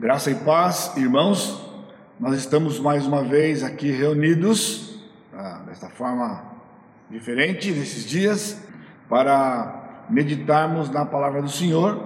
Graça 0.00 0.30
e 0.30 0.34
paz, 0.36 0.92
irmãos, 0.96 1.60
nós 2.20 2.36
estamos 2.36 2.78
mais 2.78 3.04
uma 3.04 3.24
vez 3.24 3.64
aqui 3.64 3.90
reunidos, 3.90 4.96
ah, 5.34 5.62
desta 5.66 5.88
forma 5.88 6.40
diferente, 7.10 7.72
nesses 7.72 8.06
dias, 8.06 8.62
para 9.08 10.04
meditarmos 10.08 10.88
na 10.88 11.04
palavra 11.04 11.42
do 11.42 11.48
Senhor, 11.48 12.00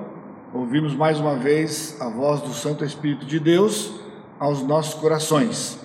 ouvirmos 0.54 0.94
mais 0.94 1.20
uma 1.20 1.36
vez 1.36 2.00
a 2.00 2.08
voz 2.08 2.40
do 2.40 2.54
Santo 2.54 2.82
Espírito 2.82 3.26
de 3.26 3.38
Deus 3.38 4.00
aos 4.38 4.62
nossos 4.62 4.94
corações. 4.94 5.78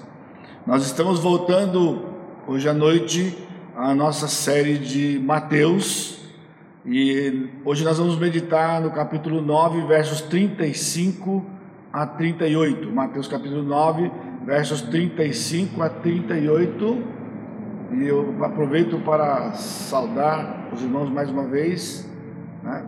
Nós 0.65 0.85
estamos 0.85 1.19
voltando 1.19 2.05
hoje 2.47 2.69
à 2.69 2.73
noite 2.73 3.37
à 3.75 3.93
nossa 3.93 4.29
série 4.29 4.77
de 4.77 5.19
Mateus, 5.19 6.21
e 6.85 7.49
hoje 7.65 7.83
nós 7.83 7.97
vamos 7.97 8.17
meditar 8.17 8.79
no 8.79 8.91
capítulo 8.91 9.41
9, 9.41 9.85
versos 9.87 10.21
35 10.21 11.56
a 11.97 12.05
38. 12.05 12.91
Mateus 12.91 13.27
capítulo 13.27 13.63
9, 13.63 14.11
versos 14.45 14.81
35 14.83 15.81
a 15.81 15.89
38. 15.89 17.03
E 17.93 18.03
eu 18.03 18.35
aproveito 18.43 18.99
para 18.99 19.53
saudar 19.53 20.69
os 20.71 20.83
irmãos 20.83 21.09
mais 21.09 21.31
uma 21.31 21.47
vez, 21.47 22.07
né? 22.63 22.85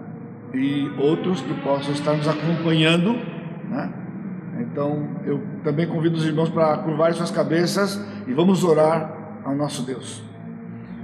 e 0.53 0.91
outros 0.99 1.41
que 1.41 1.53
possam 1.61 1.91
estar 1.91 2.13
nos 2.13 2.27
acompanhando. 2.27 3.13
Né? 3.67 3.91
Então, 4.59 5.07
eu 5.25 5.41
também 5.63 5.87
convido 5.87 6.17
os 6.17 6.25
irmãos 6.25 6.49
para 6.49 6.77
curvar 6.77 7.11
suas 7.13 7.31
cabeças 7.31 7.99
e 8.27 8.33
vamos 8.33 8.63
orar 8.63 9.41
ao 9.43 9.55
nosso 9.55 9.81
Deus. 9.83 10.21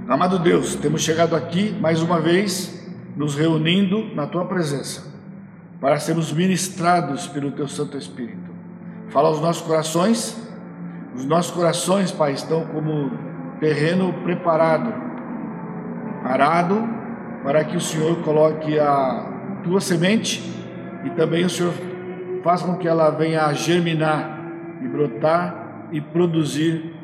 Amado 0.08 0.38
Deus, 0.38 0.76
temos 0.76 1.02
chegado 1.02 1.34
aqui 1.34 1.76
mais 1.80 2.00
uma 2.00 2.20
vez, 2.20 2.86
nos 3.16 3.34
reunindo 3.34 4.14
na 4.14 4.28
tua 4.28 4.44
presença 4.44 5.15
para 5.80 5.98
sermos 5.98 6.32
ministrados 6.32 7.26
pelo 7.26 7.52
Teu 7.52 7.68
Santo 7.68 7.96
Espírito. 7.96 8.50
Fala 9.08 9.28
aos 9.28 9.40
nossos 9.40 9.62
corações, 9.62 10.36
os 11.14 11.24
nossos 11.24 11.50
corações, 11.50 12.10
Pai, 12.10 12.32
estão 12.32 12.64
como 12.66 13.10
terreno 13.60 14.12
preparado, 14.24 14.92
arado, 16.24 16.76
para 17.42 17.64
que 17.64 17.76
o 17.76 17.80
Senhor 17.80 18.16
coloque 18.22 18.78
a 18.78 19.32
Tua 19.62 19.80
semente 19.80 20.42
e 21.04 21.10
também 21.10 21.44
o 21.44 21.50
Senhor 21.50 21.72
faça 22.42 22.66
com 22.66 22.76
que 22.76 22.88
ela 22.88 23.10
venha 23.10 23.46
a 23.46 23.52
germinar 23.52 24.38
e 24.82 24.88
brotar 24.88 25.88
e 25.92 26.00
produzir 26.00 26.94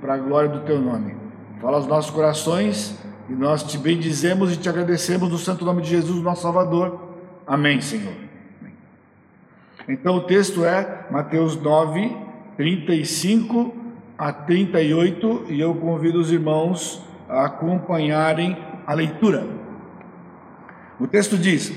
para 0.00 0.14
a 0.14 0.18
glória 0.18 0.48
do 0.48 0.60
Teu 0.60 0.80
nome. 0.80 1.14
Fala 1.60 1.76
aos 1.76 1.86
nossos 1.86 2.10
corações 2.10 2.98
e 3.28 3.32
nós 3.32 3.62
te 3.62 3.76
bendizemos 3.76 4.52
e 4.52 4.56
te 4.56 4.68
agradecemos 4.68 5.28
no 5.28 5.38
santo 5.38 5.64
nome 5.64 5.82
de 5.82 5.90
Jesus, 5.90 6.22
nosso 6.22 6.42
Salvador. 6.42 7.09
Amém, 7.50 7.80
Senhor. 7.80 8.14
Então 9.88 10.18
o 10.18 10.20
texto 10.20 10.64
é 10.64 11.08
Mateus 11.10 11.60
9, 11.60 12.16
35 12.56 13.74
a 14.16 14.32
38, 14.32 15.46
e 15.48 15.60
eu 15.60 15.74
convido 15.74 16.20
os 16.20 16.30
irmãos 16.30 17.02
a 17.28 17.46
acompanharem 17.46 18.56
a 18.86 18.94
leitura. 18.94 19.48
O 21.00 21.08
texto 21.08 21.36
diz: 21.36 21.74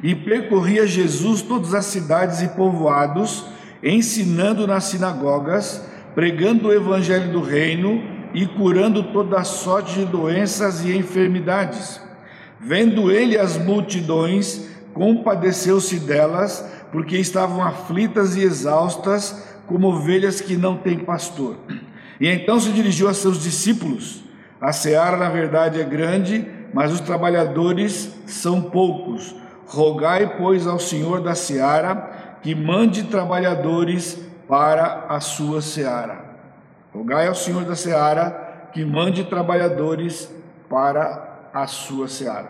E 0.00 0.14
percorria 0.14 0.86
Jesus 0.86 1.42
todas 1.42 1.74
as 1.74 1.86
cidades 1.86 2.40
e 2.42 2.50
povoados, 2.50 3.46
ensinando 3.82 4.64
nas 4.64 4.84
sinagogas, 4.84 5.90
pregando 6.14 6.68
o 6.68 6.72
evangelho 6.72 7.32
do 7.32 7.40
reino 7.40 8.00
e 8.32 8.46
curando 8.46 9.02
toda 9.12 9.42
sorte 9.42 9.98
de 9.98 10.04
doenças 10.04 10.84
e 10.84 10.96
enfermidades. 10.96 12.00
Vendo 12.60 13.10
ele 13.10 13.36
as 13.36 13.58
multidões, 13.58 14.75
compadeceu-se 14.96 15.98
delas, 15.98 16.66
porque 16.90 17.18
estavam 17.18 17.62
aflitas 17.62 18.34
e 18.34 18.42
exaustas, 18.42 19.46
como 19.66 19.88
ovelhas 19.88 20.40
que 20.40 20.56
não 20.56 20.78
têm 20.78 21.00
pastor. 21.00 21.58
E 22.18 22.26
então 22.26 22.58
se 22.58 22.72
dirigiu 22.72 23.06
a 23.06 23.12
seus 23.12 23.42
discípulos: 23.42 24.24
A 24.58 24.72
seara, 24.72 25.18
na 25.18 25.28
verdade, 25.28 25.78
é 25.78 25.84
grande, 25.84 26.50
mas 26.72 26.90
os 26.92 27.00
trabalhadores 27.00 28.10
são 28.24 28.62
poucos. 28.62 29.36
Rogai, 29.66 30.38
pois, 30.38 30.66
ao 30.66 30.78
Senhor 30.78 31.20
da 31.20 31.34
seara 31.34 32.38
que 32.42 32.54
mande 32.54 33.02
trabalhadores 33.02 34.18
para 34.48 35.06
a 35.10 35.20
sua 35.20 35.60
seara. 35.60 36.24
Rogai 36.94 37.26
ao 37.26 37.34
Senhor 37.34 37.64
da 37.64 37.76
seara 37.76 38.70
que 38.72 38.82
mande 38.82 39.24
trabalhadores 39.24 40.32
para 40.70 41.50
a 41.52 41.66
sua 41.66 42.08
seara. 42.08 42.48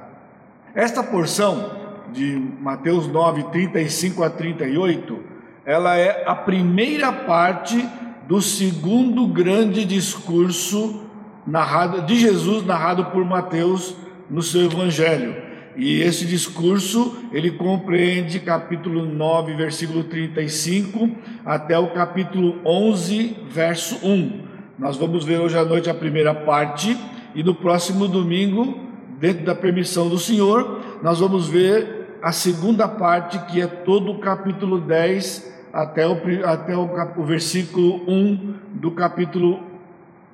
Esta 0.75 1.03
porção 1.03 1.85
de 2.12 2.43
Mateus 2.61 3.06
9, 3.06 3.44
35 3.44 4.22
a 4.22 4.31
38, 4.31 5.19
ela 5.65 5.97
é 5.97 6.25
a 6.27 6.34
primeira 6.34 7.12
parte 7.12 7.84
do 8.28 8.41
segundo 8.41 9.27
grande 9.27 9.84
discurso 9.84 11.05
narrado 11.47 12.03
de 12.03 12.17
Jesus 12.17 12.65
narrado 12.65 13.06
por 13.06 13.25
Mateus 13.25 13.94
no 14.28 14.43
seu 14.43 14.65
evangelho. 14.65 15.47
E 15.77 16.00
esse 16.00 16.25
discurso, 16.25 17.17
ele 17.33 17.50
compreende 17.50 18.41
capítulo 18.41 19.05
9, 19.05 19.55
versículo 19.55 20.05
35 20.05 21.11
até 21.44 21.78
o 21.78 21.88
capítulo 21.88 22.61
11, 22.65 23.37
verso 23.50 24.06
1. 24.06 24.41
Nós 24.78 24.97
vamos 24.97 25.25
ver 25.25 25.38
hoje 25.38 25.59
à 25.59 25.65
noite 25.65 25.91
a 25.91 25.94
primeira 25.94 26.34
parte 26.34 26.97
e 27.34 27.43
no 27.43 27.55
próximo 27.55 28.09
domingo, 28.09 28.81
dentro 29.21 29.44
da 29.44 29.55
permissão 29.55 30.09
do 30.09 30.19
Senhor, 30.19 30.81
nós 31.03 31.21
vamos 31.21 31.49
ver 31.49 31.95
a 32.22 32.32
segunda 32.32 32.88
parte, 32.88 33.38
que 33.47 33.60
é 33.60 33.66
todo 33.66 34.12
o 34.12 34.19
capítulo 34.19 34.81
10 34.81 35.54
até 35.72 36.06
o, 36.06 36.16
até 36.44 36.77
o, 36.77 36.88
o 37.16 37.25
versículo 37.25 38.03
1 38.09 38.54
do 38.75 38.91
capítulo 38.91 39.62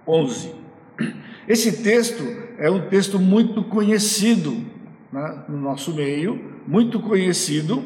11. 0.06 0.54
Esse 1.48 1.82
texto 1.82 2.22
é 2.58 2.70
um 2.70 2.88
texto 2.88 3.18
muito 3.18 3.64
conhecido 3.64 4.64
né, 5.12 5.42
no 5.48 5.58
nosso 5.58 5.92
meio, 5.92 6.40
muito 6.66 7.00
conhecido, 7.00 7.82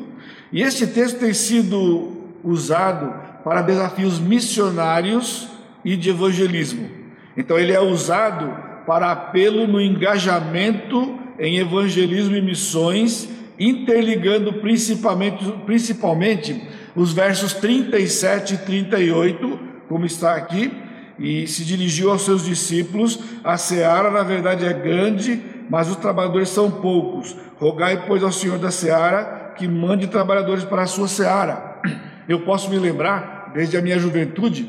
e 0.53 0.62
esse 0.62 0.87
texto 0.89 1.19
tem 1.19 1.33
sido 1.33 2.12
usado 2.45 3.12
para 3.43 3.62
desafios 3.62 4.19
missionários 4.21 5.49
e 5.85 5.97
de 5.97 6.11
evangelismo. 6.11 6.89
Então, 7.37 7.59
ele 7.59 7.73
é 7.73 7.81
usado 7.81 8.55
para 8.87 9.11
apelo 9.11 9.67
no 9.67 9.81
engajamento 9.81 11.19
em 11.39 11.59
evangelismo 11.59 12.37
e 12.37 12.43
missões 12.43 13.29
interligando 13.59 14.55
principalmente, 14.55 15.44
principalmente 15.65 16.62
os 16.94 17.12
versos 17.12 17.53
37 17.55 18.55
e 18.55 18.59
38, 18.59 19.59
como 19.89 20.05
está 20.05 20.34
aqui, 20.34 20.72
e 21.19 21.47
se 21.47 21.65
dirigiu 21.65 22.11
aos 22.11 22.22
seus 22.22 22.44
discípulos: 22.44 23.19
A 23.43 23.56
seara, 23.56 24.11
na 24.11 24.22
verdade, 24.22 24.65
é 24.65 24.72
grande, 24.72 25.41
mas 25.69 25.89
os 25.89 25.97
trabalhadores 25.97 26.49
são 26.49 26.71
poucos. 26.71 27.37
Rogai, 27.59 28.05
pois, 28.06 28.22
ao 28.22 28.33
Senhor 28.33 28.59
da 28.59 28.71
seara 28.71 29.55
que 29.56 29.67
mande 29.67 30.06
trabalhadores 30.06 30.65
para 30.65 30.83
a 30.83 30.87
sua 30.87 31.09
seara. 31.09 31.81
Eu 32.28 32.41
posso 32.41 32.69
me 32.69 32.78
lembrar, 32.78 33.53
desde 33.55 33.77
a 33.77 33.83
minha 33.83 33.99
juventude, 33.99 34.69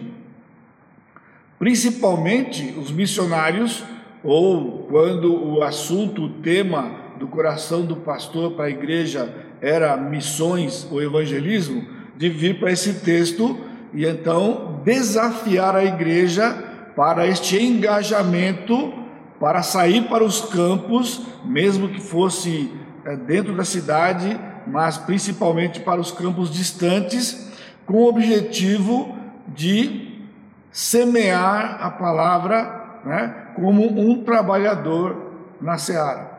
principalmente 1.59 2.75
os 2.78 2.92
missionários, 2.92 3.84
ou 4.24 4.88
quando 4.90 5.34
o 5.34 5.64
assunto, 5.64 6.24
o 6.24 6.30
tema 6.30 7.06
do 7.18 7.28
coração 7.28 7.86
do 7.86 7.96
pastor 7.98 8.52
para 8.52 8.66
a 8.66 8.70
igreja 8.70 9.34
era 9.62 9.98
missões 9.98 10.88
ou 10.92 11.02
evangelismo, 11.02 11.86
de 12.16 12.30
vir 12.30 12.60
para 12.60 12.72
esse 12.72 12.96
texto 12.96 13.58
e 13.94 14.06
então 14.06 14.82
desafiar 14.84 15.76
a 15.76 15.84
igreja 15.84 16.52
para 16.96 17.28
este 17.28 17.62
engajamento, 17.64 18.94
para 19.40 19.62
sair 19.62 20.08
para 20.08 20.24
os 20.24 20.42
campos, 20.42 21.22
mesmo 21.46 21.90
que 21.90 22.02
fosse 22.02 22.74
é, 23.06 23.16
dentro 23.16 23.56
da 23.56 23.64
cidade, 23.64 24.40
mas 24.66 24.98
principalmente 24.98 25.80
para 25.80 26.02
os 26.02 26.12
campos 26.12 26.52
distantes, 26.52 27.52
com 27.86 27.98
o 27.98 28.10
objetivo 28.10 29.16
de 29.48 30.25
semear 30.72 31.78
a 31.81 31.90
palavra 31.90 33.00
né, 33.06 33.48
como 33.56 33.88
um 34.00 34.24
trabalhador 34.24 35.31
na 35.62 35.78
seara. 35.78 36.37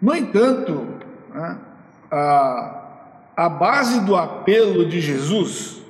No 0.00 0.14
entanto, 0.14 0.86
né, 1.32 1.58
a, 2.10 2.82
a 3.36 3.48
base 3.48 4.00
do 4.00 4.16
apelo 4.16 4.86
de 4.86 5.00
Jesus 5.00 5.82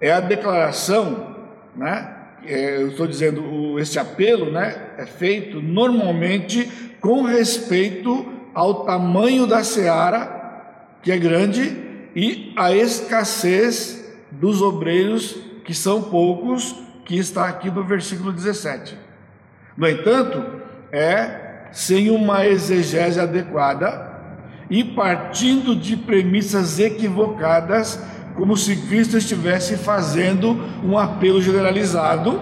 é 0.00 0.12
a 0.12 0.20
declaração, 0.20 1.36
né, 1.74 2.16
é, 2.44 2.82
eu 2.82 2.88
estou 2.88 3.06
dizendo, 3.06 3.78
esse 3.78 3.98
apelo 3.98 4.50
né, 4.50 4.90
é 4.96 5.04
feito 5.04 5.60
normalmente 5.60 6.70
com 7.00 7.22
respeito 7.22 8.26
ao 8.54 8.84
tamanho 8.84 9.46
da 9.46 9.62
seara, 9.62 10.38
que 11.02 11.10
é 11.10 11.18
grande, 11.18 11.76
e 12.14 12.52
a 12.56 12.74
escassez 12.74 14.12
dos 14.30 14.62
obreiros, 14.62 15.36
que 15.64 15.74
são 15.74 16.02
poucos, 16.02 16.74
que 17.04 17.16
está 17.16 17.48
aqui 17.48 17.70
no 17.70 17.84
versículo 17.84 18.32
17. 18.32 18.96
No 19.76 19.88
entanto, 19.88 20.62
é 20.92 21.39
sem 21.72 22.10
uma 22.10 22.46
exegese 22.46 23.20
adequada 23.20 24.10
e 24.68 24.84
partindo 24.84 25.74
de 25.74 25.96
premissas 25.96 26.78
equivocadas, 26.78 28.00
como 28.36 28.56
se 28.56 28.76
Cristo 28.76 29.18
estivesse 29.18 29.76
fazendo 29.76 30.56
um 30.84 30.96
apelo 30.96 31.42
generalizado 31.42 32.40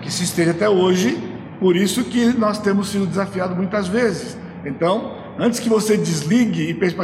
que 0.00 0.10
se 0.12 0.24
estende 0.24 0.50
até 0.50 0.68
hoje, 0.68 1.18
por 1.58 1.76
isso 1.76 2.04
que 2.04 2.26
nós 2.26 2.58
temos 2.58 2.88
sido 2.88 3.06
desafiados 3.06 3.56
muitas 3.56 3.88
vezes. 3.88 4.36
Então, 4.64 5.16
antes 5.38 5.60
que 5.60 5.68
você 5.68 5.96
desligue 5.96 6.68
e 6.68 6.74
pense, 6.74 6.96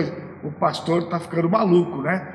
o 0.43 0.50
pastor 0.50 1.02
está 1.02 1.19
ficando 1.19 1.49
maluco, 1.49 2.02
né? 2.02 2.26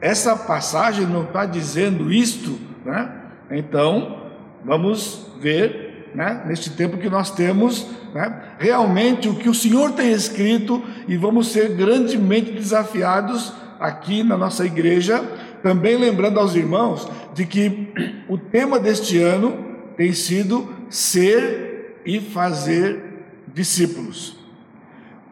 Essa 0.00 0.36
passagem 0.36 1.06
não 1.06 1.24
está 1.24 1.44
dizendo 1.44 2.12
isto, 2.12 2.58
né? 2.84 3.10
Então, 3.50 4.30
vamos 4.64 5.30
ver, 5.40 6.10
né? 6.14 6.42
Neste 6.46 6.70
tempo 6.70 6.98
que 6.98 7.08
nós 7.08 7.30
temos, 7.30 7.88
né? 8.18 8.34
Realmente 8.58 9.28
o 9.28 9.36
que 9.36 9.48
o 9.48 9.54
Senhor 9.54 9.92
tem 9.92 10.10
escrito 10.10 10.82
e 11.06 11.16
vamos 11.16 11.52
ser 11.52 11.76
grandemente 11.76 12.50
desafiados 12.50 13.52
aqui 13.78 14.24
na 14.24 14.36
nossa 14.36 14.66
igreja, 14.66 15.22
também 15.62 15.96
lembrando 15.96 16.40
aos 16.40 16.56
irmãos 16.56 17.08
de 17.32 17.46
que 17.46 17.92
o 18.28 18.36
tema 18.36 18.80
deste 18.80 19.18
ano 19.18 19.56
tem 19.96 20.12
sido 20.12 20.68
ser 20.90 22.00
e 22.04 22.18
fazer 22.18 23.24
discípulos. 23.54 24.36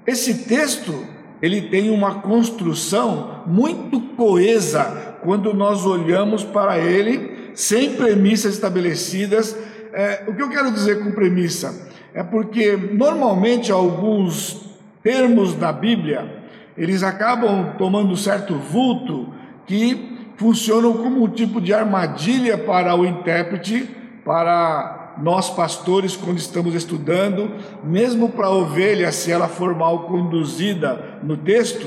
Esse 0.06 0.44
texto 0.44 0.94
ele 1.42 1.62
tem 1.62 1.90
uma 1.90 2.20
construção 2.20 3.42
muito 3.48 4.00
coesa 4.14 5.16
quando 5.24 5.52
nós 5.52 5.84
olhamos 5.84 6.44
para 6.44 6.78
ele 6.78 7.50
sem 7.52 7.96
premissas 7.96 8.54
estabelecidas. 8.54 9.56
É, 9.92 10.22
o 10.28 10.34
que 10.36 10.42
eu 10.42 10.48
quero 10.48 10.70
dizer 10.70 11.02
com 11.02 11.10
premissa 11.10 11.86
é 12.16 12.22
porque 12.22 12.74
normalmente 12.76 13.70
alguns 13.70 14.64
termos 15.02 15.52
da 15.52 15.70
Bíblia 15.70 16.44
eles 16.76 17.02
acabam 17.02 17.74
tomando 17.76 18.16
certo 18.16 18.54
vulto 18.54 19.34
que 19.66 20.16
funcionam 20.36 20.94
como 20.94 21.24
um 21.24 21.28
tipo 21.28 21.60
de 21.60 21.74
armadilha 21.74 22.56
para 22.56 22.94
o 22.94 23.04
intérprete, 23.04 23.88
para 24.24 25.14
nós 25.18 25.50
pastores 25.50 26.16
quando 26.16 26.38
estamos 26.38 26.74
estudando, 26.74 27.52
mesmo 27.84 28.30
para 28.30 28.46
a 28.46 28.50
ovelha, 28.50 29.12
se 29.12 29.30
ela 29.30 29.46
for 29.46 29.74
mal 29.74 30.04
conduzida 30.04 31.18
no 31.22 31.36
texto. 31.36 31.86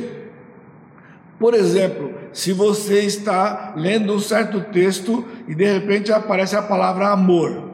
Por 1.39 1.55
exemplo, 1.55 2.13
se 2.33 2.53
você 2.53 3.01
está 3.01 3.73
lendo 3.75 4.13
um 4.13 4.19
certo 4.19 4.61
texto 4.61 5.25
e 5.47 5.55
de 5.55 5.65
repente 5.65 6.11
aparece 6.11 6.55
a 6.55 6.61
palavra 6.61 7.09
amor, 7.09 7.68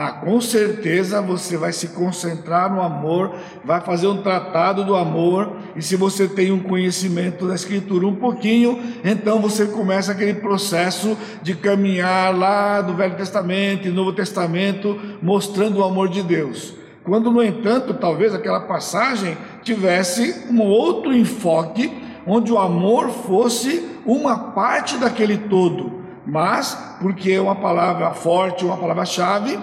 ah, 0.00 0.12
com 0.12 0.40
certeza 0.40 1.20
você 1.20 1.56
vai 1.56 1.72
se 1.72 1.88
concentrar 1.88 2.72
no 2.72 2.80
amor, 2.80 3.34
vai 3.64 3.80
fazer 3.80 4.06
um 4.06 4.22
tratado 4.22 4.84
do 4.84 4.94
amor, 4.94 5.56
e 5.74 5.82
se 5.82 5.96
você 5.96 6.28
tem 6.28 6.52
um 6.52 6.60
conhecimento 6.60 7.48
da 7.48 7.56
Escritura 7.56 8.06
um 8.06 8.14
pouquinho, 8.14 8.80
então 9.04 9.40
você 9.40 9.66
começa 9.66 10.12
aquele 10.12 10.34
processo 10.34 11.18
de 11.42 11.56
caminhar 11.56 12.32
lá 12.32 12.80
do 12.80 12.94
Velho 12.94 13.16
Testamento 13.16 13.88
e 13.88 13.90
Novo 13.90 14.12
Testamento, 14.12 14.96
mostrando 15.20 15.80
o 15.80 15.84
amor 15.84 16.08
de 16.08 16.22
Deus. 16.22 16.74
Quando, 17.02 17.28
no 17.28 17.42
entanto, 17.42 17.92
talvez 17.92 18.32
aquela 18.32 18.60
passagem 18.60 19.36
tivesse 19.64 20.46
um 20.48 20.60
outro 20.60 21.12
enfoque, 21.12 21.92
onde 22.24 22.52
o 22.52 22.58
amor 22.58 23.08
fosse 23.08 23.84
uma 24.06 24.38
parte 24.52 24.96
daquele 24.96 25.38
todo 25.38 25.97
mas 26.28 26.74
porque 27.00 27.32
é 27.32 27.40
uma 27.40 27.54
palavra 27.54 28.10
forte, 28.10 28.62
uma 28.62 28.76
palavra-chave, 28.76 29.58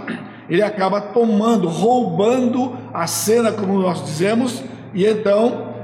ele 0.49 0.63
acaba 0.63 0.99
tomando, 0.99 1.67
roubando 1.67 2.75
a 2.91 3.05
cena, 3.05 3.51
como 3.51 3.79
nós 3.79 4.03
dizemos, 4.03 4.63
e 4.91 5.05
então 5.05 5.75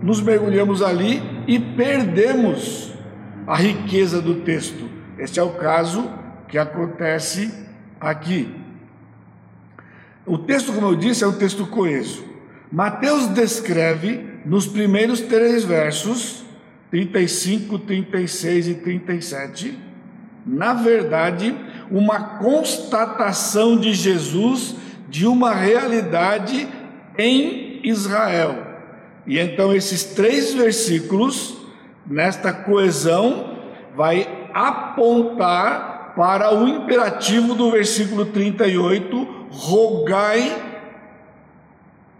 nos 0.00 0.20
mergulhamos 0.20 0.80
ali 0.80 1.20
e 1.48 1.58
perdemos 1.58 2.94
a 3.48 3.56
riqueza 3.56 4.22
do 4.22 4.36
texto. 4.42 4.88
Este 5.18 5.40
é 5.40 5.42
o 5.42 5.54
caso 5.54 6.08
que 6.46 6.56
acontece 6.56 7.52
aqui. 8.00 8.54
O 10.24 10.38
texto, 10.38 10.72
como 10.72 10.86
eu 10.86 10.94
disse, 10.94 11.24
é 11.24 11.26
um 11.26 11.32
texto 11.32 11.66
coeso. 11.66 12.24
Mateus 12.70 13.26
descreve 13.26 14.24
nos 14.44 14.68
primeiros 14.68 15.20
três 15.20 15.64
versos, 15.64 16.44
35, 16.92 17.80
36 17.80 18.68
e 18.68 18.74
37, 18.74 19.85
na 20.46 20.72
verdade, 20.74 21.54
uma 21.90 22.38
constatação 22.38 23.76
de 23.76 23.92
Jesus 23.92 24.76
de 25.08 25.26
uma 25.26 25.52
realidade 25.52 26.68
em 27.18 27.80
Israel. 27.82 28.64
E 29.26 29.38
então 29.38 29.74
esses 29.74 30.04
três 30.04 30.54
versículos, 30.54 31.56
nesta 32.06 32.52
coesão, 32.52 33.56
vai 33.96 34.48
apontar 34.54 36.14
para 36.16 36.54
o 36.54 36.68
imperativo 36.68 37.54
do 37.54 37.70
versículo 37.70 38.26
38, 38.26 39.48
rogai 39.50 40.76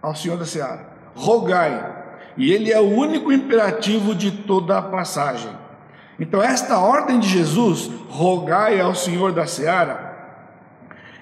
ao 0.02 0.14
Senhor 0.14 0.37
da 0.37 0.44
Seara. 0.44 0.87
Rogai. 1.14 1.94
E 2.37 2.52
ele 2.52 2.73
é 2.73 2.81
o 2.81 2.88
único 2.88 3.32
imperativo 3.32 4.14
de 4.14 4.31
toda 4.31 4.78
a 4.78 4.82
passagem. 4.82 5.50
Então, 6.18 6.42
esta 6.42 6.78
ordem 6.78 7.20
de 7.20 7.28
Jesus, 7.28 7.90
rogai 8.08 8.80
ao 8.80 8.94
Senhor 8.94 9.32
da 9.32 9.46
seara, 9.46 10.14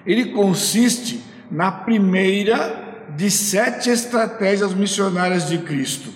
ele 0.05 0.31
consiste 0.31 1.23
na 1.51 1.71
primeira 1.71 2.83
de 3.15 3.29
sete 3.29 3.89
estratégias 3.89 4.73
missionárias 4.73 5.47
de 5.47 5.57
Cristo. 5.59 6.11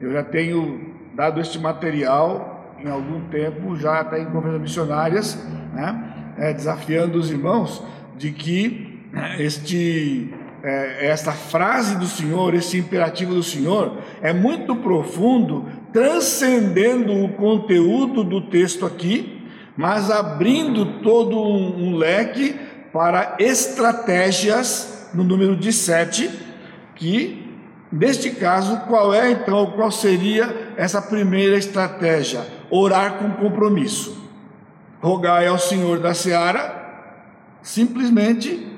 Eu 0.00 0.12
já 0.12 0.22
tenho 0.22 0.94
dado 1.14 1.40
este 1.40 1.58
material 1.58 2.76
em 2.78 2.88
algum 2.88 3.20
tempo, 3.28 3.76
já 3.76 4.00
até 4.00 4.20
em 4.20 4.26
conferências 4.26 4.62
missionárias, 4.62 5.38
né, 5.72 6.34
é, 6.38 6.52
desafiando 6.52 7.18
os 7.18 7.30
irmãos 7.30 7.82
de 8.16 8.32
que 8.32 9.08
né, 9.12 9.36
este 9.38 10.34
é, 10.62 11.08
esta 11.08 11.32
frase 11.32 11.98
do 11.98 12.06
Senhor, 12.06 12.54
esse 12.54 12.78
imperativo 12.78 13.34
do 13.34 13.42
Senhor, 13.42 13.98
é 14.20 14.32
muito 14.32 14.76
profundo, 14.76 15.68
transcendendo 15.92 17.12
o 17.22 17.28
conteúdo 17.34 18.24
do 18.24 18.40
texto 18.40 18.86
aqui, 18.86 19.46
mas 19.76 20.10
abrindo 20.10 21.00
todo 21.02 21.38
um, 21.38 21.88
um 21.88 21.96
leque 21.96 22.58
para 22.92 23.36
estratégias 23.38 25.10
no 25.14 25.22
número 25.22 25.56
de 25.56 25.72
sete, 25.72 26.30
que 26.94 27.46
neste 27.90 28.30
caso, 28.30 28.80
qual 28.88 29.12
é 29.12 29.30
então, 29.30 29.72
qual 29.72 29.90
seria 29.90 30.72
essa 30.76 31.00
primeira 31.00 31.56
estratégia? 31.56 32.46
Orar 32.70 33.18
com 33.18 33.30
compromisso. 33.32 34.22
Rogai 35.00 35.46
ao 35.46 35.58
Senhor 35.58 35.98
da 35.98 36.14
seara, 36.14 36.80
simplesmente 37.60 38.68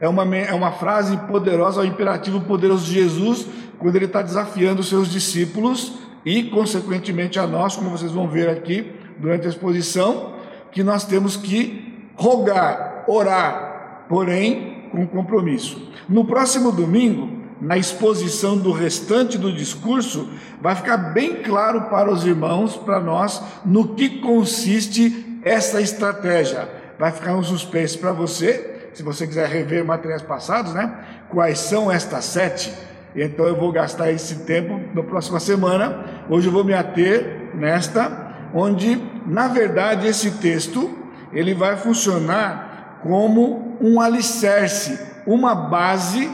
é 0.00 0.08
uma, 0.08 0.24
é 0.36 0.54
uma 0.54 0.72
frase 0.72 1.16
poderosa, 1.28 1.80
é 1.80 1.84
um 1.84 1.88
imperativo 1.88 2.40
poderoso 2.42 2.86
de 2.86 2.94
Jesus, 2.94 3.46
quando 3.78 3.96
ele 3.96 4.04
está 4.06 4.22
desafiando 4.22 4.80
os 4.80 4.88
seus 4.88 5.08
discípulos 5.10 6.07
e, 6.28 6.42
consequentemente, 6.50 7.38
a 7.38 7.46
nós, 7.46 7.74
como 7.74 7.88
vocês 7.88 8.12
vão 8.12 8.28
ver 8.28 8.50
aqui 8.50 8.92
durante 9.18 9.46
a 9.46 9.48
exposição, 9.48 10.34
que 10.70 10.82
nós 10.82 11.06
temos 11.06 11.38
que 11.38 12.06
rogar, 12.16 13.04
orar, 13.08 14.04
porém 14.10 14.90
com 14.92 15.06
compromisso. 15.06 15.90
No 16.06 16.26
próximo 16.26 16.70
domingo, 16.70 17.30
na 17.62 17.78
exposição 17.78 18.58
do 18.58 18.72
restante 18.72 19.38
do 19.38 19.50
discurso, 19.50 20.28
vai 20.60 20.74
ficar 20.74 20.98
bem 20.98 21.36
claro 21.36 21.84
para 21.84 22.12
os 22.12 22.26
irmãos, 22.26 22.76
para 22.76 23.00
nós, 23.00 23.42
no 23.64 23.94
que 23.94 24.20
consiste 24.20 25.40
essa 25.42 25.80
estratégia. 25.80 26.68
Vai 26.98 27.10
ficar 27.10 27.36
um 27.36 27.42
suspense 27.42 27.96
para 27.96 28.12
você, 28.12 28.90
se 28.92 29.02
você 29.02 29.26
quiser 29.26 29.48
rever 29.48 29.82
materiais 29.82 30.20
passados, 30.20 30.74
né? 30.74 30.94
Quais 31.30 31.58
são 31.58 31.90
estas 31.90 32.26
sete? 32.26 32.70
Então 33.14 33.46
eu 33.46 33.56
vou 33.56 33.72
gastar 33.72 34.10
esse 34.10 34.40
tempo 34.40 34.80
na 34.94 35.02
próxima 35.02 35.40
semana. 35.40 36.04
Hoje 36.28 36.48
eu 36.48 36.52
vou 36.52 36.64
me 36.64 36.74
ater 36.74 37.50
nesta, 37.54 38.34
onde 38.54 39.00
na 39.26 39.48
verdade 39.48 40.06
esse 40.06 40.32
texto 40.32 40.96
ele 41.32 41.54
vai 41.54 41.76
funcionar 41.76 43.00
como 43.02 43.76
um 43.80 44.00
alicerce, 44.00 44.98
uma 45.26 45.54
base 45.54 46.30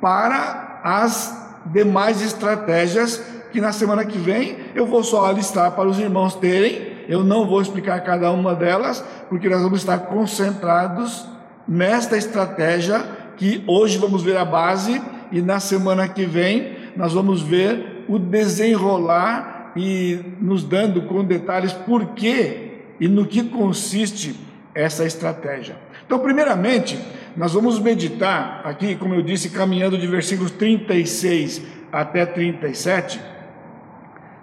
para 0.00 0.80
as 0.82 1.60
demais 1.66 2.22
estratégias 2.22 3.22
que 3.52 3.60
na 3.60 3.72
semana 3.72 4.04
que 4.04 4.18
vem 4.18 4.58
eu 4.74 4.86
vou 4.86 5.02
só 5.02 5.26
alistar 5.26 5.72
para 5.72 5.88
os 5.88 5.98
irmãos 5.98 6.34
terem. 6.34 6.96
Eu 7.08 7.22
não 7.22 7.46
vou 7.46 7.60
explicar 7.60 8.00
cada 8.00 8.32
uma 8.32 8.54
delas, 8.54 9.02
porque 9.28 9.48
nós 9.48 9.62
vamos 9.62 9.80
estar 9.80 9.98
concentrados 9.98 11.26
nesta 11.66 12.16
estratégia 12.16 13.04
que 13.36 13.62
hoje 13.66 13.98
vamos 13.98 14.22
ver 14.22 14.36
a 14.36 14.44
base 14.44 15.00
e 15.32 15.40
na 15.42 15.60
semana 15.60 16.08
que 16.08 16.24
vem 16.24 16.76
nós 16.96 17.12
vamos 17.12 17.42
ver 17.42 18.04
o 18.08 18.18
desenrolar 18.18 19.72
e 19.76 20.18
nos 20.40 20.64
dando 20.64 21.02
com 21.02 21.24
detalhes 21.24 21.72
por 21.72 22.14
que 22.14 22.82
e 22.98 23.08
no 23.08 23.26
que 23.26 23.44
consiste 23.44 24.34
essa 24.74 25.04
estratégia. 25.04 25.76
Então, 26.06 26.18
primeiramente, 26.18 26.98
nós 27.36 27.52
vamos 27.52 27.78
meditar 27.78 28.62
aqui, 28.64 28.94
como 28.94 29.14
eu 29.14 29.22
disse, 29.22 29.50
caminhando 29.50 29.98
de 29.98 30.06
versículos 30.06 30.50
36 30.52 31.62
até 31.92 32.24
37, 32.24 33.20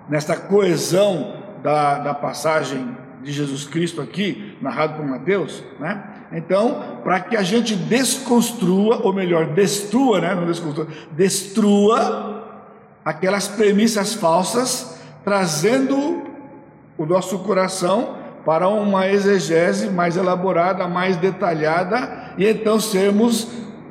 nesta 0.10 0.36
coesão 0.36 1.44
da, 1.64 2.00
da 2.00 2.14
passagem 2.14 2.96
de 3.24 3.32
Jesus 3.32 3.66
Cristo 3.66 4.02
aqui, 4.02 4.58
narrado 4.62 4.98
por 4.98 5.06
Mateus, 5.06 5.64
né? 5.80 6.13
Então, 6.34 7.00
para 7.04 7.20
que 7.20 7.38
a 7.38 7.44
gente 7.44 7.76
desconstrua, 7.76 9.02
ou 9.04 9.14
melhor, 9.14 9.48
destrua, 9.48 10.20
né? 10.20 10.34
Não 10.34 10.48
desconstrua, 10.48 10.88
destrua 11.12 12.44
aquelas 13.06 13.48
premissas 13.48 14.16
falsas, 14.16 15.00
trazendo 15.24 16.24
o 16.98 17.06
nosso 17.06 17.40
coração 17.40 18.16
para 18.44 18.68
uma 18.68 19.08
exegese 19.08 19.90
mais 19.90 20.18
elaborada, 20.18 20.88
mais 20.88 21.18
detalhada, 21.18 22.34
e 22.38 22.46
então 22.46 22.80
sermos 22.80 23.48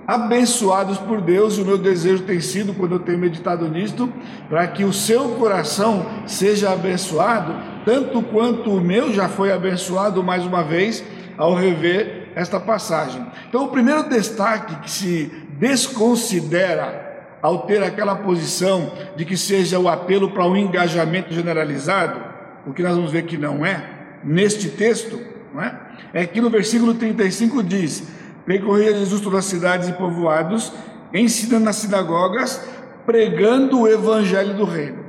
abençoados 0.06 0.98
por 0.98 1.20
Deus. 1.20 1.56
E 1.56 1.62
o 1.62 1.64
meu 1.64 1.78
desejo 1.78 2.24
tem 2.24 2.40
sido, 2.40 2.74
quando 2.74 2.96
eu 2.96 2.98
tenho 2.98 3.18
meditado 3.18 3.68
nisto, 3.68 4.12
para 4.48 4.66
que 4.66 4.84
o 4.84 4.92
seu 4.92 5.30
coração 5.36 6.06
seja 6.26 6.72
abençoado, 6.72 7.54
tanto 7.84 8.20
quanto 8.20 8.70
o 8.70 8.80
meu 8.80 9.12
já 9.12 9.28
foi 9.28 9.52
abençoado 9.52 10.22
mais 10.24 10.44
uma 10.44 10.62
vez 10.62 11.04
ao 11.38 11.54
rever 11.54 12.21
esta 12.34 12.58
passagem. 12.58 13.24
Então, 13.48 13.64
o 13.64 13.68
primeiro 13.68 14.08
destaque 14.08 14.76
que 14.76 14.90
se 14.90 15.24
desconsidera 15.58 17.10
ao 17.42 17.66
ter 17.66 17.82
aquela 17.82 18.14
posição 18.14 18.92
de 19.16 19.24
que 19.24 19.36
seja 19.36 19.78
o 19.78 19.88
apelo 19.88 20.30
para 20.30 20.46
um 20.46 20.56
engajamento 20.56 21.34
generalizado, 21.34 22.20
o 22.66 22.72
que 22.72 22.82
nós 22.82 22.94
vamos 22.94 23.10
ver 23.10 23.24
que 23.24 23.36
não 23.36 23.66
é, 23.66 23.84
neste 24.22 24.68
texto, 24.68 25.20
não 25.52 25.62
é? 25.62 25.78
é 26.12 26.26
que 26.26 26.40
no 26.40 26.48
versículo 26.48 26.94
35 26.94 27.62
diz: 27.62 28.04
Percorria 28.46 28.94
Jesus 28.94 29.20
todas 29.20 29.40
as 29.40 29.44
cidades 29.46 29.88
e 29.88 29.92
povoados, 29.92 30.72
ensinando 31.12 31.64
nas 31.64 31.76
sinagogas, 31.76 32.64
pregando 33.04 33.80
o 33.80 33.88
evangelho 33.88 34.54
do 34.54 34.64
reino. 34.64 35.04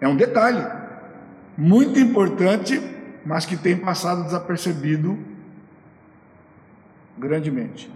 É 0.00 0.08
um 0.08 0.16
detalhe 0.16 0.64
muito 1.56 1.98
importante, 1.98 2.80
mas 3.24 3.44
que 3.44 3.56
tem 3.56 3.76
passado 3.76 4.24
desapercebido 4.24 5.18
grandemente. 7.18 7.90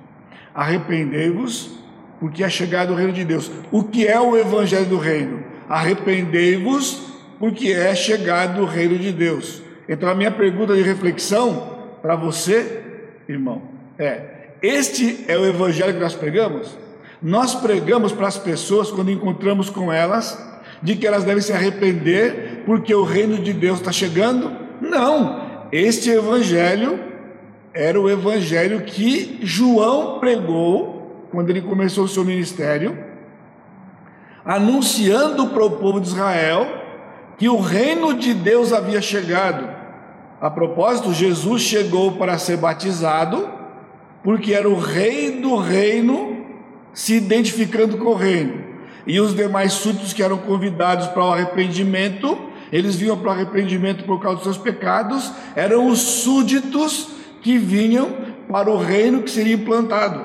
Arrependei-vos, 0.54 1.78
porque 2.18 2.44
é 2.44 2.48
chegado 2.48 2.92
o 2.92 2.96
reino 2.96 3.12
de 3.12 3.24
Deus. 3.24 3.50
O 3.70 3.84
que 3.84 4.06
é 4.06 4.20
o 4.20 4.36
evangelho 4.36 4.86
do 4.86 4.98
reino? 4.98 5.42
Arrependei-vos, 5.68 7.12
porque 7.38 7.72
é 7.72 7.94
chegado 7.94 8.62
o 8.62 8.66
reino 8.66 8.98
de 8.98 9.12
Deus. 9.12 9.62
Então 9.88 10.08
a 10.08 10.14
minha 10.14 10.30
pergunta 10.30 10.74
de 10.74 10.82
reflexão 10.82 11.78
para 12.02 12.14
você, 12.14 12.82
irmão, 13.28 13.62
é: 13.98 14.50
este 14.62 15.24
é 15.26 15.36
o 15.38 15.46
evangelho 15.46 15.94
que 15.94 16.00
nós 16.00 16.14
pregamos? 16.14 16.76
Nós 17.22 17.54
pregamos 17.54 18.12
para 18.12 18.28
as 18.28 18.38
pessoas 18.38 18.90
quando 18.90 19.10
encontramos 19.10 19.68
com 19.68 19.92
elas 19.92 20.38
de 20.82 20.96
que 20.96 21.06
elas 21.06 21.24
devem 21.24 21.42
se 21.42 21.52
arrepender 21.52 22.62
porque 22.64 22.94
o 22.94 23.02
reino 23.02 23.38
de 23.38 23.52
Deus 23.52 23.78
está 23.78 23.92
chegando? 23.92 24.50
Não, 24.80 25.68
este 25.72 26.10
evangelho 26.10 27.09
era 27.72 28.00
o 28.00 28.10
evangelho 28.10 28.82
que 28.82 29.38
João 29.42 30.18
pregou 30.18 31.26
quando 31.30 31.50
ele 31.50 31.62
começou 31.62 32.04
o 32.04 32.08
seu 32.08 32.24
ministério, 32.24 32.98
anunciando 34.44 35.48
para 35.48 35.64
o 35.64 35.70
povo 35.72 36.00
de 36.00 36.08
Israel 36.08 36.66
que 37.38 37.48
o 37.48 37.60
reino 37.60 38.14
de 38.14 38.34
Deus 38.34 38.72
havia 38.72 39.00
chegado. 39.00 39.68
A 40.40 40.50
propósito, 40.50 41.12
Jesus 41.12 41.62
chegou 41.62 42.12
para 42.12 42.38
ser 42.38 42.56
batizado 42.56 43.48
porque 44.22 44.52
era 44.52 44.68
o 44.68 44.78
rei 44.78 45.40
do 45.40 45.56
reino 45.56 46.44
se 46.92 47.14
identificando 47.14 47.96
com 47.98 48.10
o 48.10 48.14
reino. 48.14 48.64
E 49.06 49.20
os 49.20 49.34
demais 49.34 49.72
súditos 49.72 50.12
que 50.12 50.22
eram 50.22 50.38
convidados 50.38 51.06
para 51.08 51.24
o 51.24 51.32
arrependimento, 51.32 52.38
eles 52.72 52.96
vinham 52.96 53.16
para 53.16 53.28
o 53.28 53.32
arrependimento 53.32 54.04
por 54.04 54.20
causa 54.20 54.36
dos 54.36 54.44
seus 54.44 54.58
pecados, 54.58 55.32
eram 55.54 55.86
os 55.86 56.00
súditos 56.00 57.19
que 57.40 57.58
vinham 57.58 58.10
para 58.50 58.70
o 58.70 58.76
reino 58.76 59.22
que 59.22 59.30
seria 59.30 59.54
implantado 59.54 60.24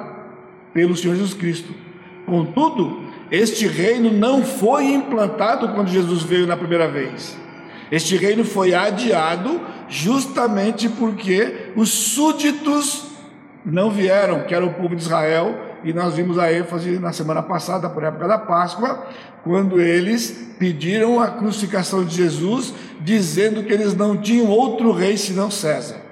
pelo 0.74 0.95
Senhor 0.95 1.15
Jesus 1.15 1.34
Cristo. 1.34 1.74
Contudo, 2.25 3.03
este 3.31 3.67
reino 3.67 4.12
não 4.12 4.43
foi 4.43 4.93
implantado 4.93 5.69
quando 5.69 5.89
Jesus 5.89 6.24
veio 6.24 6.48
na 6.48 6.57
primeira 6.57 6.88
vez. 6.88 7.38
Este 7.91 8.17
reino 8.17 8.43
foi 8.43 8.74
adiado 8.74 9.62
justamente 9.88 10.89
porque 10.89 11.72
os 11.75 11.89
súditos 11.89 13.05
não 13.63 13.89
vieram, 13.89 14.43
que 14.43 14.53
era 14.53 14.65
o 14.65 14.74
povo 14.74 14.95
de 14.95 15.01
Israel, 15.01 15.55
e 15.84 15.93
nós 15.93 16.15
vimos 16.15 16.38
a 16.38 16.51
ênfase 16.51 17.00
na 17.00 17.13
semana 17.13 17.41
passada, 17.43 17.89
por 17.89 18.03
época 18.03 18.27
da 18.27 18.38
Páscoa, 18.38 19.07
quando 19.43 19.79
eles 19.79 20.55
pediram 20.57 21.19
a 21.19 21.27
crucificação 21.27 22.03
de 22.03 22.15
Jesus, 22.15 22.74
dizendo 23.01 23.63
que 23.63 23.72
eles 23.72 23.95
não 23.95 24.17
tinham 24.17 24.48
outro 24.48 24.91
rei 24.91 25.17
senão 25.17 25.51
César. 25.51 26.04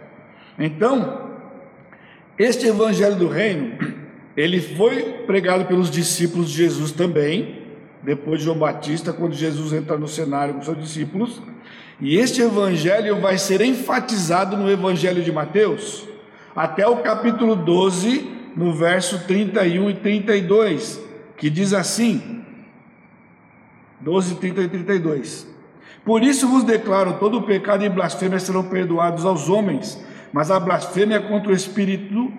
Então, 0.57 1.31
este 2.37 2.67
evangelho 2.67 3.15
do 3.15 3.27
reino, 3.27 3.77
ele 4.35 4.59
foi 4.59 5.23
pregado 5.25 5.65
pelos 5.65 5.89
discípulos 5.89 6.49
de 6.49 6.57
Jesus 6.57 6.91
também, 6.91 7.63
depois 8.01 8.39
de 8.39 8.45
João 8.45 8.57
Batista, 8.57 9.13
quando 9.13 9.33
Jesus 9.33 9.73
entra 9.73 9.97
no 9.97 10.07
cenário 10.07 10.55
com 10.55 10.61
seus 10.61 10.79
discípulos, 10.79 11.41
e 12.01 12.17
este 12.17 12.41
evangelho 12.41 13.21
vai 13.21 13.37
ser 13.37 13.61
enfatizado 13.61 14.57
no 14.57 14.69
evangelho 14.69 15.23
de 15.23 15.31
Mateus 15.31 16.07
até 16.55 16.87
o 16.87 16.97
capítulo 16.97 17.55
12, 17.55 18.29
no 18.55 18.73
verso 18.73 19.25
31 19.25 19.89
e 19.89 19.93
32, 19.95 21.01
que 21.37 21.49
diz 21.49 21.73
assim: 21.73 22.43
12, 24.01 24.35
30 24.35 24.61
e 24.61 24.67
32. 24.67 25.47
Por 26.03 26.23
isso 26.23 26.47
vos 26.47 26.63
declaro: 26.63 27.13
todo 27.13 27.41
pecado 27.43 27.83
e 27.83 27.89
blasfêmia 27.89 28.39
serão 28.39 28.63
perdoados 28.63 29.25
aos 29.25 29.49
homens, 29.49 30.03
mas 30.33 30.49
a 30.49 30.59
blasfêmia 30.59 31.21
contra 31.21 31.51
o 31.51 31.55
Espírito 31.55 32.33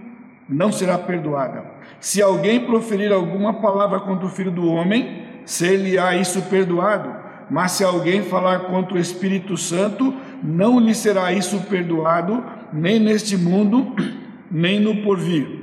não 0.49 0.73
será 0.73 0.99
perdoada. 0.99 1.65
Se 2.01 2.21
alguém 2.21 2.67
proferir 2.67 3.13
alguma 3.13 3.55
palavra 3.55 4.01
contra 4.01 4.27
o 4.27 4.31
Filho 4.31 4.51
do 4.51 4.67
Homem, 4.67 5.25
ser-lhe-á 5.47 6.17
isso 6.17 6.43
perdoado. 6.43 7.15
Mas 7.49 7.73
se 7.73 7.85
alguém 7.85 8.23
falar 8.25 8.61
contra 8.61 8.97
o 8.97 8.99
Espírito 8.99 9.57
Santo, 9.57 10.13
não 10.43 10.81
lhe 10.81 10.95
será 10.95 11.33
isso 11.33 11.61
perdoado, 11.63 12.45
nem 12.73 12.99
neste 12.99 13.37
mundo, 13.37 13.95
nem 14.51 14.81
no 14.81 15.03
porvir. 15.03 15.63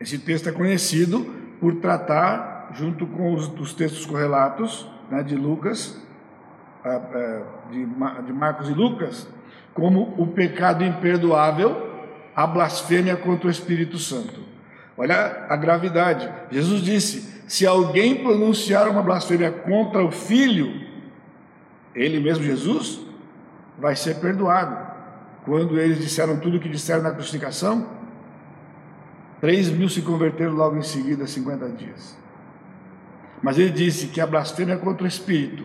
Esse 0.00 0.18
texto 0.18 0.48
é 0.48 0.52
conhecido 0.52 1.26
por 1.60 1.76
tratar, 1.76 2.70
junto 2.74 3.06
com 3.06 3.34
os 3.34 3.48
dos 3.48 3.72
textos 3.72 4.04
correlatos 4.04 4.86
né, 5.10 5.22
de 5.22 5.36
Lucas, 5.36 6.00
de, 7.70 7.86
de 8.26 8.32
Marcos 8.32 8.68
e 8.68 8.72
Lucas, 8.72 9.28
como 9.78 10.12
o 10.18 10.26
pecado 10.26 10.82
imperdoável, 10.82 11.88
a 12.34 12.44
blasfêmia 12.48 13.16
contra 13.16 13.46
o 13.46 13.50
Espírito 13.50 13.96
Santo. 13.96 14.40
Olha 14.96 15.46
a 15.48 15.54
gravidade. 15.54 16.28
Jesus 16.50 16.82
disse: 16.82 17.44
se 17.46 17.64
alguém 17.64 18.16
pronunciar 18.16 18.88
uma 18.88 19.02
blasfêmia 19.02 19.52
contra 19.52 20.04
o 20.04 20.10
Filho, 20.10 20.84
ele 21.94 22.18
mesmo, 22.18 22.42
Jesus, 22.42 23.00
vai 23.78 23.94
ser 23.94 24.16
perdoado. 24.16 24.88
Quando 25.44 25.78
eles 25.78 26.00
disseram 26.00 26.40
tudo 26.40 26.56
o 26.56 26.60
que 26.60 26.68
disseram 26.68 27.04
na 27.04 27.12
crucificação, 27.12 27.86
3 29.40 29.70
mil 29.70 29.88
se 29.88 30.02
converteram 30.02 30.54
logo 30.54 30.76
em 30.76 30.82
seguida, 30.82 31.24
50 31.24 31.68
dias. 31.68 32.18
Mas 33.40 33.56
ele 33.56 33.70
disse 33.70 34.08
que 34.08 34.20
a 34.20 34.26
blasfêmia 34.26 34.76
contra 34.76 35.04
o 35.04 35.06
Espírito 35.06 35.64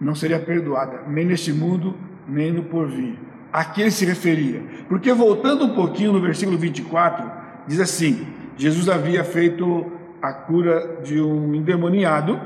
não 0.00 0.16
seria 0.16 0.40
perdoada, 0.40 1.02
nem 1.06 1.24
neste 1.24 1.52
mundo, 1.52 1.96
nem 2.28 2.52
no 2.52 2.64
porvir. 2.64 3.14
A 3.52 3.64
que 3.64 3.82
ele 3.82 3.90
se 3.90 4.04
referia? 4.04 4.62
Porque 4.88 5.12
voltando 5.12 5.64
um 5.64 5.74
pouquinho 5.74 6.12
no 6.12 6.20
versículo 6.20 6.58
24, 6.58 7.30
diz 7.68 7.78
assim: 7.78 8.26
Jesus 8.56 8.88
havia 8.88 9.22
feito 9.22 9.92
a 10.20 10.32
cura 10.32 11.00
de 11.04 11.20
um 11.20 11.54
endemoniado, 11.54 12.40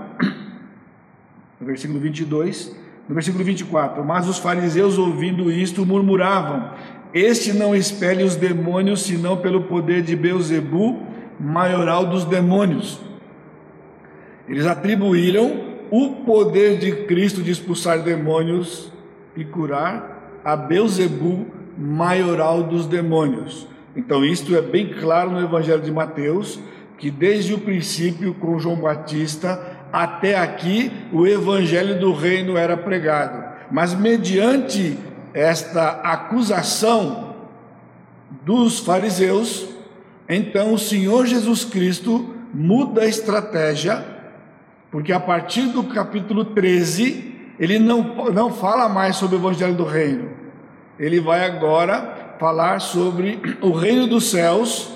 no 1.59 1.67
versículo 1.67 1.99
22, 1.99 2.77
no 3.09 3.15
versículo 3.15 3.43
24: 3.43 4.05
Mas 4.05 4.29
os 4.29 4.39
fariseus, 4.39 4.99
ouvindo 4.99 5.51
isto, 5.51 5.87
murmuravam: 5.87 6.73
Este 7.15 7.53
não 7.53 7.75
expele 7.75 8.23
os 8.23 8.37
demônios, 8.37 9.03
senão 9.03 9.39
pelo 9.39 9.63
poder 9.63 10.03
de 10.03 10.15
Beuzebu, 10.15 11.03
maioral 11.41 12.05
dos 12.05 12.25
demônios. 12.25 13.01
Eles 14.47 14.67
atribuíram 14.67 15.69
o 15.91 16.17
poder 16.27 16.79
de 16.79 16.93
Cristo 17.07 17.43
de 17.43 17.51
expulsar 17.51 18.03
demônios 18.03 18.93
e 19.39 19.45
curar 19.45 20.41
a 20.45 20.57
Beuzebu, 20.57 21.47
maioral 21.79 22.65
dos 22.65 22.87
demônios. 22.87 23.69
Então, 23.95 24.25
isto 24.25 24.55
é 24.57 24.61
bem 24.61 24.93
claro 24.93 25.31
no 25.31 25.41
Evangelho 25.41 25.81
de 25.81 25.93
Mateus, 25.93 26.59
que 26.99 27.11
desde 27.11 27.55
o 27.55 27.59
princípio, 27.59 28.35
com 28.35 28.59
João 28.59 28.77
Batista, 28.77 29.79
até 29.93 30.37
aqui 30.37 30.91
o 31.13 31.27
evangelho 31.27 31.99
do 31.99 32.13
reino 32.13 32.57
era 32.57 32.77
pregado. 32.77 33.45
Mas 33.71 33.95
mediante 33.95 34.99
esta 35.33 36.01
acusação 36.03 37.37
dos 38.45 38.81
fariseus, 38.81 39.69
então 40.29 40.75
o 40.75 40.79
Senhor 40.79 41.27
Jesus 41.27 41.65
Cristo 41.65 42.35
muda 42.53 43.03
a 43.03 43.07
estratégia, 43.07 44.05
porque 44.91 45.13
a 45.13 45.21
partir 45.21 45.67
do 45.69 45.85
capítulo 45.85 46.45
13 46.47 47.38
ele 47.59 47.79
não, 47.79 48.33
não 48.33 48.53
fala 48.53 48.89
mais 48.89 49.17
sobre 49.17 49.37
o 49.37 49.41
Evangelho 49.41 49.75
do 49.75 49.85
Reino. 49.85 50.31
Ele 50.99 51.21
vai 51.21 51.45
agora 51.45 52.37
falar 52.39 52.81
sobre 52.81 53.41
o 53.61 53.73
reino 53.73 54.07
dos 54.07 54.31
céus 54.31 54.93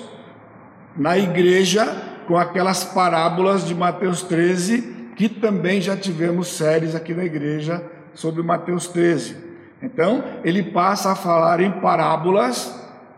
na 0.95 1.17
igreja, 1.17 1.85
com 2.27 2.37
aquelas 2.37 2.83
parábolas 2.83 3.65
de 3.65 3.75
Mateus 3.75 4.21
13, 4.21 5.11
que 5.15 5.27
também 5.27 5.81
já 5.81 5.97
tivemos 5.97 6.47
séries 6.47 6.95
aqui 6.95 7.13
na 7.13 7.25
igreja 7.25 7.83
sobre 8.13 8.41
Mateus 8.41 8.87
13. 8.87 9.35
Então, 9.81 10.23
ele 10.43 10.63
passa 10.63 11.11
a 11.11 11.15
falar 11.15 11.59
em 11.59 11.71
parábolas, 11.71 12.73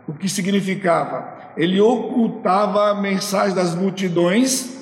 o 0.07 0.13
que 0.13 0.27
significava? 0.27 1.35
Ele 1.55 1.79
ocultava 1.79 2.89
a 2.89 2.95
mensagem 2.95 3.55
das 3.55 3.75
multidões 3.75 4.75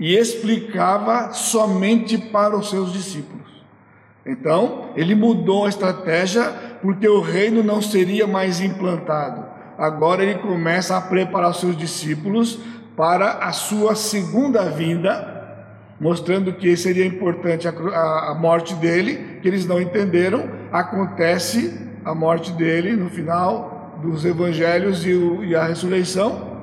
e 0.00 0.16
explicava 0.16 1.32
somente 1.32 2.18
para 2.18 2.56
os 2.56 2.68
seus 2.70 2.92
discípulos. 2.92 3.47
Então, 4.28 4.90
ele 4.94 5.14
mudou 5.14 5.64
a 5.64 5.70
estratégia 5.70 6.44
porque 6.82 7.08
o 7.08 7.22
reino 7.22 7.62
não 7.62 7.80
seria 7.80 8.26
mais 8.26 8.60
implantado. 8.60 9.42
Agora 9.78 10.22
ele 10.22 10.34
começa 10.34 10.98
a 10.98 11.00
preparar 11.00 11.54
seus 11.54 11.74
discípulos 11.74 12.60
para 12.94 13.38
a 13.38 13.52
sua 13.52 13.94
segunda 13.94 14.64
vinda, 14.68 15.36
mostrando 15.98 16.52
que 16.52 16.76
seria 16.76 17.06
importante 17.06 17.66
a, 17.66 18.36
morte 18.38 18.74
dele, 18.74 19.38
que 19.40 19.48
eles 19.48 19.66
não 19.66 19.80
entenderam. 19.80 20.46
Acontece 20.70 21.88
a 22.04 22.14
morte 22.14 22.52
dele 22.52 22.94
no 22.94 23.08
final 23.08 23.98
dos 24.02 24.26
evangelhos 24.26 25.06
e 25.06 25.56
a 25.56 25.64
ressurreição. 25.64 26.58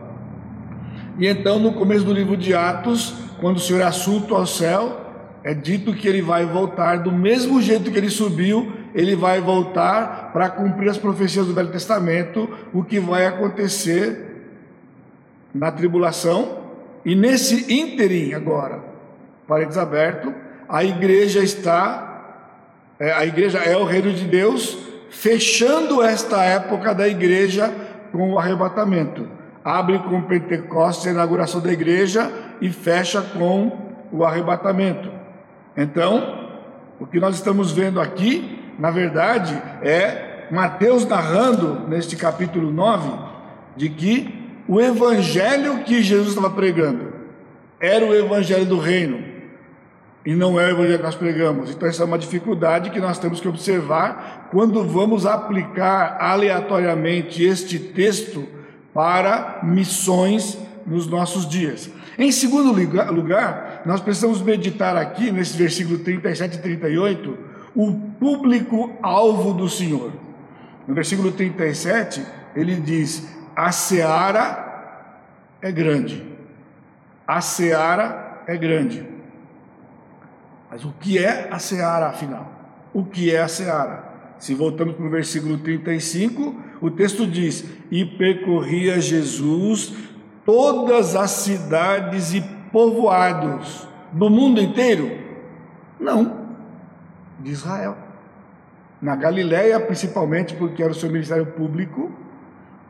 E 1.17 1.25
então, 1.25 1.57
no 1.57 1.73
começo 1.73 2.05
do 2.05 2.13
livro 2.13 2.37
de 2.37 2.53
Atos, 2.53 3.15
quando 3.39 3.57
o 3.57 3.59
Senhor 3.59 3.81
é 3.81 3.85
assunto 3.85 4.35
ao 4.35 4.45
céu, 4.45 5.04
é 5.45 5.53
dito 5.53 5.93
que 5.93 6.07
ele 6.07 6.23
vai 6.23 6.43
voltar 6.43 7.03
do 7.03 7.11
mesmo 7.11 7.61
jeito 7.61 7.91
que 7.91 7.97
ele 7.99 8.09
subiu, 8.09 8.73
ele 8.95 9.15
vai 9.15 9.39
voltar 9.39 10.31
para 10.33 10.49
cumprir 10.49 10.89
as 10.89 10.97
profecias 10.97 11.45
do 11.45 11.53
Velho 11.53 11.71
Testamento, 11.71 12.49
o 12.73 12.83
que 12.83 12.99
vai 12.99 13.27
acontecer 13.27 14.47
na 15.53 15.71
tribulação. 15.71 16.63
E 17.05 17.13
nesse 17.13 17.71
ínterim 17.71 18.33
agora, 18.33 18.83
parênteses 19.47 19.77
aberto, 19.77 20.33
a 20.67 20.83
igreja 20.83 21.43
está, 21.43 22.47
é, 22.99 23.11
a 23.11 23.23
igreja 23.23 23.59
é 23.59 23.77
o 23.77 23.83
reino 23.83 24.11
de 24.13 24.25
Deus, 24.25 24.79
fechando 25.11 26.01
esta 26.01 26.43
época 26.43 26.95
da 26.95 27.07
igreja 27.07 27.71
com 28.11 28.31
o 28.31 28.39
arrebatamento. 28.39 29.29
Abre 29.63 29.99
com 29.99 30.23
Pentecostes, 30.23 31.05
a 31.05 31.11
inauguração 31.11 31.61
da 31.61 31.71
igreja, 31.71 32.31
e 32.59 32.71
fecha 32.71 33.21
com 33.21 33.93
o 34.11 34.25
arrebatamento. 34.25 35.14
Então, 35.75 36.49
o 36.99 37.05
que 37.05 37.19
nós 37.19 37.35
estamos 37.35 37.71
vendo 37.71 37.99
aqui, 37.99 38.59
na 38.79 38.91
verdade, 38.91 39.53
é 39.81 40.47
Mateus 40.51 41.05
narrando 41.05 41.87
neste 41.87 42.15
capítulo 42.15 42.71
9 42.71 43.09
de 43.75 43.89
que 43.89 44.63
o 44.67 44.79
evangelho 44.79 45.83
que 45.83 46.01
Jesus 46.01 46.29
estava 46.29 46.49
pregando 46.49 47.13
era 47.79 48.05
o 48.05 48.15
evangelho 48.15 48.65
do 48.65 48.79
reino 48.79 49.35
e 50.25 50.33
não 50.33 50.59
é 50.59 50.65
o 50.65 50.69
evangelho 50.71 50.97
que 50.97 51.03
nós 51.03 51.15
pregamos. 51.15 51.69
Então, 51.69 51.87
essa 51.87 52.03
é 52.03 52.05
uma 52.05 52.17
dificuldade 52.17 52.89
que 52.89 52.99
nós 52.99 53.19
temos 53.19 53.39
que 53.39 53.47
observar 53.47 54.47
quando 54.51 54.83
vamos 54.83 55.25
aplicar 55.25 56.17
aleatoriamente 56.19 57.43
este 57.43 57.77
texto 57.77 58.47
para 58.93 59.59
missões 59.61 60.57
nos 60.87 61.05
nossos 61.05 61.47
dias. 61.47 61.91
Em 62.17 62.31
segundo 62.31 62.71
lugar, 62.71 63.74
nós 63.85 64.01
precisamos 64.01 64.41
meditar 64.41 64.97
aqui, 64.97 65.31
nesse 65.31 65.55
versículo 65.55 65.99
37 65.99 66.55
e 66.55 66.61
38, 66.61 67.37
o 67.75 67.93
público-alvo 68.19 69.53
do 69.53 69.69
Senhor. 69.69 70.11
No 70.87 70.95
versículo 70.95 71.31
37, 71.31 72.25
ele 72.55 72.75
diz: 72.75 73.27
A 73.55 73.71
seara 73.71 75.19
é 75.61 75.71
grande. 75.71 76.25
A 77.27 77.41
seara 77.41 78.43
é 78.47 78.57
grande. 78.57 79.05
Mas 80.69 80.83
o 80.83 80.91
que 80.99 81.17
é 81.17 81.47
a 81.51 81.59
seara, 81.59 82.07
afinal? 82.07 82.51
O 82.93 83.05
que 83.05 83.33
é 83.33 83.41
a 83.41 83.47
seara? 83.47 84.03
Se 84.39 84.53
voltamos 84.53 84.95
para 84.95 85.05
o 85.05 85.09
versículo 85.09 85.57
35, 85.59 86.55
o 86.81 86.89
texto 86.89 87.27
diz: 87.27 87.65
E 87.91 88.03
percorria 88.03 88.99
Jesus 88.99 89.93
todas 90.45 91.15
as 91.15 91.31
cidades 91.31 92.33
e 92.33 92.54
povoados 92.75 93.87
do 94.11 94.29
mundo 94.29 94.59
inteiro? 94.59 95.09
Não, 95.97 96.45
de 97.39 97.51
Israel. 97.51 97.95
Na 99.01 99.15
Galiléia, 99.15 99.79
principalmente 99.79 100.53
porque 100.55 100.83
era 100.83 100.91
o 100.91 100.95
seu 100.95 101.09
ministério 101.09 101.45
público, 101.45 102.11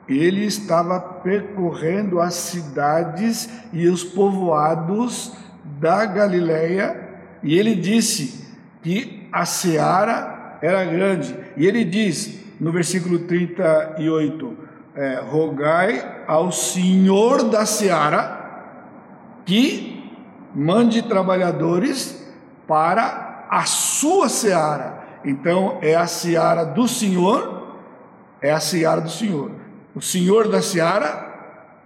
ele 0.10 0.44
estava 0.44 1.00
percorrendo 1.00 2.20
as 2.20 2.34
cidades 2.34 3.48
e 3.72 3.88
os 3.88 4.04
povoados 4.04 5.34
da 5.80 6.04
Galiléia, 6.08 7.20
e 7.44 7.56
ele 7.56 7.76
disse 7.76 8.44
que 8.82 9.30
a 9.32 9.46
seara 9.46 10.58
era 10.64 10.84
grande. 10.84 11.38
E 11.56 11.64
ele 11.64 11.86
diz 11.86 12.40
no 12.60 12.72
versículo 12.72 13.20
38: 13.20 14.58
é, 14.96 15.20
rogai 15.20 16.24
ao 16.26 16.52
senhor 16.52 17.44
da 17.44 17.68
seara 17.68 18.35
que 19.46 20.04
mande 20.54 21.02
trabalhadores 21.02 22.26
para 22.68 23.46
a 23.50 23.66
sua 23.66 24.28
seara. 24.28 25.04
Então 25.24 25.80
é 25.82 25.96
a 25.96 26.08
seara 26.08 26.64
do 26.64 26.88
Senhor, 26.88 27.76
é 28.42 28.52
a 28.52 28.60
seara 28.60 29.02
do 29.02 29.10
Senhor. 29.10 29.52
O 29.94 30.02
Senhor 30.02 30.48
da 30.48 30.62
seara 30.62 31.34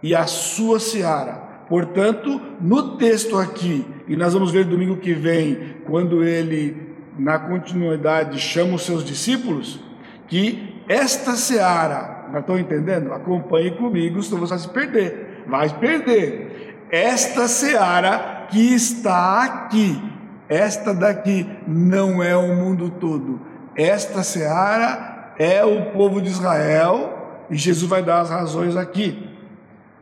e 0.01 0.15
a 0.15 0.25
sua 0.25 0.79
seara. 0.79 1.49
Portanto, 1.67 2.41
no 2.59 2.97
texto 2.97 3.37
aqui, 3.37 3.85
e 4.07 4.15
nós 4.15 4.33
vamos 4.33 4.51
ver 4.51 4.65
domingo 4.65 4.97
que 4.97 5.13
vem, 5.13 5.75
quando 5.85 6.23
ele, 6.23 6.95
na 7.17 7.37
continuidade, 7.37 8.39
chama 8.39 8.75
os 8.75 8.81
seus 8.83 9.03
discípulos, 9.03 9.79
que 10.27 10.83
esta 10.87 11.33
seara 11.33 12.27
já 12.31 12.39
estão 12.39 12.57
entendendo? 12.57 13.13
Acompanhe 13.13 13.71
comigo, 13.71 14.21
senão 14.23 14.39
você 14.39 14.51
vai 14.51 14.59
se 14.59 14.69
perder. 14.69 15.43
Vai 15.47 15.69
perder. 15.79 16.68
Esta 16.91 17.47
seara 17.47 18.47
que 18.49 18.73
está 18.73 19.43
aqui, 19.43 20.01
esta 20.47 20.93
daqui 20.93 21.47
não 21.67 22.23
é 22.23 22.35
o 22.35 22.55
mundo 22.55 22.89
todo. 22.99 23.39
Esta 23.75 24.23
seara 24.23 25.33
é 25.37 25.63
o 25.63 25.91
povo 25.91 26.21
de 26.21 26.29
Israel 26.29 27.45
e 27.49 27.55
Jesus 27.55 27.87
vai 27.89 28.01
dar 28.01 28.21
as 28.21 28.29
razões 28.29 28.75
aqui. 28.75 29.29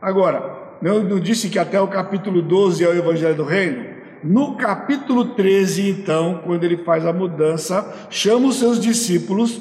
Agora, 0.00 0.56
eu 0.82 1.04
não 1.04 1.20
disse 1.20 1.50
que 1.50 1.58
até 1.58 1.80
o 1.80 1.88
capítulo 1.88 2.40
12 2.40 2.84
é 2.84 2.88
o 2.88 2.94
Evangelho 2.94 3.36
do 3.36 3.44
Reino? 3.44 3.98
No 4.22 4.56
capítulo 4.56 5.26
13, 5.26 5.90
então, 5.90 6.40
quando 6.44 6.64
ele 6.64 6.78
faz 6.78 7.06
a 7.06 7.12
mudança, 7.12 8.08
chama 8.10 8.48
os 8.48 8.58
seus 8.58 8.80
discípulos 8.80 9.60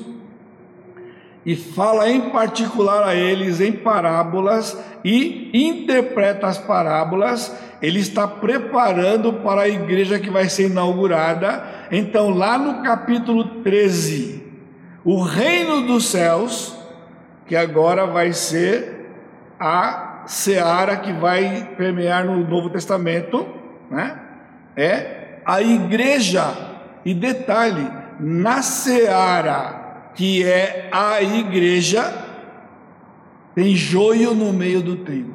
e 1.48 1.56
fala 1.56 2.10
em 2.10 2.30
particular 2.30 3.08
a 3.08 3.16
eles 3.16 3.62
em 3.62 3.72
parábolas 3.72 4.78
e 5.02 5.50
interpreta 5.54 6.46
as 6.46 6.58
parábolas. 6.58 7.56
Ele 7.82 8.02
está 8.02 8.28
preparando 8.28 9.32
para 9.32 9.62
a 9.62 9.70
igreja 9.70 10.20
que 10.20 10.30
vai 10.30 10.50
ser 10.50 10.70
inaugurada. 10.70 11.64
Então, 11.90 12.32
lá 12.32 12.58
no 12.58 12.84
capítulo 12.84 13.62
13, 13.62 14.44
o 15.06 15.22
reino 15.22 15.88
dos 15.88 16.10
céus, 16.10 16.78
que 17.46 17.56
agora 17.56 18.06
vai 18.06 18.34
ser 18.34 19.10
a 19.58 20.24
seara 20.26 20.98
que 20.98 21.14
vai 21.14 21.76
permear 21.78 22.26
no 22.26 22.46
Novo 22.46 22.70
Testamento, 22.70 23.48
né? 23.90 24.20
É 24.76 25.40
a 25.46 25.62
igreja. 25.62 26.44
E 27.06 27.14
detalhe, 27.14 27.90
na 28.20 28.62
seara 28.62 29.77
que 30.18 30.44
é 30.44 30.90
a 30.92 31.22
igreja, 31.22 32.12
tem 33.54 33.76
joio 33.76 34.34
no 34.34 34.52
meio 34.52 34.82
do 34.82 34.98
trigo. 34.98 35.34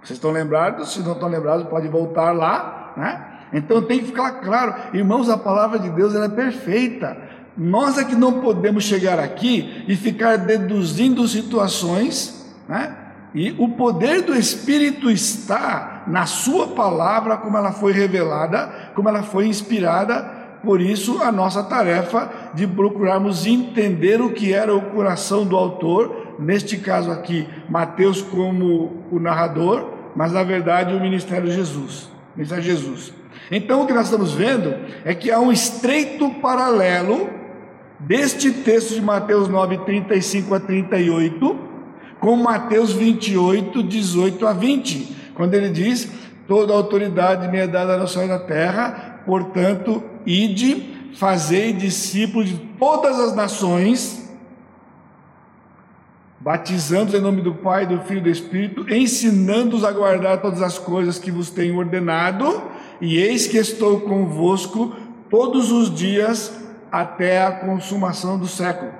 Vocês 0.00 0.16
estão 0.16 0.30
lembrados? 0.30 0.94
Se 0.94 1.00
não 1.00 1.12
estão 1.12 1.28
lembrados, 1.28 1.66
pode 1.66 1.88
voltar 1.88 2.30
lá, 2.30 2.94
né? 2.96 3.26
Então 3.52 3.82
tem 3.82 3.98
que 3.98 4.06
ficar 4.06 4.40
claro, 4.40 4.74
irmãos, 4.94 5.28
a 5.28 5.36
palavra 5.36 5.78
de 5.78 5.90
Deus 5.90 6.14
é 6.14 6.28
perfeita. 6.28 7.16
Nós 7.56 7.98
é 7.98 8.04
que 8.04 8.14
não 8.14 8.40
podemos 8.40 8.84
chegar 8.84 9.18
aqui 9.18 9.84
e 9.88 9.96
ficar 9.96 10.38
deduzindo 10.38 11.26
situações, 11.26 12.48
né? 12.68 12.96
E 13.34 13.54
o 13.58 13.70
poder 13.70 14.22
do 14.22 14.34
Espírito 14.34 15.10
está 15.10 16.04
na 16.06 16.26
Sua 16.26 16.68
palavra, 16.68 17.38
como 17.38 17.56
ela 17.56 17.72
foi 17.72 17.92
revelada, 17.92 18.92
como 18.94 19.08
ela 19.08 19.22
foi 19.24 19.48
inspirada 19.48 20.41
por 20.64 20.80
isso, 20.80 21.22
a 21.22 21.32
nossa 21.32 21.62
tarefa 21.62 22.30
de 22.54 22.66
procurarmos 22.66 23.46
entender 23.46 24.20
o 24.20 24.30
que 24.30 24.52
era 24.52 24.74
o 24.74 24.82
coração 24.90 25.44
do 25.44 25.56
autor, 25.56 26.36
neste 26.38 26.76
caso 26.76 27.10
aqui, 27.10 27.48
Mateus 27.68 28.22
como 28.22 29.04
o 29.10 29.18
narrador, 29.18 29.88
mas 30.14 30.32
na 30.32 30.42
verdade 30.42 30.94
o 30.94 31.00
ministério 31.00 31.50
Jesus. 31.50 32.04
O 32.34 32.36
ministério 32.36 32.62
Jesus. 32.62 33.12
Então 33.50 33.82
o 33.82 33.86
que 33.86 33.92
nós 33.92 34.04
estamos 34.04 34.32
vendo 34.32 34.74
é 35.04 35.14
que 35.14 35.30
há 35.30 35.40
um 35.40 35.50
estreito 35.50 36.30
paralelo 36.40 37.28
deste 37.98 38.50
texto 38.50 38.94
de 38.94 39.02
Mateus 39.02 39.48
9, 39.48 39.78
35 39.78 40.54
a 40.54 40.60
38, 40.60 41.58
com 42.20 42.36
Mateus 42.36 42.92
28, 42.92 43.82
18 43.82 44.46
a 44.46 44.52
20, 44.52 45.16
quando 45.34 45.54
ele 45.54 45.70
diz: 45.70 46.08
Toda 46.46 46.72
autoridade 46.72 47.48
me 47.48 47.58
é 47.58 47.66
dada 47.66 47.96
no 47.96 48.06
céu 48.06 48.24
e 48.24 48.28
na 48.28 48.38
terra, 48.38 49.11
portanto, 49.24 50.02
ide, 50.26 51.12
fazei 51.14 51.72
discípulos 51.72 52.48
de 52.48 52.56
todas 52.78 53.18
as 53.18 53.34
nações 53.34 54.22
batizando-os 56.42 57.14
em 57.14 57.20
nome 57.22 57.40
do 57.40 57.54
Pai, 57.54 57.86
do 57.86 58.00
Filho 58.00 58.18
e 58.18 58.22
do 58.22 58.28
Espírito, 58.28 58.92
ensinando-os 58.92 59.84
a 59.84 59.92
guardar 59.92 60.42
todas 60.42 60.60
as 60.60 60.76
coisas 60.76 61.16
que 61.16 61.30
vos 61.30 61.50
tenho 61.50 61.78
ordenado, 61.78 62.62
e 63.00 63.16
eis 63.16 63.46
que 63.46 63.56
estou 63.56 64.00
convosco 64.00 64.92
todos 65.30 65.70
os 65.70 65.94
dias 65.94 66.52
até 66.90 67.40
a 67.42 67.52
consumação 67.52 68.36
do 68.38 68.48
século. 68.48 68.90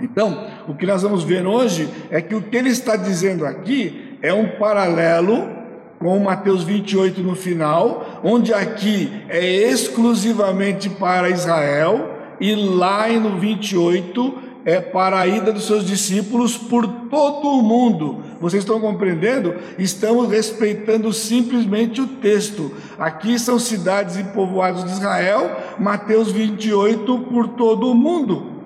Então, 0.00 0.48
o 0.66 0.74
que 0.74 0.86
nós 0.86 1.02
vamos 1.02 1.22
ver 1.22 1.46
hoje 1.46 1.88
é 2.10 2.20
que 2.22 2.34
o 2.34 2.42
que 2.42 2.56
ele 2.56 2.70
está 2.70 2.96
dizendo 2.96 3.44
aqui 3.44 4.18
é 4.22 4.32
um 4.32 4.58
paralelo 4.58 5.55
com 5.98 6.18
Mateus 6.18 6.62
28 6.62 7.22
no 7.22 7.34
final, 7.34 8.20
onde 8.22 8.52
aqui 8.52 9.10
é 9.28 9.44
exclusivamente 9.44 10.88
para 10.88 11.30
Israel, 11.30 12.14
e 12.40 12.54
lá 12.54 13.08
no 13.08 13.38
28 13.38 14.46
é 14.66 14.80
para 14.80 15.20
a 15.20 15.26
ida 15.28 15.52
dos 15.52 15.64
seus 15.64 15.86
discípulos 15.86 16.58
por 16.58 16.86
todo 17.08 17.48
o 17.48 17.62
mundo. 17.62 18.22
Vocês 18.40 18.64
estão 18.64 18.80
compreendendo? 18.80 19.54
Estamos 19.78 20.28
respeitando 20.28 21.12
simplesmente 21.12 22.00
o 22.00 22.06
texto. 22.06 22.72
Aqui 22.98 23.38
são 23.38 23.60
cidades 23.60 24.16
e 24.16 24.24
povoados 24.24 24.84
de 24.84 24.90
Israel, 24.90 25.56
Mateus 25.78 26.32
28 26.32 27.18
por 27.30 27.48
todo 27.48 27.88
o 27.88 27.94
mundo. 27.94 28.56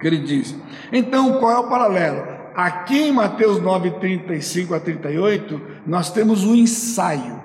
Que 0.00 0.08
ele 0.08 0.18
diz. 0.18 0.56
Então, 0.92 1.38
qual 1.38 1.52
é 1.52 1.58
o 1.58 1.68
paralelo? 1.68 2.29
Aqui 2.54 3.08
em 3.08 3.12
Mateus 3.12 3.60
9, 3.60 3.92
35 3.92 4.74
a 4.74 4.80
38, 4.80 5.60
nós 5.86 6.10
temos 6.10 6.44
o 6.44 6.54
ensaio, 6.54 7.40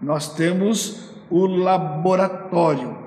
nós 0.00 0.34
temos 0.34 1.12
o 1.30 1.46
laboratório. 1.46 2.98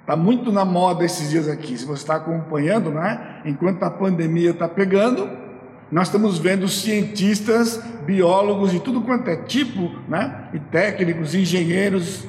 Está 0.00 0.16
muito 0.16 0.50
na 0.50 0.64
moda 0.64 1.04
esses 1.04 1.28
dias 1.28 1.46
aqui. 1.46 1.76
Se 1.76 1.84
você 1.84 2.02
está 2.02 2.16
acompanhando, 2.16 2.90
né? 2.90 3.42
enquanto 3.44 3.82
a 3.82 3.90
pandemia 3.90 4.50
está 4.50 4.66
pegando, 4.66 5.28
nós 5.92 6.08
estamos 6.08 6.38
vendo 6.38 6.66
cientistas, 6.66 7.82
biólogos 8.06 8.70
de 8.70 8.80
tudo 8.80 9.02
quanto 9.02 9.28
é 9.28 9.36
tipo, 9.36 9.90
né? 10.08 10.48
e 10.54 10.58
técnicos, 10.58 11.34
engenheiros, 11.34 12.26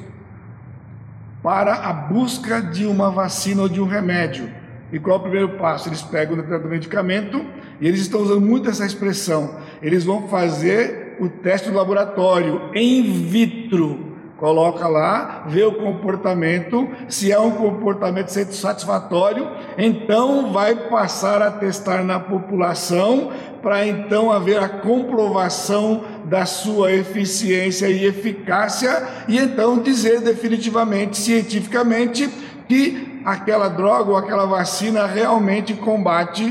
para 1.42 1.72
a 1.72 1.92
busca 1.92 2.60
de 2.60 2.84
uma 2.84 3.10
vacina 3.10 3.62
ou 3.62 3.68
de 3.68 3.80
um 3.80 3.86
remédio. 3.86 4.50
E 4.92 4.98
qual 4.98 5.16
é 5.16 5.18
o 5.18 5.22
primeiro 5.22 5.48
passo? 5.56 5.88
Eles 5.88 6.02
pegam 6.02 6.36
o 6.36 6.68
medicamento 6.68 7.42
e 7.80 7.88
eles 7.88 8.00
estão 8.00 8.20
usando 8.20 8.40
muito 8.40 8.68
essa 8.68 8.84
expressão. 8.84 9.56
Eles 9.82 10.04
vão 10.04 10.28
fazer 10.28 11.16
o 11.20 11.28
teste 11.28 11.70
do 11.70 11.76
laboratório 11.76 12.70
in 12.74 13.02
vitro 13.02 14.10
Coloca 14.40 14.88
lá, 14.88 15.44
vê 15.48 15.62
o 15.64 15.74
comportamento, 15.74 16.88
se 17.10 17.30
é 17.30 17.38
um 17.38 17.50
comportamento 17.50 18.30
satisfatório, 18.30 19.46
então 19.76 20.50
vai 20.50 20.74
passar 20.74 21.42
a 21.42 21.50
testar 21.50 22.02
na 22.02 22.18
população 22.18 23.30
para 23.60 23.86
então 23.86 24.32
haver 24.32 24.58
a 24.58 24.66
comprovação 24.66 26.04
da 26.24 26.46
sua 26.46 26.90
eficiência 26.90 27.86
e 27.88 28.06
eficácia 28.06 29.06
e 29.28 29.36
então 29.36 29.78
dizer 29.78 30.22
definitivamente, 30.22 31.18
cientificamente, 31.18 32.26
que 32.66 33.20
aquela 33.26 33.68
droga 33.68 34.12
ou 34.12 34.16
aquela 34.16 34.46
vacina 34.46 35.04
realmente 35.04 35.74
combate 35.74 36.50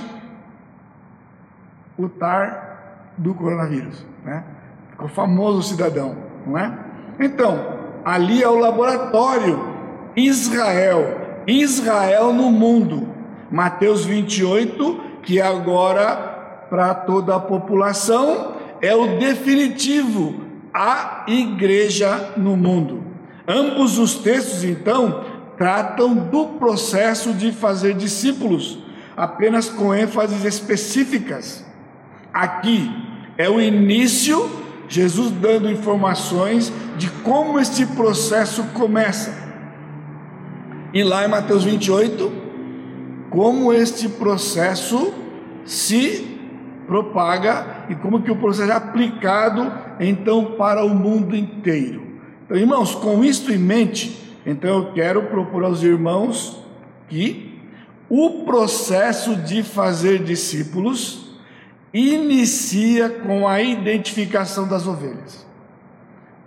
o 1.99 2.07
TAR 2.07 3.13
do 3.17 3.33
coronavírus, 3.33 4.05
né? 4.23 4.43
O 4.97 5.09
famoso 5.09 5.62
cidadão, 5.62 6.15
não 6.47 6.57
é? 6.57 6.73
Então, 7.19 7.79
ali 8.05 8.41
é 8.41 8.47
o 8.47 8.57
laboratório. 8.57 9.67
Israel, 10.15 11.43
Israel 11.45 12.33
no 12.33 12.49
mundo. 12.49 13.09
Mateus 13.51 14.05
28, 14.05 15.01
que 15.23 15.41
agora 15.41 16.67
para 16.69 16.93
toda 16.93 17.35
a 17.35 17.39
população 17.39 18.55
é 18.81 18.95
o 18.95 19.17
definitivo, 19.17 20.41
a 20.73 21.25
igreja 21.27 22.33
no 22.38 22.55
mundo. 22.55 23.03
Ambos 23.47 23.97
os 23.97 24.15
textos, 24.15 24.63
então, 24.63 25.25
tratam 25.57 26.13
do 26.13 26.45
processo 26.59 27.33
de 27.33 27.51
fazer 27.51 27.95
discípulos, 27.95 28.79
apenas 29.17 29.67
com 29.67 29.93
ênfases 29.93 30.45
específicas. 30.45 31.65
Aqui 32.33 32.91
é 33.37 33.49
o 33.49 33.59
início 33.59 34.59
Jesus 34.89 35.31
dando 35.31 35.69
informações 35.69 36.73
de 36.97 37.09
como 37.09 37.59
este 37.59 37.85
processo 37.85 38.63
começa. 38.73 39.31
E 40.91 41.03
lá 41.03 41.23
em 41.23 41.27
Mateus 41.27 41.63
28, 41.63 42.31
como 43.29 43.71
este 43.71 44.09
processo 44.09 45.13
se 45.63 46.27
propaga 46.87 47.85
e 47.87 47.95
como 47.95 48.23
que 48.23 48.31
o 48.31 48.35
processo 48.35 48.71
é 48.71 48.75
aplicado 48.75 49.71
então 49.99 50.55
para 50.57 50.83
o 50.83 50.89
mundo 50.89 51.35
inteiro. 51.35 52.01
Então, 52.45 52.57
irmãos, 52.57 52.95
com 52.95 53.23
isto 53.23 53.51
em 53.51 53.59
mente, 53.59 54.35
então 54.43 54.77
eu 54.77 54.93
quero 54.93 55.21
propor 55.27 55.63
aos 55.63 55.83
irmãos 55.83 56.59
que 57.07 57.61
o 58.09 58.43
processo 58.43 59.35
de 59.35 59.61
fazer 59.61 60.23
discípulos 60.23 61.28
inicia 61.93 63.10
com 63.10 63.47
a 63.47 63.62
identificação 63.62 64.67
das 64.67 64.88
ovelhas. 64.88 65.45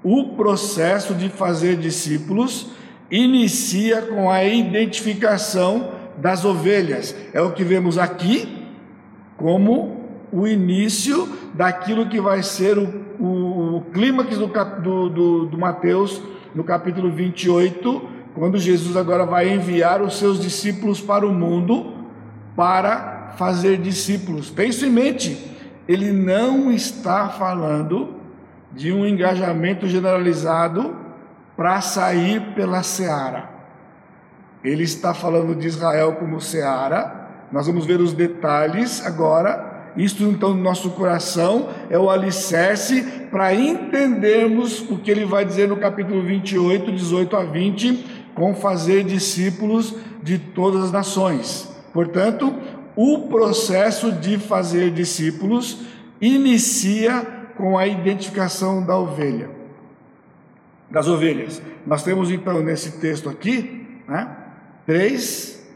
O 0.03 0.31
processo 0.31 1.15
de 1.15 1.29
fazer 1.29 1.77
discípulos 1.77 2.71
inicia 3.11 4.03
com 4.03 4.31
a 4.31 4.45
identificação 4.45 5.93
das 6.17 6.45
ovelhas. 6.45 7.15
É 7.33 7.41
o 7.41 7.53
que 7.53 7.65
vemos 7.65 7.99
aqui 7.99 8.67
como 9.37 10.01
o 10.33 10.47
início 10.47 11.29
daquilo 11.55 12.09
que 12.09 12.21
vai 12.21 12.43
ser 12.43 12.79
o, 12.79 13.05
o, 13.21 13.77
o 13.77 13.81
clímax 13.93 14.39
do, 14.39 14.47
do, 14.47 15.09
do, 15.09 15.47
do 15.47 15.59
Mateus, 15.59 16.23
no 16.55 16.65
capítulo 16.65 17.11
28, 17.11 18.09
quando 18.35 18.59
Jesus 18.59 18.97
agora 18.97 19.27
vai 19.27 19.53
enviar 19.53 20.01
os 20.01 20.19
seus 20.19 20.41
discípulos 20.41 21.01
para 21.01 21.27
o 21.27 21.33
mundo 21.33 21.93
para 22.57 23.22
fazer 23.37 23.79
discípulos. 23.79 24.53
Isso 24.59 24.87
em 24.87 24.91
mente. 24.91 25.51
Ele 25.89 26.13
não 26.13 26.71
está 26.71 27.29
falando 27.29 28.15
de 28.73 28.93
um 28.93 29.07
engajamento 29.07 29.87
generalizado 29.87 30.97
para 31.57 31.81
sair 31.81 32.41
pela 32.55 32.83
seara. 32.83 33.51
Ele 34.65 34.85
está 34.85 35.13
falando 35.13 35.55
de 35.55 35.67
Israel 35.67 36.13
como 36.13 36.41
seara. 36.41 37.29
Nós 37.51 37.67
vamos 37.67 37.85
ver 37.85 38.01
os 38.01 38.13
detalhes 38.13 39.05
agora. 39.05 39.91
Isto 39.97 40.23
então 40.25 40.55
no 40.55 40.63
nosso 40.63 40.91
coração 40.91 41.69
é 41.91 41.99
o 41.99 42.09
alicerce 42.09 43.03
para 43.31 43.55
entendermos 43.55 44.81
o 44.91 44.99
que 44.99 45.11
ele 45.11 45.27
vai 45.27 45.45
dizer 45.45 45.69
no 45.69 45.77
capítulo 45.77 46.23
28, 46.23 46.91
18 46.93 47.37
a 47.37 47.45
20, 47.45 48.31
com 48.35 48.55
fazer 48.55 49.05
discípulos 49.05 49.95
de 50.23 50.39
todas 50.39 50.85
as 50.85 50.93
nações. 50.93 51.71
Portanto, 51.93 52.55
o 52.97 53.29
processo 53.29 54.13
de 54.13 54.39
fazer 54.39 54.91
discípulos 54.91 55.81
inicia 56.21 57.27
com 57.57 57.79
a 57.79 57.87
identificação 57.87 58.85
da 58.85 58.97
ovelha, 58.97 59.51
das 60.91 61.09
ovelhas. 61.09 61.63
Nós 61.87 62.03
temos 62.03 62.31
então 62.31 62.63
nesse 62.63 63.01
texto 63.01 63.29
aqui, 63.29 64.01
né, 64.07 64.37
três 64.87 65.67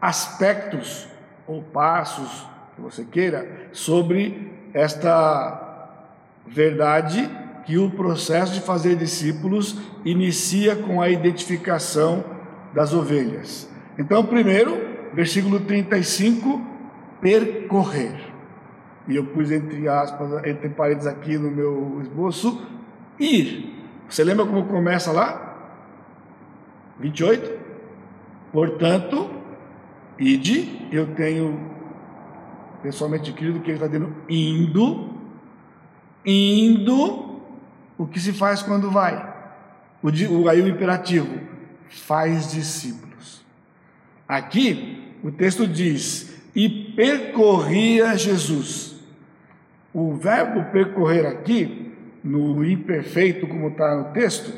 aspectos 0.00 1.06
ou 1.46 1.62
passos 1.62 2.46
que 2.74 2.82
você 2.82 3.04
queira 3.04 3.68
sobre 3.72 4.50
esta 4.74 5.98
verdade 6.46 7.30
que 7.64 7.78
o 7.78 7.90
processo 7.90 8.54
de 8.54 8.60
fazer 8.60 8.96
discípulos 8.96 9.76
inicia 10.04 10.74
com 10.74 11.00
a 11.00 11.08
identificação 11.08 12.24
das 12.74 12.92
ovelhas. 12.92 13.68
Então, 13.98 14.24
primeiro, 14.24 14.91
versículo 15.14 15.60
35, 15.60 16.60
percorrer. 17.20 18.32
E 19.08 19.16
eu 19.16 19.26
pus 19.26 19.50
entre 19.50 19.88
aspas, 19.88 20.44
entre 20.44 20.68
parênteses 20.68 21.06
aqui 21.06 21.36
no 21.36 21.50
meu 21.50 22.00
esboço, 22.02 22.66
ir. 23.18 23.74
Você 24.08 24.22
lembra 24.22 24.46
como 24.46 24.66
começa 24.66 25.10
lá? 25.10 25.50
28? 27.00 27.60
Portanto, 28.52 29.30
ide, 30.18 30.86
eu 30.92 31.14
tenho 31.14 31.72
pessoalmente 32.82 33.32
querido 33.32 33.60
que 33.60 33.70
ele 33.70 33.76
está 33.76 33.86
dizendo 33.86 34.14
indo, 34.28 35.14
indo, 36.24 37.40
o 37.96 38.06
que 38.06 38.20
se 38.20 38.32
faz 38.32 38.62
quando 38.62 38.90
vai? 38.90 39.32
o, 40.02 40.48
aí 40.48 40.60
o 40.60 40.68
imperativo, 40.68 41.40
faz 41.88 42.50
discípulos. 42.50 43.44
Aqui 44.26 45.01
o 45.22 45.30
texto 45.30 45.66
diz: 45.66 46.32
e 46.54 46.68
percorria 46.68 48.16
Jesus. 48.16 48.94
O 49.92 50.14
verbo 50.14 50.70
percorrer 50.72 51.26
aqui, 51.26 51.92
no 52.24 52.64
imperfeito, 52.64 53.46
como 53.46 53.68
está 53.68 53.94
no 53.94 54.12
texto, 54.12 54.52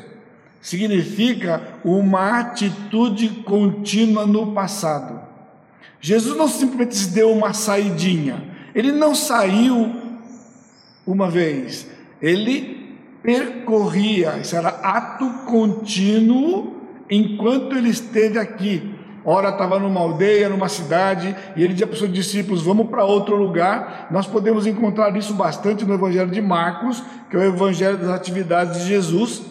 significa 0.61 1.61
uma 1.83 2.39
atitude 2.39 3.29
contínua 3.43 4.25
no 4.25 4.53
passado. 4.53 5.21
Jesus 5.99 6.37
não 6.37 6.47
simplesmente 6.47 6.95
se 6.95 7.09
deu 7.11 7.31
uma 7.31 7.53
saidinha, 7.53 8.43
ele 8.73 8.91
não 8.91 9.13
saiu 9.13 9.93
uma 11.05 11.29
vez, 11.29 11.87
ele 12.21 12.95
percorria, 13.21 14.37
isso 14.37 14.55
era 14.55 14.69
ato 14.69 15.27
contínuo 15.45 16.75
enquanto 17.09 17.75
ele 17.75 17.89
esteve 17.89 18.37
aqui. 18.37 18.93
Ora 19.25 19.49
estava 19.49 19.79
numa 19.79 19.99
aldeia, 19.99 20.47
numa 20.47 20.69
cidade, 20.69 21.35
e 21.55 21.63
ele 21.63 21.73
dizia 21.73 21.87
para 21.87 21.93
os 21.93 21.99
seus 21.99 22.13
discípulos: 22.13 22.61
Vamos 22.61 22.87
para 22.89 23.03
outro 23.03 23.35
lugar. 23.35 24.07
Nós 24.11 24.27
podemos 24.27 24.67
encontrar 24.67 25.15
isso 25.17 25.33
bastante 25.33 25.83
no 25.83 25.95
Evangelho 25.95 26.29
de 26.29 26.41
Marcos, 26.41 27.03
que 27.29 27.35
é 27.35 27.39
o 27.39 27.43
Evangelho 27.43 27.97
das 27.97 28.09
atividades 28.09 28.81
de 28.81 28.87
Jesus, 28.87 29.41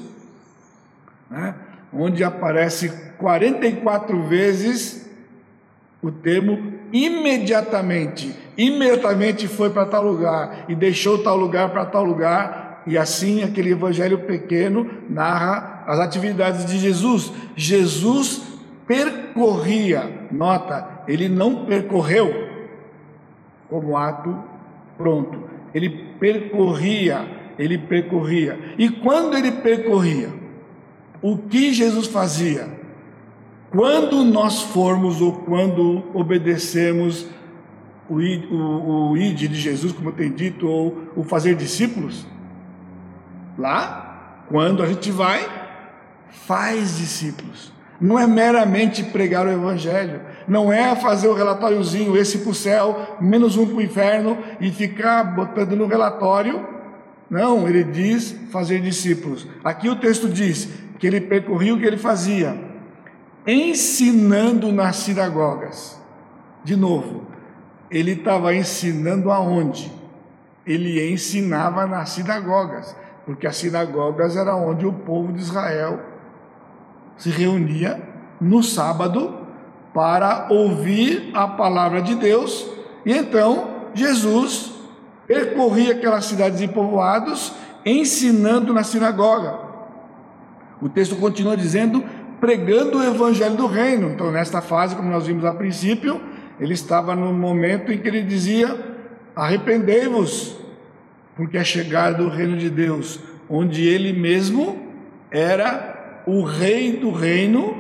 né? 1.29 1.57
onde 1.93 2.23
aparece 2.23 2.89
44 3.19 4.23
vezes 4.23 5.11
o 6.01 6.13
termo 6.13 6.73
imediatamente. 6.93 8.33
Imediatamente 8.57 9.49
foi 9.49 9.71
para 9.71 9.87
tal 9.87 10.05
lugar 10.05 10.67
e 10.69 10.75
deixou 10.77 11.19
tal 11.19 11.37
lugar 11.37 11.71
para 11.71 11.85
tal 11.85 12.05
lugar, 12.05 12.83
e 12.87 12.97
assim 12.97 13.43
aquele 13.43 13.71
evangelho 13.71 14.19
pequeno 14.19 14.89
narra 15.09 15.83
as 15.87 15.99
atividades 15.99 16.65
de 16.67 16.79
Jesus. 16.79 17.33
Jesus 17.57 18.54
percorria, 18.87 20.29
nota, 20.31 21.03
ele 21.09 21.29
não 21.29 21.65
percorreu 21.65 22.53
como 23.69 23.97
ato 23.97 24.37
pronto, 24.97 25.43
ele 25.75 25.91
percorria, 26.21 27.27
ele 27.59 27.79
percorria. 27.79 28.59
E 28.79 28.89
quando 28.89 29.37
ele 29.37 29.53
percorria, 29.53 30.31
o 31.21 31.37
que 31.37 31.73
Jesus 31.73 32.07
fazia? 32.07 32.69
Quando 33.71 34.23
nós 34.25 34.63
formos 34.63 35.21
ou 35.21 35.33
quando 35.33 36.05
obedecemos 36.15 37.27
o, 38.09 38.17
o, 38.17 39.11
o 39.11 39.17
id 39.17 39.49
de 39.49 39.55
Jesus, 39.55 39.93
como 39.93 40.13
tem 40.13 40.31
dito, 40.31 40.69
ou 40.69 41.09
o 41.17 41.25
fazer 41.25 41.57
discípulos, 41.57 42.25
lá, 43.59 44.45
quando 44.49 44.83
a 44.83 44.87
gente 44.87 45.11
vai, 45.11 45.49
faz 46.29 46.99
discípulos 46.99 47.74
não 48.05 48.19
é 48.19 48.27
meramente 48.27 49.03
pregar 49.03 49.47
o 49.47 49.51
Evangelho, 49.51 50.21
não 50.47 50.71
é 50.71 50.95
fazer 50.95 51.27
o 51.27 51.33
relatóriozinho, 51.33 52.15
esse 52.19 52.41
para 52.41 52.51
o 52.51 52.55
céu, 52.55 53.17
menos 53.19 53.57
um 53.57 53.67
para 53.67 53.77
o 53.77 53.81
inferno, 53.81 54.37
e 54.61 54.71
ficar 54.71 55.25
botando 55.25 55.75
no 55.75 55.87
relatório. 55.87 56.69
Não, 57.31 57.67
ele 57.67 57.83
diz 57.83 58.37
fazer 58.53 58.83
discípulos. 58.83 59.49
Aqui 59.65 59.89
o 59.89 59.97
texto 59.97 60.29
diz 60.29 60.69
que 60.99 61.07
ele 61.07 61.19
percorria 61.19 61.73
o 61.73 61.79
que 61.79 61.87
ele 61.87 61.97
fazia, 61.97 62.63
ensinando 63.47 64.71
nas 64.71 64.97
sinagogas. 64.97 65.99
De 66.63 66.77
novo, 66.77 67.27
ele 67.91 68.13
estava 68.13 68.55
ensinando 68.55 69.31
aonde? 69.31 69.91
Ele 70.67 71.11
ensinava 71.11 71.87
nas 71.87 72.11
sinagogas, 72.11 72.95
porque 73.25 73.47
as 73.47 73.57
sinagogas 73.57 74.37
era 74.37 74.55
onde 74.55 74.85
o 74.85 74.93
povo 74.93 75.33
de 75.33 75.41
Israel 75.41 76.13
se 77.17 77.31
reunia 77.31 78.01
no 78.41 78.63
sábado 78.63 79.35
para 79.93 80.49
ouvir 80.51 81.31
a 81.35 81.47
palavra 81.47 82.03
de 82.03 82.15
Deus, 82.15 82.69
e 83.07 83.13
então 83.13 83.69
Jesus 83.95 84.73
percorria 85.27 85.93
aquelas 85.93 86.25
cidades 86.25 86.61
e 86.61 86.69
povoados 86.69 87.53
ensinando 87.85 88.73
na 88.73 88.83
sinagoga. 88.83 89.59
O 90.83 90.89
texto 90.89 91.17
continua 91.17 91.57
dizendo 91.57 92.05
pregando 92.41 92.99
o 92.99 93.03
evangelho 93.03 93.57
do 93.57 93.67
reino. 93.67 94.11
Então, 94.11 94.31
nesta 94.31 94.61
fase, 94.61 94.95
como 94.95 95.11
nós 95.11 95.27
vimos 95.27 95.45
a 95.45 95.55
princípio, 95.55 96.21
ele 96.61 96.75
estava 96.75 97.15
no 97.15 97.33
momento 97.33 97.91
em 97.91 97.99
que 97.99 98.09
ele 98.09 98.23
dizia: 98.23 98.77
Arrependei-vos, 99.35 100.57
porque 101.37 101.57
é 101.57 101.65
chegado 101.65 102.25
o 102.25 102.29
reino 102.29 102.57
de 102.57 102.69
Deus, 102.69 103.21
onde 103.49 103.87
ele 103.87 104.13
mesmo 104.13 104.79
era 105.31 105.94
o 106.27 106.43
rei 106.43 106.97
do 106.97 107.11
reino, 107.11 107.77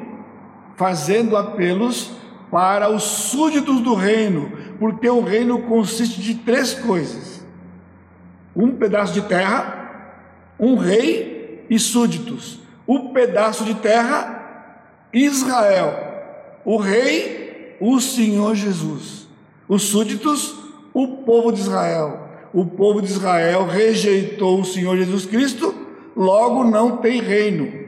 fazendo 0.76 1.37
apelos 1.37 2.12
para 2.50 2.90
os 2.90 3.02
súditos 3.02 3.80
do 3.80 3.94
reino, 3.94 4.52
porque 4.78 5.09
o 5.09 5.20
reino 5.20 5.62
consiste 5.62 6.20
de 6.20 6.35
três 6.35 6.74
coisas: 6.74 7.44
um 8.54 8.76
pedaço 8.76 9.14
de 9.14 9.22
terra, 9.22 10.14
um 10.59 10.76
rei 10.76 11.64
e 11.68 11.78
súditos. 11.78 12.61
O 12.87 13.14
pedaço 13.14 13.64
de 13.64 13.74
terra, 13.74 15.09
Israel. 15.12 15.96
O 16.64 16.76
rei, 16.76 17.76
o 17.80 17.98
Senhor 17.98 18.54
Jesus. 18.54 19.26
Os 19.66 19.85
súditos, 19.85 20.54
o 20.92 21.18
povo 21.24 21.50
de 21.50 21.61
Israel. 21.61 22.28
O 22.52 22.66
povo 22.66 23.00
de 23.00 23.11
Israel 23.11 23.66
rejeitou 23.66 24.61
o 24.61 24.64
Senhor 24.64 24.96
Jesus 24.96 25.26
Cristo, 25.26 25.74
logo 26.14 26.62
não 26.62 26.98
tem 26.98 27.20
reino. 27.20 27.84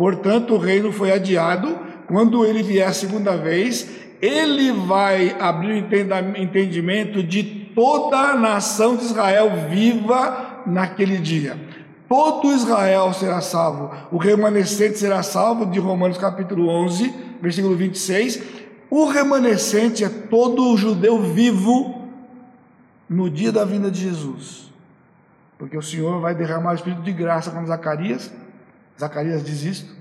Portanto, 0.00 0.54
o 0.54 0.58
reino 0.58 0.90
foi 0.90 1.12
adiado. 1.12 1.78
Quando 2.08 2.46
ele 2.46 2.62
vier 2.62 2.88
a 2.88 2.92
segunda 2.94 3.36
vez, 3.36 3.86
ele 4.18 4.72
vai 4.72 5.36
abrir 5.38 5.74
o 5.74 6.38
entendimento 6.38 7.22
de 7.22 7.42
toda 7.74 8.16
a 8.16 8.34
nação 8.34 8.96
de 8.96 9.04
Israel 9.04 9.68
viva 9.68 10.62
naquele 10.64 11.18
dia. 11.18 11.54
Todo 12.08 12.50
Israel 12.50 13.12
será 13.12 13.42
salvo. 13.42 13.90
O 14.10 14.16
remanescente 14.16 14.98
será 14.98 15.22
salvo, 15.22 15.66
de 15.66 15.78
Romanos 15.78 16.16
capítulo 16.16 16.66
11, 16.70 17.14
versículo 17.42 17.76
26. 17.76 18.42
O 18.88 19.04
remanescente 19.04 20.02
é 20.02 20.08
todo 20.08 20.64
o 20.72 20.78
judeu 20.78 21.20
vivo 21.20 22.08
no 23.06 23.28
dia 23.28 23.52
da 23.52 23.66
vinda 23.66 23.90
de 23.90 24.00
Jesus. 24.00 24.72
Porque 25.58 25.76
o 25.76 25.82
Senhor 25.82 26.22
vai 26.22 26.34
derramar 26.34 26.72
o 26.72 26.76
Espírito 26.76 27.02
de 27.02 27.12
graça 27.12 27.50
como 27.50 27.66
Zacarias 27.66 28.32
Zacarias 29.00 29.44
diz 29.44 29.62
isto. 29.62 29.94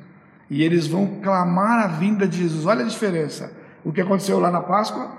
E 0.50 0.64
eles 0.64 0.88
vão 0.88 1.20
clamar 1.22 1.84
a 1.84 1.88
vinda 1.88 2.28
de 2.28 2.38
Jesus. 2.40 2.66
Olha 2.66 2.84
a 2.84 2.88
diferença. 2.88 3.52
O 3.84 3.92
que 3.92 4.02
aconteceu 4.02 4.40
lá 4.40 4.52
na 4.52 4.62
Páscoa? 4.62 5.12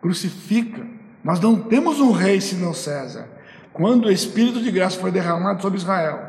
Crucifica. 0.00 0.82
Nós 1.22 1.38
não 1.40 1.56
temos 1.56 2.00
um 2.00 2.10
rei 2.10 2.40
senão 2.40 2.74
César. 2.74 3.28
Quando 3.72 4.06
o 4.06 4.10
Espírito 4.10 4.60
de 4.60 4.70
graça 4.70 4.98
foi 4.98 5.10
derramado 5.10 5.62
sobre 5.62 5.78
Israel, 5.78 6.20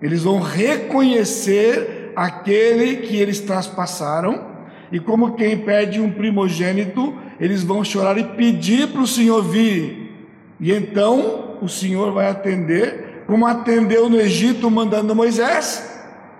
eles 0.00 0.22
vão 0.22 0.40
reconhecer 0.40 2.12
aquele 2.16 3.06
que 3.06 3.16
eles 3.16 3.40
traspassaram, 3.40 4.50
e 4.90 4.98
como 4.98 5.34
quem 5.36 5.58
pede 5.58 6.00
um 6.00 6.10
primogênito, 6.10 7.16
eles 7.38 7.62
vão 7.62 7.84
chorar 7.84 8.18
e 8.18 8.24
pedir 8.24 8.88
para 8.88 9.02
o 9.02 9.06
Senhor 9.06 9.42
vir. 9.42 10.28
E 10.58 10.72
então 10.72 11.58
o 11.62 11.68
Senhor 11.68 12.12
vai 12.12 12.28
atender 12.28 13.09
como 13.30 13.46
atendeu 13.46 14.10
no 14.10 14.20
Egito 14.20 14.68
mandando 14.68 15.14
Moisés, 15.14 15.88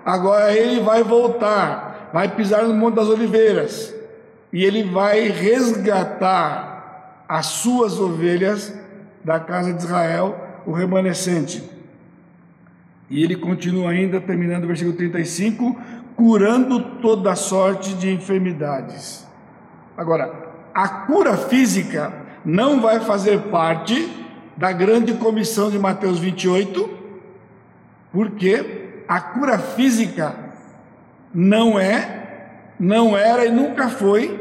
agora 0.05 0.53
ele 0.53 0.81
vai 0.81 1.01
voltar, 1.01 2.09
vai 2.11 2.27
pisar 2.35 2.65
no 2.65 2.73
Monte 2.73 2.95
das 2.95 3.07
Oliveiras 3.07 3.95
e 4.51 4.65
ele 4.65 4.83
vai 4.83 5.29
resgatar 5.29 7.23
as 7.29 7.45
suas 7.45 7.97
ovelhas 7.97 8.77
da 9.23 9.39
casa 9.39 9.71
de 9.71 9.81
Israel, 9.81 10.37
o 10.65 10.73
remanescente. 10.73 11.63
E 13.09 13.23
ele 13.23 13.37
continua 13.37 13.91
ainda, 13.91 14.19
terminando 14.19 14.65
o 14.65 14.67
versículo 14.67 14.97
35, 14.97 15.79
curando 16.17 16.97
toda 17.01 17.37
sorte 17.37 17.93
de 17.93 18.11
enfermidades. 18.11 19.25
Agora, 19.95 20.29
a 20.73 20.89
cura 20.89 21.37
física 21.37 22.11
não 22.43 22.81
vai 22.81 22.99
fazer 22.99 23.43
parte 23.43 24.20
da 24.61 24.71
grande 24.71 25.15
comissão 25.15 25.71
de 25.71 25.79
Mateus 25.79 26.19
28, 26.19 26.87
porque 28.13 29.03
a 29.07 29.19
cura 29.19 29.57
física 29.57 30.35
não 31.33 31.79
é, 31.79 32.75
não 32.79 33.17
era 33.17 33.43
e 33.43 33.49
nunca 33.49 33.89
foi 33.89 34.39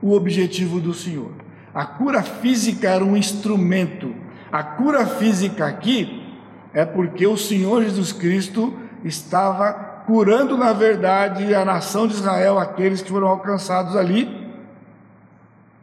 o 0.00 0.14
objetivo 0.14 0.80
do 0.80 0.94
Senhor. 0.94 1.32
A 1.74 1.84
cura 1.84 2.22
física 2.22 2.88
era 2.88 3.04
um 3.04 3.14
instrumento. 3.14 4.14
A 4.50 4.62
cura 4.62 5.04
física 5.04 5.66
aqui 5.66 6.26
é 6.72 6.86
porque 6.86 7.26
o 7.26 7.36
Senhor 7.36 7.84
Jesus 7.84 8.10
Cristo 8.10 8.72
estava 9.04 9.70
curando, 10.06 10.56
na 10.56 10.72
verdade, 10.72 11.54
a 11.54 11.62
nação 11.62 12.08
de 12.08 12.14
Israel, 12.14 12.58
aqueles 12.58 13.02
que 13.02 13.10
foram 13.10 13.28
alcançados 13.28 13.94
ali, 13.94 14.50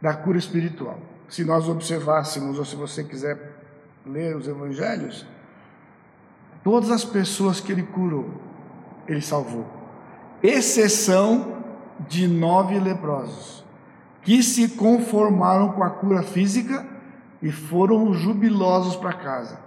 da 0.02 0.12
cura 0.12 0.38
espiritual. 0.38 0.98
Se 1.28 1.44
nós 1.44 1.68
observássemos, 1.68 2.58
ou 2.58 2.64
se 2.64 2.74
você 2.74 3.04
quiser 3.04 3.55
ler 4.06 4.36
os 4.36 4.46
evangelhos, 4.46 5.26
todas 6.62 6.90
as 6.90 7.04
pessoas 7.04 7.60
que 7.60 7.72
ele 7.72 7.82
curou, 7.82 8.30
ele 9.06 9.20
salvou, 9.20 9.66
exceção 10.42 11.56
de 12.08 12.28
nove 12.28 12.78
leprosos, 12.78 13.64
que 14.22 14.42
se 14.42 14.70
conformaram 14.70 15.72
com 15.72 15.82
a 15.82 15.90
cura 15.90 16.22
física 16.22 16.86
e 17.42 17.50
foram 17.50 18.12
jubilosos 18.12 18.96
para 18.96 19.12
casa. 19.12 19.58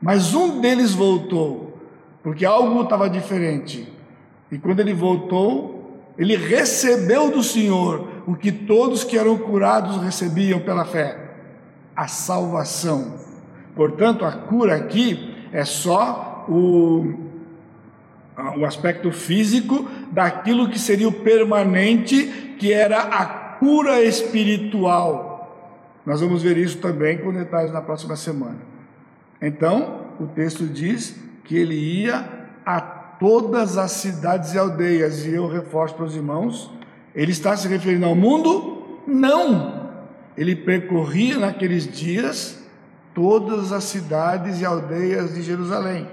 Mas 0.00 0.34
um 0.34 0.60
deles 0.60 0.94
voltou, 0.94 1.78
porque 2.22 2.44
algo 2.44 2.82
estava 2.82 3.08
diferente. 3.08 3.92
E 4.50 4.58
quando 4.58 4.80
ele 4.80 4.94
voltou, 4.94 6.02
ele 6.18 6.36
recebeu 6.36 7.30
do 7.30 7.42
Senhor 7.42 8.08
o 8.26 8.34
que 8.34 8.50
todos 8.50 9.04
que 9.04 9.16
eram 9.16 9.38
curados 9.38 10.02
recebiam 10.02 10.60
pela 10.60 10.84
fé: 10.84 11.36
a 11.94 12.08
salvação. 12.08 13.29
Portanto, 13.80 14.26
a 14.26 14.32
cura 14.32 14.76
aqui 14.76 15.34
é 15.50 15.64
só 15.64 16.44
o, 16.46 17.14
o 18.58 18.66
aspecto 18.66 19.10
físico 19.10 19.88
daquilo 20.12 20.68
que 20.68 20.78
seria 20.78 21.08
o 21.08 21.12
permanente, 21.12 22.56
que 22.58 22.74
era 22.74 23.00
a 23.00 23.24
cura 23.58 24.02
espiritual. 24.02 25.96
Nós 26.04 26.20
vamos 26.20 26.42
ver 26.42 26.58
isso 26.58 26.76
também 26.76 27.16
com 27.16 27.32
detalhes 27.32 27.72
na 27.72 27.80
próxima 27.80 28.16
semana. 28.16 28.58
Então, 29.40 30.08
o 30.20 30.26
texto 30.26 30.66
diz 30.66 31.18
que 31.44 31.56
ele 31.56 32.02
ia 32.02 32.28
a 32.66 32.82
todas 32.82 33.78
as 33.78 33.92
cidades 33.92 34.52
e 34.52 34.58
aldeias, 34.58 35.24
e 35.24 35.32
eu 35.32 35.48
reforço 35.48 35.94
para 35.94 36.04
os 36.04 36.14
irmãos, 36.14 36.70
ele 37.14 37.32
está 37.32 37.56
se 37.56 37.66
referindo 37.66 38.04
ao 38.04 38.14
mundo? 38.14 39.00
Não! 39.06 39.88
Ele 40.36 40.54
percorria 40.54 41.38
naqueles 41.38 41.88
dias 41.88 42.59
todas 43.14 43.72
as 43.72 43.84
cidades 43.84 44.60
e 44.60 44.64
aldeias 44.64 45.34
de 45.34 45.42
Jerusalém. 45.42 46.08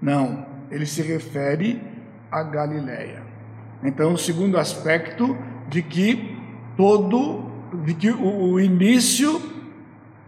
Não, 0.00 0.46
ele 0.70 0.86
se 0.86 1.02
refere 1.02 1.80
a 2.30 2.42
Galiléia. 2.42 3.22
Então, 3.84 4.14
o 4.14 4.18
segundo 4.18 4.58
aspecto 4.58 5.36
de 5.68 5.82
que 5.82 6.38
todo, 6.76 7.50
de 7.84 7.94
que 7.94 8.10
o, 8.10 8.52
o 8.52 8.60
início, 8.60 9.40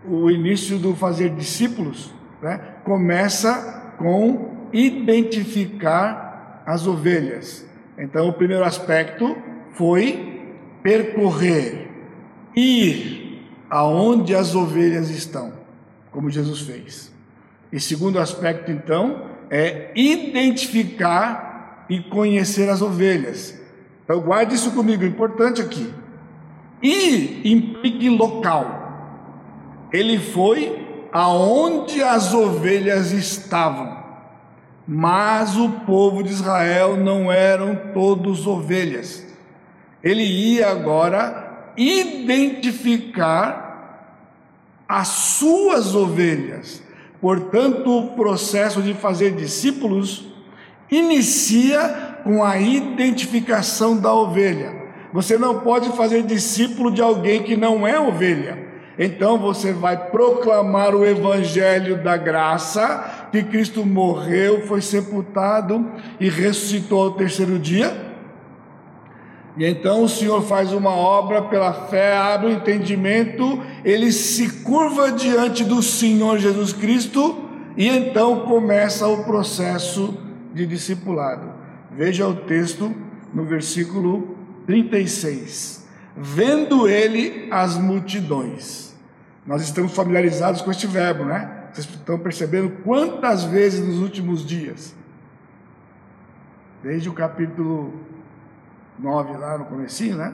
o 0.04 0.30
início 0.30 0.78
do 0.78 0.94
fazer 0.94 1.30
discípulos, 1.30 2.12
né, 2.42 2.60
começa 2.84 3.94
com 3.96 4.68
identificar 4.72 6.62
as 6.66 6.86
ovelhas. 6.86 7.66
Então, 7.96 8.28
o 8.28 8.32
primeiro 8.32 8.64
aspecto 8.64 9.36
foi 9.72 10.52
percorrer, 10.82 11.88
ir 12.54 13.48
aonde 13.70 14.34
as 14.34 14.54
ovelhas 14.54 15.10
estão, 15.10 15.52
como 16.14 16.30
Jesus 16.30 16.60
fez. 16.60 17.12
E 17.72 17.80
segundo 17.80 18.20
aspecto, 18.20 18.70
então, 18.70 19.24
é 19.50 19.90
identificar 19.96 21.84
e 21.90 22.00
conhecer 22.00 22.70
as 22.70 22.80
ovelhas. 22.80 23.60
Então, 24.04 24.20
guarde 24.20 24.54
isso 24.54 24.70
comigo, 24.70 25.04
importante 25.04 25.60
aqui. 25.60 25.92
E 26.80 27.52
implique 27.52 28.08
local. 28.08 29.88
Ele 29.92 30.20
foi 30.20 30.86
aonde 31.12 32.00
as 32.00 32.32
ovelhas 32.32 33.10
estavam. 33.10 34.04
Mas 34.86 35.56
o 35.56 35.68
povo 35.86 36.22
de 36.22 36.30
Israel 36.30 36.96
não 36.96 37.32
eram 37.32 37.74
todos 37.92 38.46
ovelhas. 38.46 39.26
Ele 40.02 40.22
ia 40.22 40.70
agora 40.70 41.72
identificar 41.76 43.63
as 44.94 45.08
suas 45.08 45.92
ovelhas. 45.92 46.80
Portanto, 47.20 47.98
o 47.98 48.08
processo 48.14 48.80
de 48.80 48.94
fazer 48.94 49.32
discípulos 49.32 50.32
inicia 50.88 52.20
com 52.22 52.44
a 52.44 52.60
identificação 52.60 53.96
da 53.96 54.14
ovelha. 54.14 54.72
Você 55.12 55.36
não 55.36 55.58
pode 55.60 55.88
fazer 55.96 56.22
discípulo 56.22 56.92
de 56.92 57.02
alguém 57.02 57.42
que 57.42 57.56
não 57.56 57.84
é 57.84 57.98
ovelha. 57.98 58.56
Então 58.96 59.36
você 59.36 59.72
vai 59.72 59.96
proclamar 60.10 60.94
o 60.94 61.04
evangelho 61.04 62.00
da 62.00 62.16
graça, 62.16 63.28
que 63.32 63.42
Cristo 63.42 63.84
morreu, 63.84 64.64
foi 64.64 64.80
sepultado 64.80 65.90
e 66.20 66.28
ressuscitou 66.28 67.02
ao 67.02 67.10
terceiro 67.14 67.58
dia. 67.58 68.13
E 69.56 69.64
então 69.64 70.02
o 70.02 70.08
Senhor 70.08 70.42
faz 70.42 70.72
uma 70.72 70.90
obra 70.90 71.42
pela 71.42 71.72
fé, 71.72 72.16
abre 72.16 72.48
o 72.48 72.52
entendimento, 72.52 73.62
ele 73.84 74.10
se 74.10 74.62
curva 74.62 75.12
diante 75.12 75.62
do 75.64 75.80
Senhor 75.80 76.38
Jesus 76.38 76.72
Cristo 76.72 77.48
e 77.76 77.88
então 77.88 78.40
começa 78.40 79.06
o 79.06 79.24
processo 79.24 80.18
de 80.52 80.66
discipulado. 80.66 81.52
Veja 81.90 82.26
o 82.26 82.34
texto 82.34 82.92
no 83.32 83.44
versículo 83.44 84.36
36. 84.66 85.86
Vendo 86.16 86.88
ele 86.88 87.48
as 87.50 87.76
multidões. 87.76 88.94
Nós 89.46 89.62
estamos 89.62 89.94
familiarizados 89.94 90.62
com 90.62 90.70
este 90.70 90.86
verbo, 90.86 91.24
né? 91.24 91.64
Vocês 91.72 91.88
estão 91.88 92.18
percebendo 92.18 92.70
quantas 92.82 93.44
vezes 93.44 93.84
nos 93.84 93.98
últimos 93.98 94.44
dias? 94.44 94.94
Desde 96.82 97.08
o 97.08 97.12
capítulo 97.12 97.92
9 98.98 99.36
lá 99.36 99.58
no 99.58 99.64
comecinho, 99.64 100.16
né? 100.16 100.32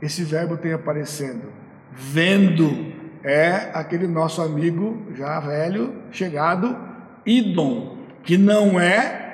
Esse 0.00 0.24
verbo 0.24 0.56
tem 0.56 0.72
aparecendo. 0.72 1.52
Vendo 1.92 2.92
é 3.24 3.70
aquele 3.74 4.06
nosso 4.06 4.40
amigo 4.40 5.02
já 5.16 5.40
velho, 5.40 5.94
chegado, 6.12 6.76
idom, 7.24 7.96
que 8.22 8.38
não 8.38 8.78
é 8.78 9.26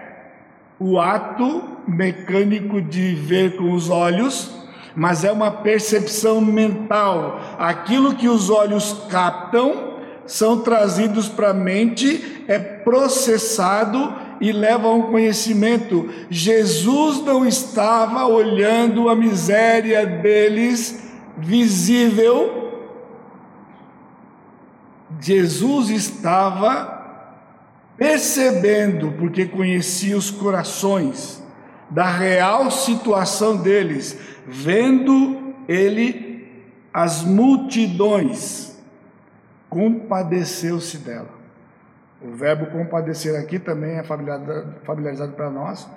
o 0.78 0.98
ato 0.98 1.78
mecânico 1.86 2.80
de 2.80 3.14
ver 3.14 3.56
com 3.56 3.72
os 3.72 3.90
olhos, 3.90 4.66
mas 4.96 5.24
é 5.24 5.32
uma 5.32 5.50
percepção 5.50 6.40
mental. 6.40 7.38
Aquilo 7.58 8.14
que 8.14 8.28
os 8.28 8.48
olhos 8.48 9.06
captam 9.10 9.98
são 10.26 10.60
trazidos 10.60 11.28
para 11.28 11.50
a 11.50 11.54
mente, 11.54 12.44
é 12.48 12.58
processado 12.58 14.14
e 14.42 14.50
leva 14.50 14.88
a 14.88 14.92
um 14.92 15.02
conhecimento. 15.02 16.10
Jesus 16.28 17.24
não 17.24 17.46
estava 17.46 18.26
olhando 18.26 19.08
a 19.08 19.14
miséria 19.14 20.04
deles 20.04 21.00
visível, 21.38 22.60
Jesus 25.20 25.90
estava 25.90 27.00
percebendo, 27.96 29.12
porque 29.12 29.46
conhecia 29.46 30.18
os 30.18 30.30
corações, 30.30 31.40
da 31.88 32.06
real 32.06 32.70
situação 32.70 33.56
deles, 33.56 34.18
vendo 34.46 35.54
ele 35.68 36.48
as 36.92 37.22
multidões, 37.22 38.76
compadeceu-se 39.68 40.98
dela. 40.98 41.41
O 42.24 42.32
verbo 42.32 42.66
compadecer 42.66 43.38
aqui 43.38 43.58
também 43.58 43.98
é 43.98 44.02
familiarizado 44.02 45.32
para 45.32 45.50
nós, 45.50 45.88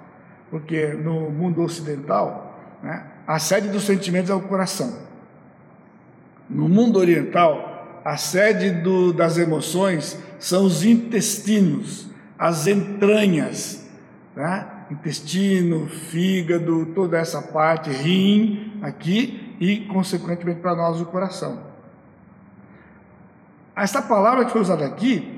porque 0.50 0.88
no 0.88 1.30
mundo 1.30 1.62
ocidental, 1.62 2.60
né, 2.82 3.06
a 3.28 3.38
sede 3.40 3.70
dos 3.70 3.84
sentimentos 3.84 4.30
é 4.30 4.34
o 4.34 4.42
coração. 4.42 4.94
No 6.50 6.68
mundo 6.68 7.00
oriental, 7.00 8.02
a 8.04 8.18
sede 8.18 8.70
do, 8.70 9.12
das 9.12 9.38
emoções 9.38 10.20
são 10.40 10.66
os 10.66 10.84
intestinos, 10.84 12.10
as 12.38 12.68
entranhas, 12.68 13.88
né? 14.36 14.68
intestino, 14.92 15.88
fígado, 15.88 16.88
toda 16.94 17.18
essa 17.18 17.42
parte, 17.42 17.90
rim 17.90 18.80
aqui 18.82 19.56
e, 19.60 19.82
consequentemente, 19.88 20.60
para 20.60 20.76
nós 20.76 21.02
o 21.02 21.06
coração. 21.06 21.60
Essa 23.76 24.02
palavra 24.02 24.46
que 24.46 24.52
foi 24.52 24.62
usada 24.62 24.86
aqui 24.86 25.35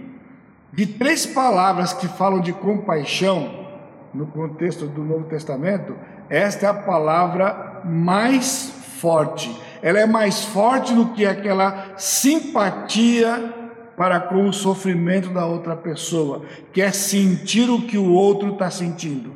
de 0.71 0.86
três 0.86 1.25
palavras 1.25 1.94
que 1.94 2.08
falam 2.08 2.42
de 2.42 2.54
compaixão 2.54 3.67
no 4.13 4.27
contexto 4.27 4.85
do 4.85 5.04
Novo 5.04 5.25
Testamento, 5.25 5.96
esta 6.29 6.65
é 6.65 6.69
a 6.69 6.73
palavra 6.73 7.81
mais 7.85 8.73
forte. 9.00 9.62
Ela 9.81 10.00
é 10.00 10.06
mais 10.06 10.44
forte 10.44 10.94
do 10.94 11.10
que 11.10 11.25
aquela 11.25 11.94
simpatia 11.98 13.54
para 13.96 14.19
com 14.19 14.48
o 14.48 14.54
sofrimento 14.54 15.29
da 15.29 15.46
outra 15.46 15.75
pessoa, 15.75 16.44
que 16.71 16.81
é 16.81 16.92
sentir 16.92 17.69
o 17.69 17.81
que 17.81 17.98
o 17.98 18.12
outro 18.12 18.54
está 18.54 18.69
sentindo. 18.69 19.33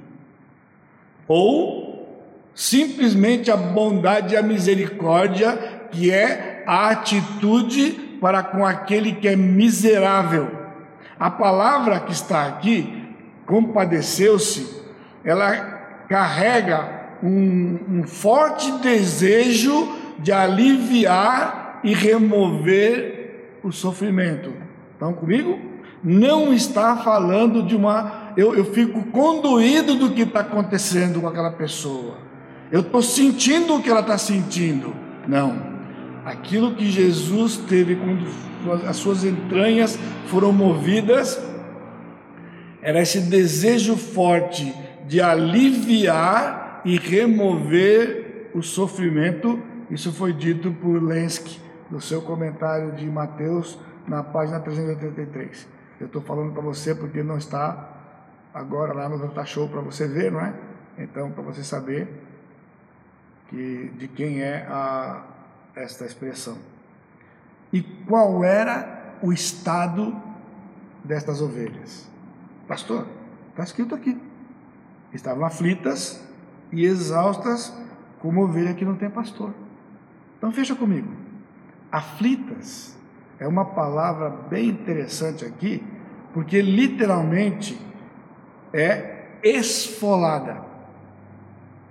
Ou 1.28 2.28
simplesmente 2.54 3.50
a 3.50 3.58
bondade 3.58 4.34
e 4.34 4.38
a 4.38 4.44
misericórdia, 4.44 5.58
que 5.92 6.12
é 6.12 6.64
a 6.68 6.90
atitude 6.90 8.18
para 8.22 8.44
com 8.44 8.66
aquele 8.66 9.14
que 9.14 9.28
é 9.28 9.36
miserável 9.36 10.61
a 11.22 11.30
palavra 11.30 12.00
que 12.00 12.12
está 12.12 12.48
aqui, 12.48 13.16
compadeceu-se, 13.46 14.82
ela 15.24 15.52
carrega 16.10 17.20
um, 17.22 17.78
um 17.88 18.04
forte 18.08 18.72
desejo 18.80 19.88
de 20.18 20.32
aliviar 20.32 21.80
e 21.84 21.94
remover 21.94 23.60
o 23.64 23.72
sofrimento. 23.72 24.52
Estão 24.94 25.14
comigo? 25.14 25.72
não 26.04 26.52
está 26.52 26.98
falando 26.98 27.62
de 27.62 27.76
uma. 27.76 28.34
Eu, 28.36 28.56
eu 28.56 28.66
fico 28.66 29.04
conduído 29.12 29.96
do 29.96 30.10
que 30.10 30.24
está 30.24 30.40
acontecendo 30.40 31.22
com 31.22 31.28
aquela 31.28 31.52
pessoa. 31.52 32.18
Eu 32.72 32.82
estou 32.82 33.04
sentindo 33.04 33.76
o 33.76 33.84
que 33.84 33.90
ela 33.92 34.00
está 34.00 34.18
sentindo. 34.18 34.96
Não. 35.28 35.70
Aquilo 36.26 36.74
que 36.74 36.90
Jesus 36.90 37.58
teve 37.58 37.96
quando 37.96 38.26
as 38.88 38.98
suas 38.98 39.24
entranhas 39.24 39.98
foram 40.28 40.52
movidas 40.52 41.40
era 42.82 43.00
esse 43.00 43.22
desejo 43.22 43.96
forte 43.96 44.74
de 45.06 45.22
aliviar 45.22 46.82
e 46.84 46.98
remover 46.98 48.50
o 48.56 48.64
sofrimento. 48.64 49.62
Isso 49.90 50.12
foi 50.12 50.34
dito 50.34 50.72
por 50.72 51.02
Lenski 51.02 51.62
no 51.92 52.02
seu 52.02 52.22
comentário 52.22 52.94
de 52.94 53.06
Mateus 53.06 53.78
na 54.08 54.24
página 54.24 54.60
383. 54.60 55.68
Eu 56.00 56.08
estou 56.08 56.22
falando 56.22 56.54
para 56.54 56.62
você 56.64 56.96
porque 56.96 57.22
não 57.22 57.38
está 57.38 57.90
agora 58.52 58.94
lá 58.94 59.08
no 59.08 59.20
Data 59.20 59.46
Show 59.46 59.70
para 59.70 59.82
você 59.82 60.08
ver, 60.08 60.32
não 60.32 60.42
é? 60.42 60.54
Então, 60.98 61.30
para 61.32 61.44
você 61.44 61.64
saber 61.64 62.08
que, 63.48 63.92
de 63.96 64.08
quem 64.08 64.42
é 64.42 64.66
a, 64.68 65.24
esta 65.76 66.06
expressão. 66.06 66.58
E 67.72 67.82
qual 67.82 68.44
era 68.44 69.16
o 69.22 69.32
estado 69.32 70.16
destas 71.04 71.42
ovelhas? 71.42 72.10
Pastor, 72.68 73.08
está 73.50 73.64
escrito 73.64 73.96
aqui. 73.96 74.18
Estavam 75.14 75.46
aflitas 75.46 76.24
e 76.72 76.86
exaustas 76.86 77.74
como 78.20 78.44
ovelha 78.44 78.74
que 78.74 78.86
não 78.86 78.96
tem 78.96 79.10
pastor. 79.10 79.54
Então 80.38 80.52
fecha 80.52 80.76
comigo. 80.76 81.10
Aflitas 81.92 82.98
é 83.40 83.48
uma 83.48 83.66
palavra 83.66 84.30
bem 84.30 84.70
interessante 84.70 85.44
aqui, 85.44 85.84
porque 86.34 86.62
literalmente 86.62 87.80
é 88.74 89.38
esfolada. 89.44 90.64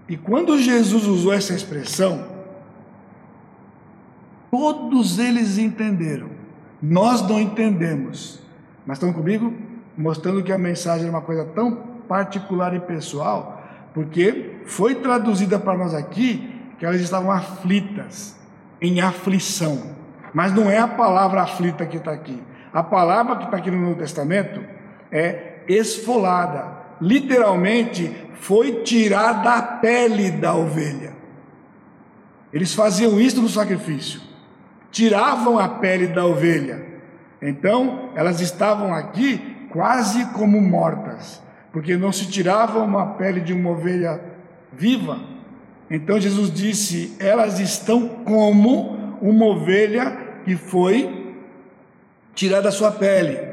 E 0.08 0.16
quando 0.16 0.58
Jesus 0.58 1.06
usou 1.06 1.32
essa 1.32 1.54
expressão, 1.54 2.39
todos 4.50 5.18
eles 5.18 5.58
entenderam. 5.58 6.28
Nós 6.82 7.22
não 7.26 7.40
entendemos. 7.40 8.40
Mas 8.86 8.96
estão 8.96 9.12
comigo? 9.12 9.52
Mostrando 9.96 10.42
que 10.42 10.52
a 10.52 10.58
mensagem 10.58 11.06
é 11.06 11.10
uma 11.10 11.20
coisa 11.20 11.44
tão 11.44 11.76
particular 12.08 12.74
e 12.74 12.80
pessoal, 12.80 13.62
porque 13.94 14.56
foi 14.64 14.96
traduzida 14.96 15.58
para 15.58 15.76
nós 15.76 15.94
aqui 15.94 16.60
que 16.78 16.86
elas 16.86 17.00
estavam 17.00 17.30
aflitas, 17.30 18.36
em 18.80 19.00
aflição. 19.00 19.94
Mas 20.32 20.52
não 20.52 20.70
é 20.70 20.78
a 20.78 20.88
palavra 20.88 21.42
aflita 21.42 21.84
que 21.86 21.98
está 21.98 22.12
aqui. 22.12 22.42
A 22.72 22.82
palavra 22.82 23.36
que 23.36 23.44
está 23.44 23.58
aqui 23.58 23.70
no 23.70 23.80
Novo 23.80 23.96
Testamento 23.96 24.60
é 25.12 25.62
esfolada. 25.68 26.78
Literalmente, 27.00 28.10
foi 28.34 28.82
tirada 28.82 29.52
a 29.52 29.62
pele 29.62 30.30
da 30.30 30.54
ovelha. 30.54 31.12
Eles 32.52 32.74
faziam 32.74 33.20
isso 33.20 33.40
no 33.42 33.48
sacrifício. 33.48 34.29
Tiravam 34.90 35.58
a 35.58 35.68
pele 35.68 36.08
da 36.08 36.24
ovelha. 36.24 36.84
Então, 37.40 38.10
elas 38.14 38.40
estavam 38.40 38.94
aqui 38.94 39.68
quase 39.70 40.26
como 40.32 40.60
mortas, 40.60 41.42
porque 41.72 41.96
não 41.96 42.12
se 42.12 42.26
tirava 42.28 42.80
uma 42.80 43.14
pele 43.14 43.40
de 43.40 43.52
uma 43.52 43.70
ovelha 43.70 44.20
viva. 44.72 45.18
Então 45.90 46.20
Jesus 46.20 46.52
disse: 46.52 47.16
elas 47.18 47.58
estão 47.58 48.08
como 48.24 49.18
uma 49.20 49.46
ovelha 49.46 50.16
que 50.44 50.56
foi 50.56 51.36
tirada 52.34 52.68
a 52.68 52.72
sua 52.72 52.92
pele. 52.92 53.50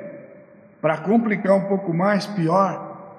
Para 0.82 0.98
complicar 0.98 1.54
um 1.56 1.66
pouco 1.66 1.94
mais, 1.94 2.28
pior, 2.28 3.16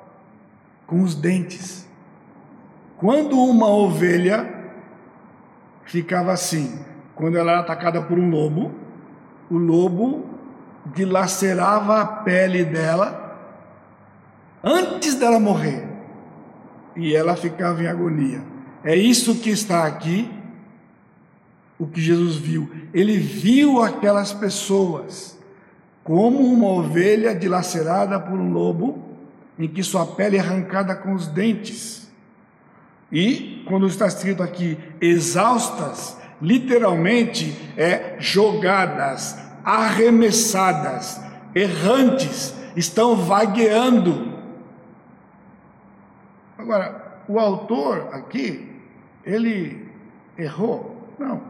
com 0.86 1.02
os 1.02 1.14
dentes. 1.14 1.88
Quando 2.96 3.38
uma 3.38 3.68
ovelha 3.68 4.48
ficava 5.84 6.32
assim, 6.32 6.78
quando 7.18 7.36
ela 7.36 7.50
era 7.50 7.60
atacada 7.60 8.00
por 8.00 8.18
um 8.18 8.30
lobo, 8.30 8.72
o 9.50 9.58
lobo 9.58 10.24
dilacerava 10.94 12.00
a 12.00 12.06
pele 12.06 12.64
dela 12.64 13.36
antes 14.62 15.14
dela 15.16 15.38
morrer 15.38 15.86
e 16.96 17.14
ela 17.14 17.36
ficava 17.36 17.82
em 17.82 17.86
agonia. 17.86 18.40
É 18.84 18.94
isso 18.94 19.34
que 19.40 19.50
está 19.50 19.84
aqui 19.84 20.30
o 21.78 21.86
que 21.86 22.00
Jesus 22.00 22.36
viu. 22.36 22.70
Ele 22.92 23.18
viu 23.18 23.82
aquelas 23.82 24.32
pessoas 24.32 25.38
como 26.02 26.40
uma 26.40 26.68
ovelha 26.68 27.34
dilacerada 27.34 28.18
por 28.18 28.38
um 28.38 28.50
lobo, 28.50 29.04
em 29.58 29.68
que 29.68 29.82
sua 29.82 30.06
pele 30.06 30.36
é 30.36 30.40
arrancada 30.40 30.96
com 30.96 31.14
os 31.14 31.26
dentes. 31.26 32.10
E, 33.12 33.64
quando 33.66 33.86
está 33.86 34.06
escrito 34.06 34.42
aqui, 34.42 34.78
exaustas, 35.00 36.17
literalmente 36.40 37.56
é 37.76 38.16
jogadas, 38.18 39.38
arremessadas, 39.64 41.20
errantes, 41.54 42.54
estão 42.76 43.16
vagueando. 43.16 44.38
Agora, 46.56 47.22
o 47.28 47.38
autor 47.38 48.08
aqui, 48.12 48.68
ele 49.24 49.86
errou? 50.36 50.96
Não. 51.18 51.42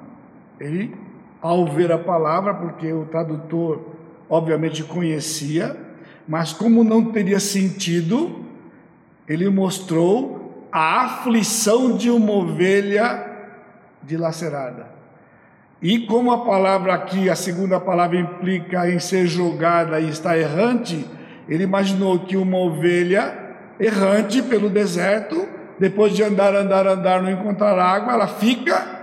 Ele, 0.59 0.95
ao 1.41 1.67
ver 1.67 1.93
a 1.93 1.99
palavra, 1.99 2.55
porque 2.55 2.93
o 2.93 3.05
tradutor 3.07 3.97
obviamente 4.29 4.83
conhecia, 4.83 5.77
mas 6.27 6.53
como 6.53 6.85
não 6.85 7.07
teria 7.07 7.41
sentido, 7.41 8.45
ele 9.27 9.49
mostrou 9.49 10.69
a 10.71 11.05
aflição 11.05 11.97
de 11.97 12.11
uma 12.11 12.33
ovelha 12.33 13.28
dilacerada. 14.03 14.99
E 15.81 16.07
como 16.07 16.33
a 16.33 16.45
palavra 16.45 16.95
aqui, 16.95 17.31
a 17.31 17.37
segunda 17.37 17.79
palavra 17.79 18.19
implica 18.19 18.91
em 18.91 18.99
ser 18.99 19.27
jogada 19.27 20.01
e 20.01 20.09
estar 20.09 20.37
errante, 20.37 21.09
ele 21.49 21.65
imaginou 21.65 22.19
que 22.21 22.37
uma 22.37 22.59
ovelha 22.59 23.33
errante 23.79 24.43
pelo 24.43 24.69
deserto, 24.69 25.47
depois 25.79 26.15
de 26.15 26.23
andar, 26.23 26.55
andar, 26.55 26.87
andar, 26.87 27.23
não 27.23 27.31
encontrar 27.31 27.79
água, 27.79 28.13
ela 28.13 28.27
fica 28.27 28.99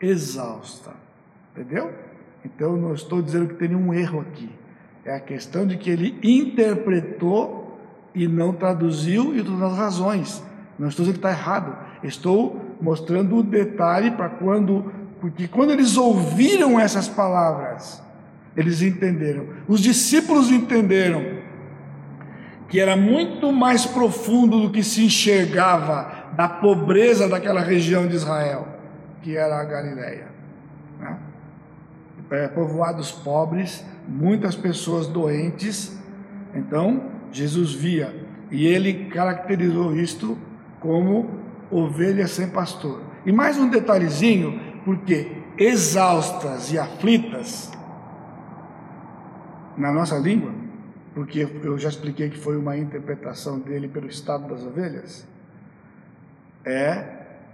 exausta. 0.00 0.90
Entendeu? 1.52 1.90
Então 2.44 2.76
não 2.76 2.94
estou 2.94 3.22
dizendo 3.22 3.48
que 3.48 3.54
tem 3.54 3.68
nenhum 3.68 3.92
erro 3.94 4.20
aqui. 4.20 4.50
É 5.04 5.14
a 5.14 5.20
questão 5.20 5.66
de 5.66 5.78
que 5.78 5.90
ele 5.90 6.18
interpretou 6.22 7.78
e 8.14 8.28
não 8.28 8.52
traduziu 8.52 9.34
e 9.34 9.42
todas 9.42 9.62
as 9.62 9.78
razões. 9.78 10.44
Não 10.78 10.88
estou 10.88 11.04
dizendo 11.04 11.20
que 11.20 11.26
está 11.26 11.30
errado. 11.30 11.76
Estou 12.02 12.59
mostrando 12.80 13.36
o 13.36 13.42
detalhe 13.42 14.10
para 14.12 14.28
quando, 14.28 14.92
porque 15.20 15.46
quando 15.46 15.70
eles 15.70 15.96
ouviram 15.96 16.78
essas 16.78 17.08
palavras, 17.08 18.02
eles 18.56 18.82
entenderam. 18.82 19.46
Os 19.68 19.80
discípulos 19.80 20.50
entenderam 20.50 21.40
que 22.68 22.78
era 22.78 22.96
muito 22.96 23.52
mais 23.52 23.84
profundo 23.84 24.60
do 24.60 24.70
que 24.70 24.82
se 24.82 25.04
enxergava 25.04 26.30
da 26.36 26.48
pobreza 26.48 27.28
daquela 27.28 27.60
região 27.60 28.06
de 28.06 28.14
Israel 28.14 28.80
que 29.22 29.36
era 29.36 29.60
a 29.60 29.64
Galileia. 29.64 30.28
Né? 30.98 31.18
É, 32.30 32.48
povoados 32.48 33.10
pobres, 33.10 33.84
muitas 34.06 34.54
pessoas 34.54 35.06
doentes. 35.06 35.98
Então, 36.54 37.10
Jesus 37.32 37.72
via 37.72 38.14
e 38.50 38.66
ele 38.66 39.06
caracterizou 39.06 39.94
isto 39.96 40.38
como 40.80 41.30
ovelha 41.70 42.26
sem 42.26 42.48
pastor. 42.48 43.00
E 43.24 43.32
mais 43.32 43.58
um 43.58 43.68
detalhezinho, 43.68 44.60
porque 44.84 45.30
exaustas 45.56 46.72
e 46.72 46.78
aflitas 46.78 47.70
na 49.76 49.92
nossa 49.92 50.16
língua, 50.16 50.52
porque 51.14 51.46
eu 51.62 51.78
já 51.78 51.88
expliquei 51.88 52.30
que 52.30 52.38
foi 52.38 52.56
uma 52.56 52.76
interpretação 52.76 53.58
dele 53.58 53.88
pelo 53.88 54.06
estado 54.06 54.48
das 54.48 54.64
ovelhas, 54.64 55.26
é 56.64 57.04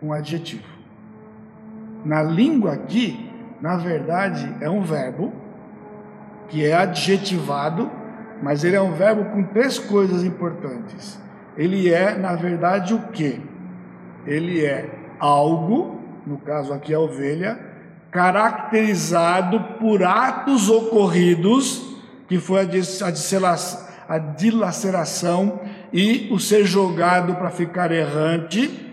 um 0.02 0.12
adjetivo. 0.12 0.64
Na 2.04 2.22
língua 2.22 2.72
aqui, 2.72 3.30
na 3.60 3.76
verdade, 3.76 4.54
é 4.60 4.70
um 4.70 4.82
verbo 4.82 5.32
que 6.48 6.64
é 6.64 6.74
adjetivado, 6.74 7.90
mas 8.42 8.62
ele 8.62 8.76
é 8.76 8.80
um 8.80 8.92
verbo 8.92 9.24
com 9.26 9.42
três 9.42 9.78
coisas 9.78 10.22
importantes. 10.22 11.18
Ele 11.56 11.92
é, 11.92 12.16
na 12.16 12.34
verdade, 12.34 12.94
o 12.94 13.08
que? 13.08 13.40
Ele 14.26 14.64
é 14.64 14.90
algo, 15.18 16.00
no 16.26 16.38
caso 16.38 16.72
aqui 16.72 16.92
a 16.92 17.00
ovelha, 17.00 17.58
caracterizado 18.10 19.60
por 19.78 20.02
atos 20.02 20.68
ocorridos, 20.68 21.96
que 22.28 22.38
foi 22.38 22.60
a 24.08 24.18
dilaceração 24.18 25.60
e 25.92 26.28
o 26.32 26.38
ser 26.38 26.64
jogado 26.64 27.34
para 27.34 27.50
ficar 27.50 27.92
errante 27.92 28.84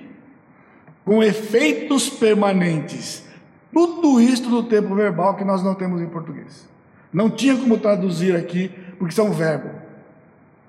com 1.05 1.23
efeitos 1.23 2.09
permanentes. 2.09 3.23
Tudo 3.71 4.21
isso 4.21 4.49
no 4.49 4.63
tempo 4.63 4.93
verbal 4.93 5.35
que 5.35 5.43
nós 5.43 5.63
não 5.63 5.73
temos 5.73 6.01
em 6.01 6.07
português. 6.07 6.69
Não 7.11 7.29
tinha 7.29 7.55
como 7.55 7.77
traduzir 7.77 8.35
aqui, 8.35 8.71
porque 8.99 9.13
são 9.13 9.31
verbo. 9.31 9.69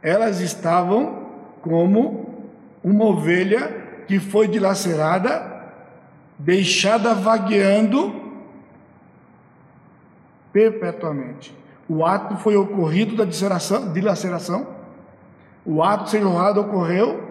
Elas 0.03 0.41
estavam 0.41 1.25
como 1.61 2.45
uma 2.83 3.05
ovelha 3.05 3.84
que 4.07 4.19
foi 4.19 4.49
dilacerada, 4.49 5.53
deixada 6.39 7.15
vagueando 7.15 8.23
perpetuamente. 10.53 11.55
O 11.89 12.05
ato 12.05 12.37
foi 12.37 12.57
ocorrido 12.57 13.17
da 13.17 13.25
dilaceração, 13.25 14.67
o 15.65 15.83
ato 15.83 16.17
honrado 16.17 16.61
ocorreu, 16.61 17.23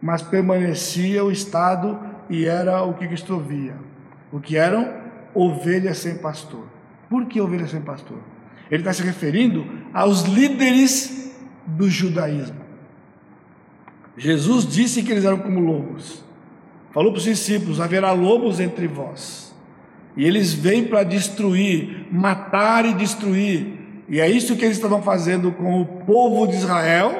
mas 0.00 0.22
permanecia 0.22 1.24
o 1.24 1.30
estado 1.30 1.98
e 2.30 2.46
era 2.46 2.82
o 2.82 2.94
que 2.94 3.08
Cristo 3.08 3.38
via. 3.38 3.74
O 4.30 4.40
que 4.40 4.56
eram 4.56 4.94
ovelhas 5.34 5.98
sem 5.98 6.16
pastor. 6.18 6.64
Por 7.08 7.26
que 7.26 7.40
ovelhas 7.40 7.70
sem 7.70 7.80
pastor? 7.80 8.18
Ele 8.70 8.82
está 8.82 8.92
se 8.92 9.02
referindo 9.02 9.66
aos 9.92 10.22
líderes 10.22 11.34
do 11.66 11.88
judaísmo. 11.88 12.67
Jesus 14.18 14.66
disse 14.66 15.02
que 15.02 15.12
eles 15.12 15.24
eram 15.24 15.38
como 15.38 15.60
lobos. 15.60 16.24
Falou 16.90 17.12
para 17.12 17.18
os 17.18 17.24
discípulos: 17.24 17.80
haverá 17.80 18.12
lobos 18.12 18.60
entre 18.60 18.86
vós. 18.86 19.54
E 20.16 20.24
eles 20.24 20.52
vêm 20.52 20.84
para 20.84 21.04
destruir, 21.04 22.08
matar 22.10 22.84
e 22.84 22.92
destruir. 22.92 23.78
E 24.08 24.20
é 24.20 24.28
isso 24.28 24.56
que 24.56 24.64
eles 24.64 24.76
estavam 24.76 25.00
fazendo 25.00 25.52
com 25.52 25.80
o 25.80 25.86
povo 25.86 26.46
de 26.46 26.56
Israel, 26.56 27.12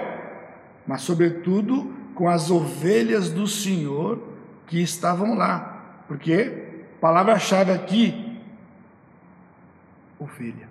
mas, 0.87 1.03
sobretudo, 1.03 1.95
com 2.15 2.29
as 2.29 2.51
ovelhas 2.51 3.31
do 3.31 3.47
Senhor 3.47 4.21
que 4.67 4.83
estavam 4.83 5.37
lá. 5.37 6.03
Porque 6.09 6.67
palavra-chave 7.01 7.71
aqui, 7.71 8.41
ovelha. 10.19 10.69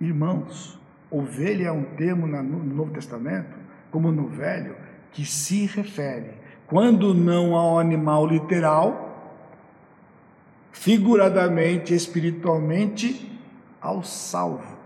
Irmãos, 0.00 0.80
ovelha 1.08 1.68
é 1.68 1.72
um 1.72 1.84
termo 1.84 2.26
no 2.26 2.64
Novo 2.64 2.90
Testamento, 2.90 3.56
como 3.92 4.10
no 4.10 4.26
Velho, 4.26 4.74
que 5.12 5.24
se 5.24 5.66
refere, 5.66 6.32
quando 6.66 7.14
não 7.14 7.54
ao 7.54 7.78
animal 7.78 8.26
literal, 8.26 9.12
figuradamente, 10.72 11.94
espiritualmente, 11.94 13.30
ao 13.80 14.02
salvo. 14.02 14.78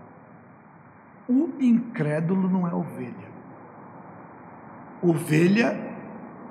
O 1.29 1.51
incrédulo 1.59 2.49
não 2.49 2.67
é 2.67 2.73
ovelha. 2.73 3.27
Ovelha 5.01 5.79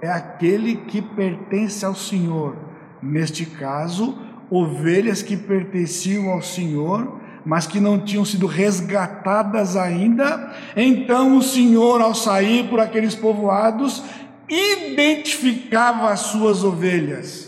é 0.00 0.08
aquele 0.08 0.76
que 0.76 1.02
pertence 1.02 1.84
ao 1.84 1.94
Senhor. 1.94 2.56
Neste 3.02 3.44
caso, 3.44 4.18
ovelhas 4.50 5.22
que 5.22 5.36
pertenciam 5.36 6.30
ao 6.30 6.42
Senhor, 6.42 7.20
mas 7.46 7.66
que 7.66 7.80
não 7.80 7.98
tinham 7.98 8.24
sido 8.24 8.46
resgatadas 8.46 9.76
ainda. 9.76 10.52
Então 10.76 11.38
o 11.38 11.42
Senhor, 11.42 12.02
ao 12.02 12.14
sair 12.14 12.68
por 12.68 12.80
aqueles 12.80 13.14
povoados, 13.14 14.02
identificava 14.48 16.10
as 16.10 16.20
suas 16.20 16.62
ovelhas 16.62 17.46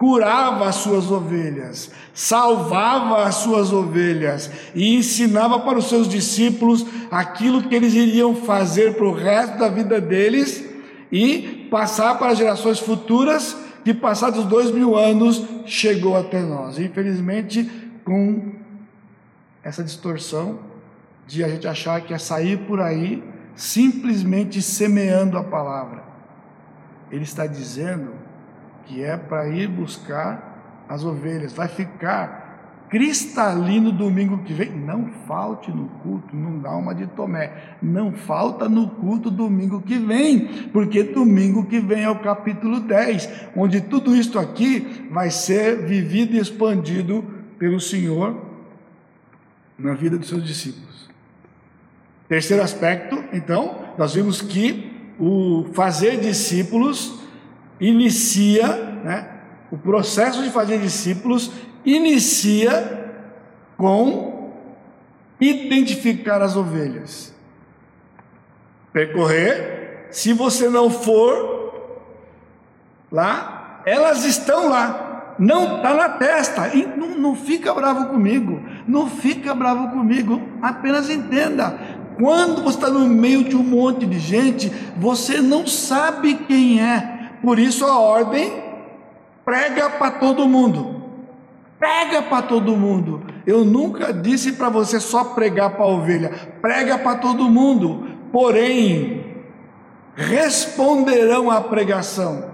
curava 0.00 0.66
as 0.66 0.76
suas 0.76 1.10
ovelhas, 1.10 1.90
salvava 2.14 3.22
as 3.22 3.34
suas 3.34 3.70
ovelhas 3.70 4.50
e 4.74 4.96
ensinava 4.96 5.58
para 5.58 5.78
os 5.78 5.90
seus 5.90 6.08
discípulos 6.08 6.86
aquilo 7.10 7.64
que 7.64 7.74
eles 7.74 7.92
iriam 7.92 8.34
fazer 8.34 8.94
para 8.94 9.04
o 9.04 9.12
resto 9.12 9.58
da 9.58 9.68
vida 9.68 10.00
deles 10.00 10.64
e 11.12 11.68
passar 11.70 12.18
para 12.18 12.28
as 12.28 12.38
gerações 12.38 12.78
futuras 12.78 13.54
que 13.84 13.92
passados 13.92 14.46
dois 14.46 14.70
mil 14.70 14.96
anos 14.96 15.44
chegou 15.66 16.16
até 16.16 16.40
nós. 16.40 16.78
Infelizmente, 16.78 17.70
com 18.02 18.52
essa 19.62 19.84
distorção 19.84 20.58
de 21.26 21.44
a 21.44 21.48
gente 21.48 21.68
achar 21.68 22.00
que 22.00 22.12
é 22.12 22.18
sair 22.18 22.58
por 22.66 22.80
aí 22.80 23.22
simplesmente 23.54 24.62
semeando 24.62 25.36
a 25.36 25.44
palavra. 25.44 26.02
Ele 27.10 27.24
está 27.24 27.46
dizendo 27.46 28.12
que 28.84 29.02
é 29.02 29.16
para 29.16 29.48
ir 29.48 29.68
buscar 29.68 30.84
as 30.88 31.04
ovelhas. 31.04 31.52
Vai 31.52 31.68
ficar 31.68 32.86
cristalino 32.88 33.92
domingo 33.92 34.38
que 34.38 34.52
vem. 34.52 34.70
Não 34.70 35.08
falte 35.26 35.70
no 35.70 35.86
culto, 36.02 36.34
não 36.34 36.58
dá 36.58 36.70
uma 36.70 36.94
de 36.94 37.06
Tomé. 37.08 37.76
Não 37.80 38.12
falta 38.12 38.68
no 38.68 38.88
culto 38.88 39.30
domingo 39.30 39.80
que 39.82 39.98
vem, 39.98 40.68
porque 40.72 41.04
domingo 41.04 41.66
que 41.66 41.78
vem 41.78 42.02
é 42.02 42.10
o 42.10 42.20
capítulo 42.20 42.80
10, 42.80 43.50
onde 43.56 43.80
tudo 43.80 44.16
isto 44.16 44.38
aqui 44.38 45.06
vai 45.10 45.30
ser 45.30 45.86
vivido 45.86 46.34
e 46.34 46.38
expandido 46.38 47.24
pelo 47.58 47.78
Senhor 47.78 48.49
na 49.80 49.94
vida 49.94 50.18
dos 50.18 50.28
seus 50.28 50.44
discípulos. 50.44 51.08
Terceiro 52.28 52.62
aspecto, 52.62 53.24
então, 53.32 53.86
nós 53.98 54.14
vimos 54.14 54.40
que 54.40 55.14
o 55.18 55.66
fazer 55.74 56.20
discípulos 56.20 57.18
inicia, 57.80 58.66
né, 59.04 59.40
o 59.70 59.76
processo 59.76 60.42
de 60.42 60.50
fazer 60.50 60.78
discípulos 60.78 61.50
inicia 61.84 63.10
com 63.76 64.52
identificar 65.40 66.42
as 66.42 66.54
ovelhas. 66.56 67.34
Percorrer, 68.92 70.06
se 70.10 70.32
você 70.32 70.68
não 70.68 70.90
for 70.90 71.98
lá, 73.10 73.82
elas 73.86 74.24
estão 74.24 74.68
lá, 74.68 75.34
não 75.38 75.76
está 75.76 75.94
na 75.94 76.08
testa. 76.10 76.68
E 76.74 76.84
não, 76.84 77.18
não 77.18 77.36
fica 77.36 77.72
bravo 77.72 78.06
comigo, 78.08 78.59
não 78.86 79.08
fica 79.08 79.54
bravo 79.54 79.88
comigo, 79.88 80.40
apenas 80.62 81.10
entenda. 81.10 81.78
Quando 82.16 82.62
você 82.62 82.76
está 82.76 82.90
no 82.90 83.08
meio 83.08 83.44
de 83.44 83.56
um 83.56 83.62
monte 83.62 84.06
de 84.06 84.18
gente, 84.18 84.70
você 84.96 85.40
não 85.40 85.66
sabe 85.66 86.34
quem 86.34 86.82
é, 86.82 87.30
por 87.42 87.58
isso 87.58 87.86
a 87.86 87.98
ordem 87.98 88.70
prega 89.44 89.90
para 89.90 90.12
todo 90.12 90.46
mundo. 90.46 91.00
Prega 91.78 92.22
para 92.22 92.42
todo 92.42 92.76
mundo. 92.76 93.24
Eu 93.46 93.64
nunca 93.64 94.12
disse 94.12 94.52
para 94.52 94.68
você 94.68 95.00
só 95.00 95.24
pregar 95.24 95.70
para 95.70 95.84
a 95.84 95.88
ovelha. 95.88 96.30
Prega 96.60 96.98
para 96.98 97.16
todo 97.16 97.48
mundo. 97.48 98.06
Porém, 98.30 99.44
responderão 100.14 101.50
à 101.50 101.60
pregação 101.62 102.50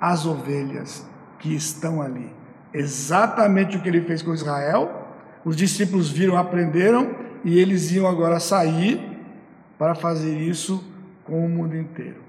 as 0.00 0.24
ovelhas 0.24 1.04
que 1.40 1.54
estão 1.54 2.00
ali. 2.00 2.32
Exatamente 2.72 3.76
o 3.76 3.80
que 3.80 3.88
ele 3.88 4.02
fez 4.02 4.22
com 4.22 4.32
Israel. 4.32 5.01
Os 5.44 5.56
discípulos 5.56 6.10
viram, 6.10 6.36
aprenderam 6.36 7.10
e 7.44 7.58
eles 7.58 7.90
iam 7.92 8.06
agora 8.06 8.38
sair 8.38 9.00
para 9.78 9.94
fazer 9.94 10.38
isso 10.38 10.84
com 11.24 11.44
o 11.44 11.48
mundo 11.48 11.76
inteiro. 11.76 12.22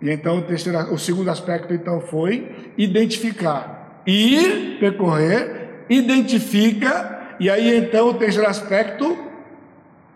E 0.00 0.10
então 0.10 0.38
o, 0.38 0.42
terceiro, 0.42 0.92
o 0.92 0.98
segundo 0.98 1.30
aspecto 1.30 1.72
então 1.72 2.00
foi 2.00 2.72
identificar. 2.76 4.02
Ir, 4.06 4.78
percorrer, 4.80 5.84
identifica, 5.88 7.36
e 7.38 7.48
aí 7.48 7.76
então 7.76 8.08
o 8.08 8.14
terceiro 8.14 8.48
aspecto, 8.48 9.16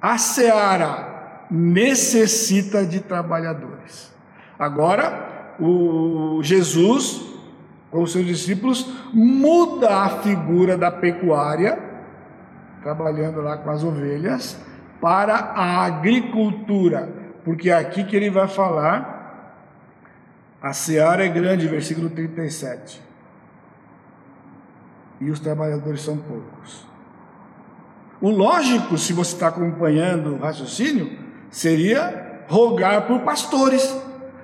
a 0.00 0.18
seara 0.18 1.44
necessita 1.50 2.84
de 2.84 3.00
trabalhadores. 3.00 4.12
Agora, 4.58 5.54
o 5.60 6.40
Jesus, 6.42 7.22
com 7.90 8.02
os 8.02 8.12
seus 8.12 8.26
discípulos, 8.26 8.86
muda 9.12 9.88
a 9.88 10.08
figura 10.20 10.76
da 10.76 10.90
pecuária, 10.90 11.78
trabalhando 12.86 13.40
lá 13.40 13.56
com 13.56 13.68
as 13.68 13.82
ovelhas, 13.82 14.56
para 15.00 15.34
a 15.34 15.84
agricultura, 15.84 17.08
porque 17.44 17.68
é 17.68 17.74
aqui 17.74 18.04
que 18.04 18.14
ele 18.14 18.30
vai 18.30 18.46
falar 18.46 19.16
a 20.62 20.72
seara 20.72 21.24
é 21.24 21.28
grande, 21.28 21.66
versículo 21.66 22.08
37. 22.08 23.02
E 25.20 25.28
os 25.30 25.40
trabalhadores 25.40 26.00
são 26.00 26.16
poucos. 26.16 26.86
O 28.20 28.30
lógico, 28.30 28.96
se 28.96 29.12
você 29.12 29.34
está 29.34 29.48
acompanhando 29.48 30.34
o 30.34 30.38
raciocínio, 30.38 31.18
seria 31.50 32.44
rogar 32.46 33.08
por 33.08 33.20
pastores. 33.22 33.96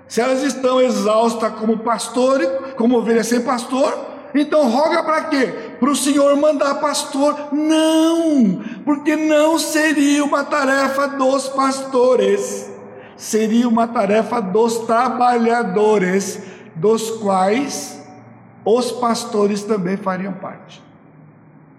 Se 0.09 0.21
elas 0.21 0.43
estão 0.43 0.81
exaustas 0.81 1.53
como 1.53 1.79
pastores, 1.79 2.49
como 2.77 2.99
ovelhas 2.99 3.29
sem 3.29 3.41
pastor, 3.43 4.05
então 4.35 4.69
roga 4.69 5.05
para 5.05 5.25
quê? 5.25 5.72
Para 5.83 5.91
o 5.91 5.97
Senhor 5.97 6.37
mandar 6.37 6.77
pastor? 6.77 7.53
Não, 7.53 8.63
porque 8.85 9.17
não 9.17 9.59
seria 9.59 10.25
uma 10.25 10.45
tarefa 10.45 11.09
dos 11.09 11.49
pastores 11.49 12.71
seria 13.23 13.69
uma 13.69 13.87
tarefa 13.87 14.41
dos 14.43 14.79
trabalhadores, 14.79 16.43
dos 16.75 17.09
quais 17.23 18.05
os 18.65 18.91
pastores 18.91 19.63
também 19.63 19.97
fariam 19.97 20.33
parte. 20.33 20.83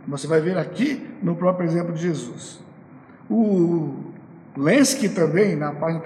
Você 0.07 0.25
vai 0.25 0.39
ver 0.39 0.57
aqui 0.57 1.05
no 1.21 1.35
próprio 1.35 1.67
exemplo 1.67 1.93
de 1.93 2.01
Jesus. 2.01 2.61
O 3.29 3.93
Lenski 4.55 5.09
também, 5.09 5.55
na 5.57 5.73
página 5.73 6.01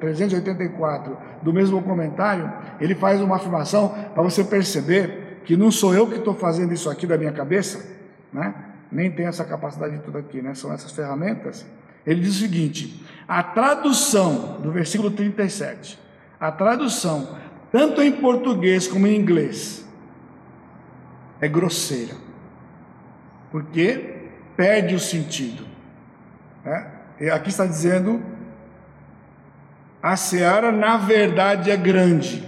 384 0.00 1.16
do 1.42 1.52
mesmo 1.52 1.80
comentário, 1.80 2.52
ele 2.80 2.96
faz 2.96 3.20
uma 3.20 3.36
afirmação 3.36 3.94
para 4.12 4.22
você 4.22 4.42
perceber 4.42 5.21
que 5.44 5.56
não 5.56 5.70
sou 5.70 5.94
eu 5.94 6.06
que 6.06 6.16
estou 6.16 6.34
fazendo 6.34 6.72
isso 6.72 6.88
aqui 6.88 7.06
da 7.06 7.18
minha 7.18 7.32
cabeça, 7.32 7.84
né? 8.32 8.54
nem 8.92 9.10
tem 9.10 9.26
essa 9.26 9.44
capacidade 9.44 9.96
de 9.96 10.02
tudo 10.02 10.18
aqui, 10.18 10.42
né? 10.42 10.54
São 10.54 10.72
essas 10.72 10.92
ferramentas. 10.92 11.66
Ele 12.06 12.20
diz 12.20 12.36
o 12.36 12.40
seguinte: 12.40 13.04
a 13.26 13.42
tradução 13.42 14.60
do 14.60 14.70
versículo 14.70 15.10
37, 15.10 15.98
a 16.38 16.52
tradução, 16.52 17.36
tanto 17.72 18.02
em 18.02 18.12
português 18.12 18.86
como 18.86 19.06
em 19.06 19.16
inglês, 19.16 19.88
é 21.40 21.48
grosseira, 21.48 22.14
porque 23.50 24.28
perde 24.56 24.94
o 24.94 25.00
sentido. 25.00 25.64
Né? 26.64 26.90
E 27.20 27.30
aqui 27.30 27.48
está 27.48 27.64
dizendo: 27.64 28.22
a 30.02 30.16
seara, 30.16 30.70
na 30.70 30.98
verdade, 30.98 31.70
é 31.70 31.76
grande. 31.76 32.46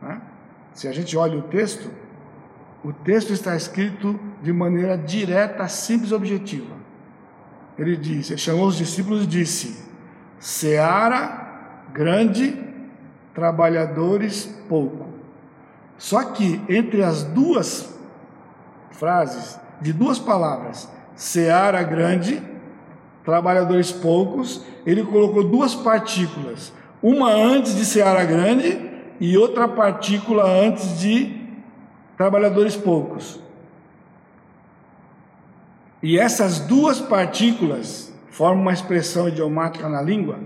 Né? 0.00 0.22
Se 0.72 0.88
a 0.88 0.92
gente 0.92 1.16
olha 1.16 1.36
o 1.38 1.42
texto, 1.42 1.99
o 2.82 2.92
texto 2.92 3.32
está 3.32 3.54
escrito 3.54 4.18
de 4.42 4.52
maneira 4.52 4.96
direta, 4.96 5.68
simples 5.68 6.10
e 6.10 6.14
objetiva. 6.14 6.74
Ele 7.78 7.96
disse, 7.96 8.32
ele 8.32 8.40
chamou 8.40 8.66
os 8.66 8.76
discípulos 8.76 9.24
e 9.24 9.26
disse: 9.26 9.84
Seara 10.38 11.84
grande, 11.92 12.58
trabalhadores 13.34 14.46
pouco. 14.68 15.08
Só 15.98 16.24
que 16.24 16.60
entre 16.68 17.02
as 17.02 17.22
duas 17.22 17.94
frases, 18.92 19.58
de 19.80 19.92
duas 19.92 20.18
palavras, 20.18 20.90
seara 21.14 21.82
grande, 21.82 22.42
trabalhadores 23.24 23.92
poucos, 23.92 24.64
ele 24.86 25.04
colocou 25.04 25.44
duas 25.44 25.74
partículas, 25.74 26.72
uma 27.02 27.30
antes 27.30 27.76
de 27.76 27.84
seara 27.84 28.24
grande 28.24 28.90
e 29.20 29.36
outra 29.36 29.68
partícula 29.68 30.44
antes 30.44 30.98
de 30.98 31.39
trabalhadores 32.20 32.76
poucos. 32.76 33.40
E 36.02 36.18
essas 36.18 36.60
duas 36.60 37.00
partículas 37.00 38.12
formam 38.30 38.60
uma 38.60 38.74
expressão 38.74 39.26
idiomática 39.26 39.88
na 39.88 40.02
língua 40.02 40.38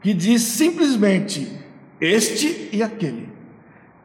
que 0.00 0.14
diz 0.14 0.42
simplesmente 0.42 1.60
este 2.00 2.70
e 2.72 2.84
aquele. 2.84 3.28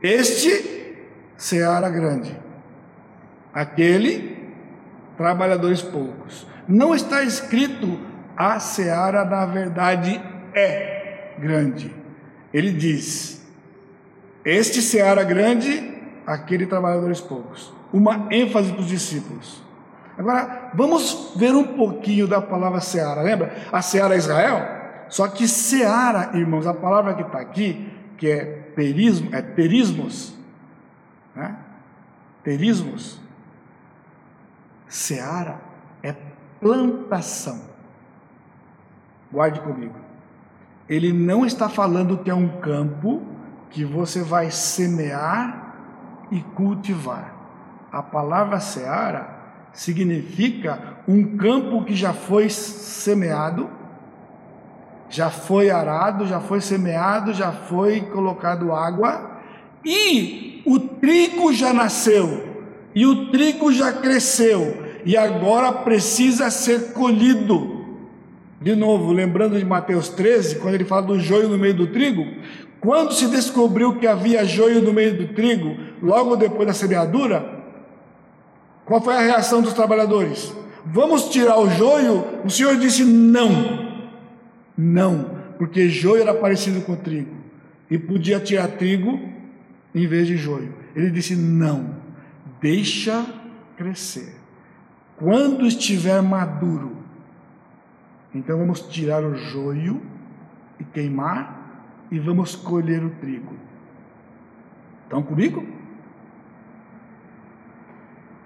Este, 0.01 0.95
seara 1.37 1.87
grande. 1.87 2.35
Aquele, 3.53 4.39
trabalhadores 5.15 5.83
poucos. 5.83 6.47
Não 6.67 6.95
está 6.95 7.21
escrito 7.21 7.99
a 8.35 8.59
seara, 8.59 9.23
na 9.23 9.45
verdade, 9.45 10.19
é 10.55 11.35
grande. 11.37 11.93
Ele 12.51 12.71
diz: 12.71 13.45
Este 14.43 14.81
seara 14.81 15.23
grande 15.23 15.90
aquele 16.25 16.65
trabalhadores 16.65 17.19
poucos. 17.19 17.73
Uma 17.91 18.27
ênfase 18.31 18.71
para 18.71 18.81
os 18.81 18.87
discípulos. 18.87 19.61
Agora, 20.17 20.71
vamos 20.73 21.33
ver 21.35 21.55
um 21.55 21.75
pouquinho 21.75 22.27
da 22.27 22.41
palavra 22.41 22.79
seara. 22.79 23.21
Lembra? 23.21 23.55
A 23.71 23.81
seara 23.81 24.15
é 24.15 24.17
Israel? 24.17 24.81
Só 25.09 25.27
que 25.27 25.47
seara, 25.47 26.37
irmãos, 26.37 26.67
a 26.67 26.73
palavra 26.73 27.13
que 27.15 27.21
está 27.21 27.39
aqui, 27.39 27.91
que 28.17 28.29
é 28.29 28.45
perismo, 28.75 29.33
é 29.33 29.41
perismos, 29.41 30.37
né? 31.35 31.57
Perismos. 32.43 33.19
Seara 34.87 35.59
é 36.03 36.15
plantação. 36.59 37.61
Guarde 39.31 39.59
comigo. 39.61 39.95
Ele 40.87 41.13
não 41.13 41.45
está 41.45 41.69
falando 41.69 42.17
que 42.17 42.29
é 42.29 42.35
um 42.35 42.59
campo 42.59 43.21
que 43.69 43.85
você 43.85 44.21
vai 44.21 44.51
semear 44.51 45.70
e 46.31 46.39
cultivar. 46.55 47.35
A 47.91 48.01
palavra 48.01 48.59
seara 48.59 49.41
significa 49.73 50.97
um 51.07 51.37
campo 51.37 51.83
que 51.83 51.93
já 51.93 52.13
foi 52.13 52.49
semeado, 52.49 53.69
já 55.09 55.29
foi 55.29 55.69
arado, 55.69 56.25
já 56.25 56.39
foi 56.39 56.61
semeado, 56.61 57.33
já 57.33 57.51
foi 57.51 58.01
colocado 58.01 58.71
água 58.71 59.39
e 59.83 60.63
o 60.65 60.79
trigo 60.79 61.51
já 61.53 61.73
nasceu 61.73 62.65
e 62.95 63.05
o 63.05 63.29
trigo 63.29 63.71
já 63.71 63.91
cresceu 63.91 64.85
e 65.05 65.17
agora 65.17 65.71
precisa 65.71 66.49
ser 66.49 66.93
colhido. 66.93 67.81
De 68.61 68.75
novo, 68.75 69.11
lembrando 69.11 69.57
de 69.57 69.65
Mateus 69.65 70.09
13, 70.09 70.57
quando 70.57 70.75
ele 70.75 70.85
fala 70.85 71.01
do 71.01 71.19
joio 71.19 71.49
no 71.49 71.57
meio 71.57 71.73
do 71.73 71.87
trigo, 71.87 72.27
quando 72.81 73.13
se 73.13 73.27
descobriu 73.27 73.99
que 73.99 74.07
havia 74.07 74.43
joio 74.43 74.81
no 74.81 74.91
meio 74.91 75.15
do 75.15 75.33
trigo, 75.35 75.77
logo 76.01 76.35
depois 76.35 76.67
da 76.67 76.73
semeadura, 76.73 77.61
qual 78.83 78.99
foi 78.99 79.15
a 79.15 79.21
reação 79.21 79.61
dos 79.61 79.73
trabalhadores? 79.73 80.51
Vamos 80.83 81.29
tirar 81.29 81.59
o 81.59 81.69
joio? 81.69 82.25
O 82.43 82.49
Senhor 82.49 82.75
disse 82.77 83.05
não. 83.05 84.01
Não, 84.75 85.37
porque 85.59 85.89
joio 85.89 86.23
era 86.23 86.33
parecido 86.33 86.81
com 86.81 86.95
trigo 86.95 87.35
e 87.87 87.99
podia 87.99 88.39
tirar 88.39 88.67
trigo 88.69 89.19
em 89.93 90.07
vez 90.07 90.25
de 90.25 90.35
joio. 90.35 90.73
Ele 90.95 91.11
disse 91.11 91.35
não. 91.35 91.95
Deixa 92.59 93.23
crescer. 93.77 94.35
Quando 95.17 95.67
estiver 95.67 96.19
maduro, 96.23 96.97
então 98.33 98.57
vamos 98.57 98.81
tirar 98.81 99.23
o 99.23 99.35
joio 99.35 100.01
e 100.79 100.83
queimar 100.83 101.60
e 102.11 102.19
vamos 102.19 102.55
colher 102.55 103.03
o 103.03 103.09
trigo. 103.09 103.55
Estão 105.03 105.23
comigo? 105.23 105.65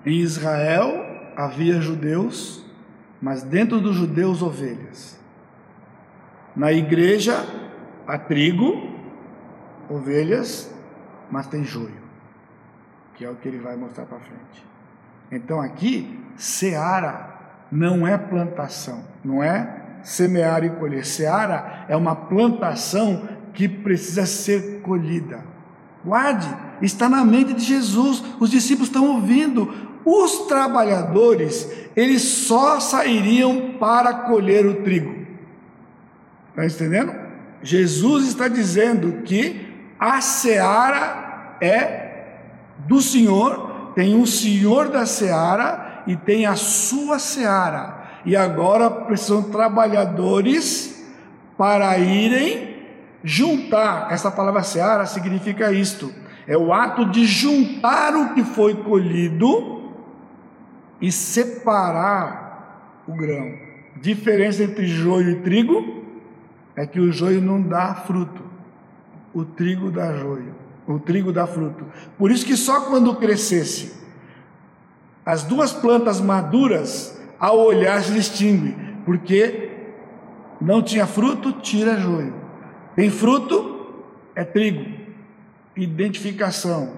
Em 0.05 0.19
Israel 0.19 1.33
havia 1.35 1.81
judeus, 1.81 2.63
mas 3.19 3.41
dentro 3.41 3.81
dos 3.81 3.95
judeus 3.95 4.43
ovelhas. 4.43 5.19
Na 6.55 6.71
igreja 6.71 7.33
há 8.07 8.17
trigo, 8.17 8.93
ovelhas, 9.89 10.73
mas 11.29 11.47
tem 11.47 11.63
joio, 11.63 12.03
que 13.15 13.25
é 13.25 13.29
o 13.29 13.35
que 13.35 13.47
ele 13.47 13.57
vai 13.57 13.75
mostrar 13.75 14.05
para 14.05 14.19
frente. 14.19 14.65
Então 15.31 15.59
aqui, 15.59 16.23
seara 16.37 17.33
não 17.71 18.07
é 18.07 18.15
plantação, 18.15 19.03
não 19.23 19.43
é 19.43 19.81
semear 20.03 20.63
e 20.63 20.69
colher. 20.69 21.03
Seara 21.03 21.85
é 21.89 21.95
uma 21.95 22.15
plantação 22.15 23.27
que 23.55 23.67
precisa 23.67 24.25
ser 24.25 24.81
colhida. 24.81 25.43
Guarde, 26.03 26.47
está 26.81 27.09
na 27.09 27.25
mente 27.25 27.53
de 27.53 27.63
Jesus, 27.63 28.23
os 28.39 28.51
discípulos 28.51 28.89
estão 28.89 29.15
ouvindo. 29.15 29.73
Os 30.05 30.45
trabalhadores, 30.47 31.67
eles 31.95 32.21
só 32.21 32.79
sairiam 32.79 33.73
para 33.79 34.13
colher 34.13 34.65
o 34.65 34.83
trigo. 34.83 35.25
Está 36.49 36.65
entendendo? 36.65 37.15
Jesus 37.63 38.27
está 38.27 38.47
dizendo 38.47 39.23
que 39.23 39.65
a 39.99 40.21
seara 40.21 41.57
é 41.59 42.05
do 42.87 43.01
Senhor, 43.01 43.93
tem 43.95 44.15
um 44.15 44.27
Senhor 44.27 44.89
da 44.89 45.07
seara 45.07 46.03
e 46.05 46.15
tem 46.15 46.45
a 46.45 46.55
sua 46.55 47.17
seara. 47.17 48.03
E 48.25 48.35
agora 48.35 48.91
precisam 48.91 49.41
trabalhadores 49.43 51.03
para 51.57 51.97
irem 51.97 52.74
Juntar, 53.27 54.11
essa 54.11 54.29
palavra 54.29 54.61
seara 54.61 55.07
significa 55.07 55.71
isto: 55.71 56.13
é 56.47 56.55
o 56.55 56.71
ato 56.71 57.09
de 57.09 57.25
juntar 57.25 58.15
o 58.15 58.35
que 58.35 58.43
foi 58.43 58.75
colhido 58.75 59.91
e 61.01 61.11
separar 61.11 63.01
o 63.07 63.13
grão. 63.13 63.51
Diferença 63.99 64.63
entre 64.63 64.85
joio 64.85 65.31
e 65.31 65.35
trigo 65.41 66.03
é 66.75 66.85
que 66.85 66.99
o 66.99 67.11
joio 67.11 67.41
não 67.41 67.59
dá 67.59 67.95
fruto, 67.95 68.43
o 69.33 69.43
trigo 69.43 69.89
dá 69.89 70.13
joio, 70.13 70.53
o 70.87 70.99
trigo 70.99 71.33
dá 71.33 71.47
fruto. 71.47 71.83
Por 72.19 72.29
isso 72.29 72.45
que 72.45 72.55
só 72.55 72.81
quando 72.81 73.15
crescesse 73.15 74.05
as 75.25 75.43
duas 75.43 75.73
plantas 75.73 76.21
maduras, 76.21 77.19
ao 77.39 77.57
olhar 77.57 78.03
se 78.03 78.13
distingue, 78.13 78.77
porque 79.03 79.71
não 80.61 80.83
tinha 80.83 81.07
fruto, 81.07 81.53
tira 81.53 81.97
joio. 81.97 82.44
Tem 82.95 83.09
fruto, 83.09 84.03
é 84.33 84.43
trigo. 84.43 84.85
Identificação, 85.75 86.97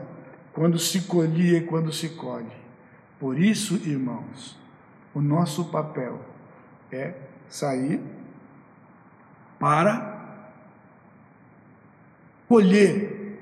quando 0.53 0.77
se 0.77 1.01
colhia 1.01 1.57
e 1.57 1.61
quando 1.61 1.91
se 1.91 2.09
colhe. 2.09 2.55
Por 3.19 3.39
isso, 3.39 3.75
irmãos, 3.83 4.57
o 5.13 5.19
nosso 5.19 5.65
papel 5.65 6.21
é 6.91 7.13
sair 7.49 7.99
para 9.59 10.15
colher. 12.47 13.39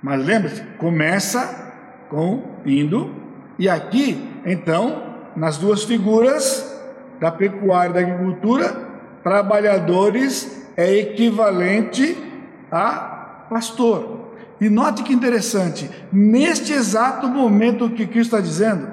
Mas 0.00 0.24
lembre-se, 0.24 0.62
começa 0.78 1.72
com 2.08 2.60
indo, 2.64 3.14
e 3.58 3.68
aqui, 3.68 4.30
então, 4.44 5.30
nas 5.34 5.58
duas 5.58 5.82
figuras 5.84 6.70
da 7.18 7.30
pecuária 7.32 7.90
e 7.90 7.94
da 7.94 8.00
agricultura, 8.00 8.83
trabalhadores 9.24 10.68
é 10.76 10.94
equivalente 10.98 12.16
a 12.70 13.46
pastor. 13.48 14.30
E 14.60 14.68
note 14.68 15.02
que 15.02 15.12
interessante, 15.12 15.90
neste 16.12 16.72
exato 16.72 17.26
momento 17.26 17.90
que 17.90 18.06
Cristo 18.06 18.36
está 18.36 18.40
dizendo, 18.40 18.92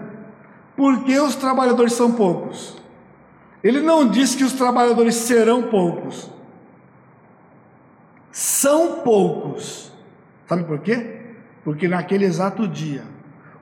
Por 0.75 1.03
que 1.03 1.19
os 1.19 1.35
trabalhadores 1.35 1.93
são 1.93 2.13
poucos? 2.13 2.81
Ele 3.63 3.81
não 3.81 4.07
diz 4.07 4.33
que 4.33 4.43
os 4.43 4.53
trabalhadores 4.53 5.13
serão 5.13 5.63
poucos. 5.63 6.31
São 8.31 9.01
poucos. 9.01 9.91
Sabe 10.47 10.63
por 10.63 10.79
quê? 10.79 11.21
Porque 11.63 11.87
naquele 11.87 12.25
exato 12.25 12.67
dia, 12.67 13.03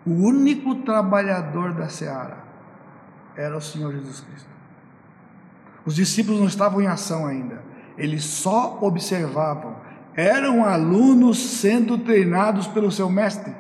o 0.06 0.12
único 0.12 0.76
trabalhador 0.76 1.74
da 1.74 1.90
seara 1.90 2.38
era 3.36 3.58
o 3.58 3.62
Senhor 3.62 3.92
Jesus 3.92 4.22
Cristo. 4.22 4.59
Os 5.90 5.96
discípulos 5.96 6.40
não 6.40 6.46
estavam 6.46 6.80
em 6.84 6.86
ação 6.86 7.26
ainda, 7.26 7.64
eles 7.98 8.24
só 8.24 8.78
observavam, 8.80 9.76
eram 10.16 10.64
alunos 10.64 11.40
sendo 11.40 11.98
treinados 11.98 12.68
pelo 12.68 12.92
seu 12.92 13.10
mestre. 13.10 13.52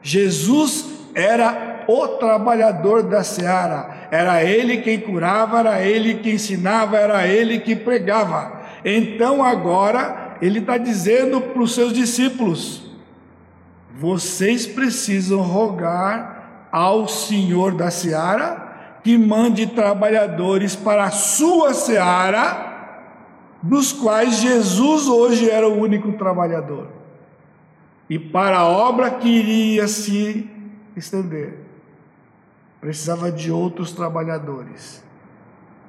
Jesus 0.00 0.86
era 1.14 1.84
o 1.86 2.08
trabalhador 2.16 3.02
da 3.02 3.22
seara, 3.22 4.08
era 4.10 4.42
ele 4.42 4.78
quem 4.78 4.98
curava, 4.98 5.58
era 5.58 5.82
ele 5.82 6.14
que 6.20 6.30
ensinava, 6.30 6.96
era 6.96 7.26
ele 7.26 7.60
que 7.60 7.76
pregava. 7.76 8.62
Então 8.82 9.44
agora 9.44 10.38
ele 10.40 10.60
está 10.60 10.78
dizendo 10.78 11.42
para 11.42 11.60
os 11.60 11.74
seus 11.74 11.92
discípulos: 11.92 12.90
vocês 13.94 14.66
precisam 14.66 15.42
rogar 15.42 16.68
ao 16.72 17.06
Senhor 17.06 17.74
da 17.74 17.90
seara 17.90 18.65
que 19.06 19.16
mande 19.16 19.68
trabalhadores 19.68 20.74
para 20.74 21.04
a 21.04 21.12
sua 21.12 21.72
seara, 21.72 23.54
dos 23.62 23.92
quais 23.92 24.40
Jesus 24.40 25.06
hoje 25.06 25.48
era 25.48 25.68
o 25.68 25.80
único 25.80 26.10
trabalhador, 26.14 26.88
e 28.10 28.18
para 28.18 28.58
a 28.58 28.66
obra 28.66 29.12
que 29.12 29.28
iria 29.28 29.86
se 29.86 30.50
estender, 30.96 31.60
precisava 32.80 33.30
de 33.30 33.52
outros 33.52 33.92
trabalhadores. 33.92 35.04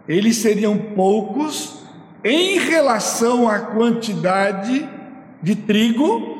Eles 0.07 0.37
seriam 0.37 0.77
poucos 0.77 1.83
em 2.23 2.59
relação 2.59 3.49
à 3.49 3.57
quantidade 3.61 4.87
de 5.41 5.55
trigo 5.55 6.37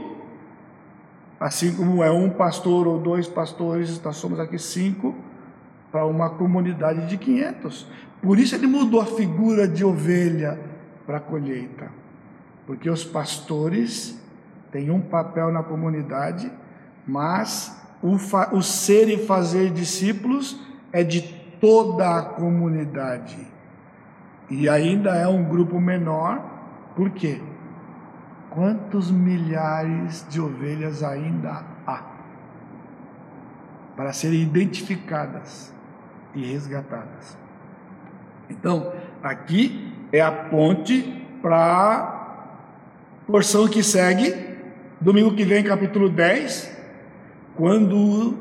Assim 1.40 1.76
como 1.76 2.04
é 2.04 2.12
um 2.12 2.32
pastor 2.32 2.88
ou 2.88 2.98
dois 2.98 3.28
pastores, 3.28 4.02
nós 4.02 4.18
somos 4.18 4.40
aqui 4.40 4.58
cinco 4.58 5.14
para 5.98 6.06
uma 6.06 6.30
comunidade 6.30 7.08
de 7.08 7.18
500. 7.18 7.88
Por 8.22 8.38
isso 8.38 8.54
ele 8.54 8.68
mudou 8.68 9.02
a 9.02 9.06
figura 9.08 9.68
de 9.68 9.84
ovelha 9.84 10.60
para 11.08 11.20
colheita. 11.20 11.90
Porque 12.68 12.88
os 12.88 13.04
pastores 13.04 14.22
têm 14.72 14.92
um 14.92 15.02
papel 15.02 15.52
na 15.52 15.64
comunidade, 15.64 16.52
mas 17.08 17.84
o, 18.04 18.16
o 18.56 18.62
ser 18.62 19.10
e 19.10 19.26
fazer 19.26 19.72
discípulos 19.72 20.62
é 20.92 21.04
de 21.04 21.24
toda 21.60 22.16
a 22.16 22.22
comunidade. 22.22 23.40
E 24.52 24.70
ainda 24.70 25.16
é 25.16 25.28
um 25.28 25.46
grupo 25.46 25.82
menor, 25.82 26.46
por 26.96 27.10
quê? 27.10 27.42
Quantos 28.52 29.10
milhares 29.10 30.24
de 30.30 30.40
ovelhas 30.40 31.02
ainda 31.02 31.64
há 31.88 32.04
para 33.96 34.14
serem 34.14 34.44
identificadas 34.44 35.76
e 36.38 36.46
resgatadas? 36.46 37.38
Então, 38.50 38.94
aqui 39.22 39.94
é 40.12 40.22
a 40.22 40.32
ponte 40.32 41.02
para 41.42 41.58
a 41.58 43.26
porção 43.26 43.68
que 43.68 43.84
segue, 43.84 44.34
domingo 45.02 45.36
que 45.36 45.44
vem, 45.44 45.64
capítulo 45.64 46.10
10, 46.10 46.78
quando 47.56 48.38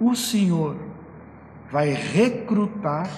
o 0.00 0.14
Senhor 0.14 0.76
vai 1.70 1.90
recrutar 1.90 3.08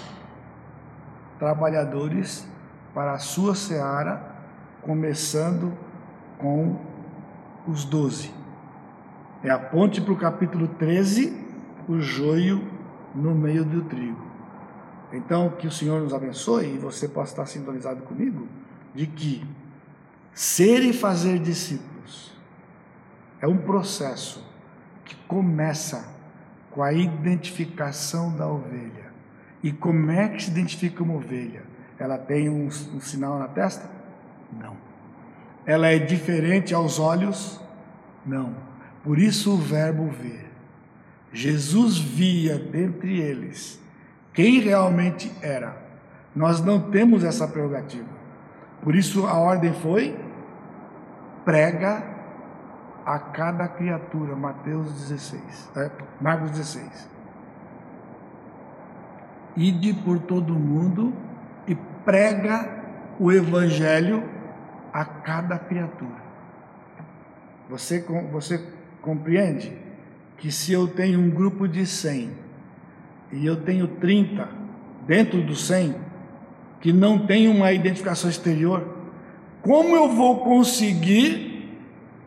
trabalhadores 1.38 2.46
para 2.94 3.12
a 3.12 3.18
sua 3.18 3.54
seara, 3.54 4.36
começando 4.82 5.72
com 6.38 6.76
os 7.66 7.84
doze. 7.84 8.32
É 9.42 9.50
a 9.50 9.58
ponte 9.58 10.00
para 10.00 10.12
o 10.12 10.16
capítulo 10.16 10.68
13, 10.68 11.46
o 11.88 12.00
joio 12.00 12.77
no 13.14 13.34
meio 13.34 13.64
do 13.64 13.82
trigo. 13.82 14.26
Então, 15.12 15.50
que 15.50 15.66
o 15.66 15.70
Senhor 15.70 16.02
nos 16.02 16.12
abençoe 16.12 16.74
e 16.74 16.78
você 16.78 17.08
possa 17.08 17.32
estar 17.32 17.46
sintonizado 17.46 18.02
comigo, 18.02 18.46
de 18.94 19.06
que 19.06 19.46
ser 20.34 20.82
e 20.82 20.92
fazer 20.92 21.38
discípulos 21.38 22.36
é 23.40 23.46
um 23.46 23.56
processo 23.56 24.44
que 25.04 25.14
começa 25.26 26.12
com 26.70 26.82
a 26.82 26.92
identificação 26.92 28.36
da 28.36 28.46
ovelha. 28.46 29.08
E 29.62 29.72
como 29.72 30.10
é 30.10 30.28
que 30.28 30.44
se 30.44 30.50
identifica 30.50 31.02
uma 31.02 31.14
ovelha? 31.14 31.62
Ela 31.98 32.18
tem 32.18 32.48
um, 32.48 32.66
um 32.66 33.00
sinal 33.00 33.38
na 33.38 33.48
testa? 33.48 33.90
Não 34.52 34.88
ela 35.68 35.88
é 35.88 35.98
diferente 35.98 36.72
aos 36.72 36.98
olhos? 36.98 37.60
Não. 38.24 38.54
Por 39.04 39.18
isso 39.18 39.52
o 39.52 39.58
verbo 39.58 40.08
ver. 40.08 40.47
Jesus 41.32 41.98
via 41.98 42.58
dentre 42.58 43.20
eles 43.20 43.80
quem 44.32 44.60
realmente 44.60 45.32
era. 45.42 45.76
Nós 46.34 46.64
não 46.64 46.90
temos 46.90 47.24
essa 47.24 47.48
prerrogativa. 47.48 48.08
Por 48.82 48.94
isso 48.94 49.26
a 49.26 49.34
ordem 49.34 49.72
foi: 49.74 50.16
prega 51.44 52.04
a 53.04 53.18
cada 53.18 53.66
criatura. 53.66 54.36
Mateus 54.36 54.92
16, 54.92 55.70
é, 55.76 55.90
Marcos 56.20 56.52
16. 56.52 57.10
Ide 59.56 59.92
por 60.04 60.20
todo 60.20 60.54
o 60.54 60.58
mundo 60.58 61.12
e 61.66 61.74
prega 62.04 62.70
o 63.18 63.32
evangelho 63.32 64.22
a 64.92 65.04
cada 65.04 65.58
criatura. 65.58 66.22
Você, 67.68 68.04
você 68.30 68.64
compreende 69.02 69.87
que 70.38 70.52
se 70.52 70.72
eu 70.72 70.86
tenho 70.86 71.20
um 71.20 71.28
grupo 71.28 71.66
de 71.66 71.84
100 71.84 72.30
e 73.32 73.44
eu 73.44 73.56
tenho 73.56 73.88
30 73.88 74.48
dentro 75.06 75.42
dos 75.42 75.66
100 75.66 75.96
que 76.80 76.92
não 76.92 77.26
tem 77.26 77.48
uma 77.48 77.72
identificação 77.72 78.30
exterior, 78.30 78.96
como 79.62 79.96
eu 79.96 80.08
vou 80.08 80.38
conseguir 80.38 81.76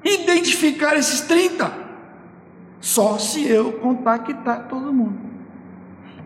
identificar 0.03 0.95
esses 0.97 1.22
30? 1.22 1.72
Só 2.82 3.18
se 3.18 3.47
eu 3.47 3.74
contactar 3.74 4.68
todo 4.68 4.91
mundo. 4.91 5.20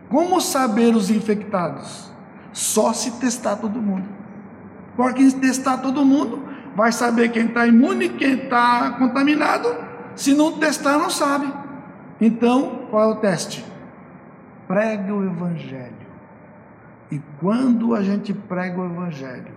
Como 0.08 0.40
saber 0.40 0.94
os 0.94 1.10
infectados? 1.10 2.10
Só 2.52 2.92
se 2.92 3.12
testar 3.20 3.56
todo 3.56 3.80
mundo. 3.80 4.08
Porque 4.96 5.30
testar 5.32 5.78
todo 5.78 6.04
mundo, 6.04 6.42
vai 6.74 6.90
saber 6.90 7.30
quem 7.30 7.46
está 7.46 7.66
imune, 7.66 8.08
quem 8.08 8.44
está 8.44 8.92
contaminado. 8.98 9.68
Se 10.16 10.32
não 10.34 10.52
testar, 10.52 10.98
não 10.98 11.10
sabe. 11.10 11.65
Então, 12.20 12.86
qual 12.90 13.10
é 13.10 13.12
o 13.14 13.16
teste? 13.16 13.64
Prega 14.66 15.14
o 15.14 15.24
Evangelho. 15.24 15.94
E 17.10 17.20
quando 17.40 17.94
a 17.94 18.02
gente 18.02 18.32
prega 18.32 18.80
o 18.80 18.86
Evangelho, 18.86 19.54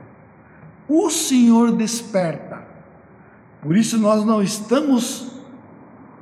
o 0.87 1.09
Senhor 1.09 1.71
desperta. 1.71 2.63
Por 3.61 3.75
isso 3.75 3.97
nós 3.97 4.23
não 4.23 4.41
estamos 4.41 5.39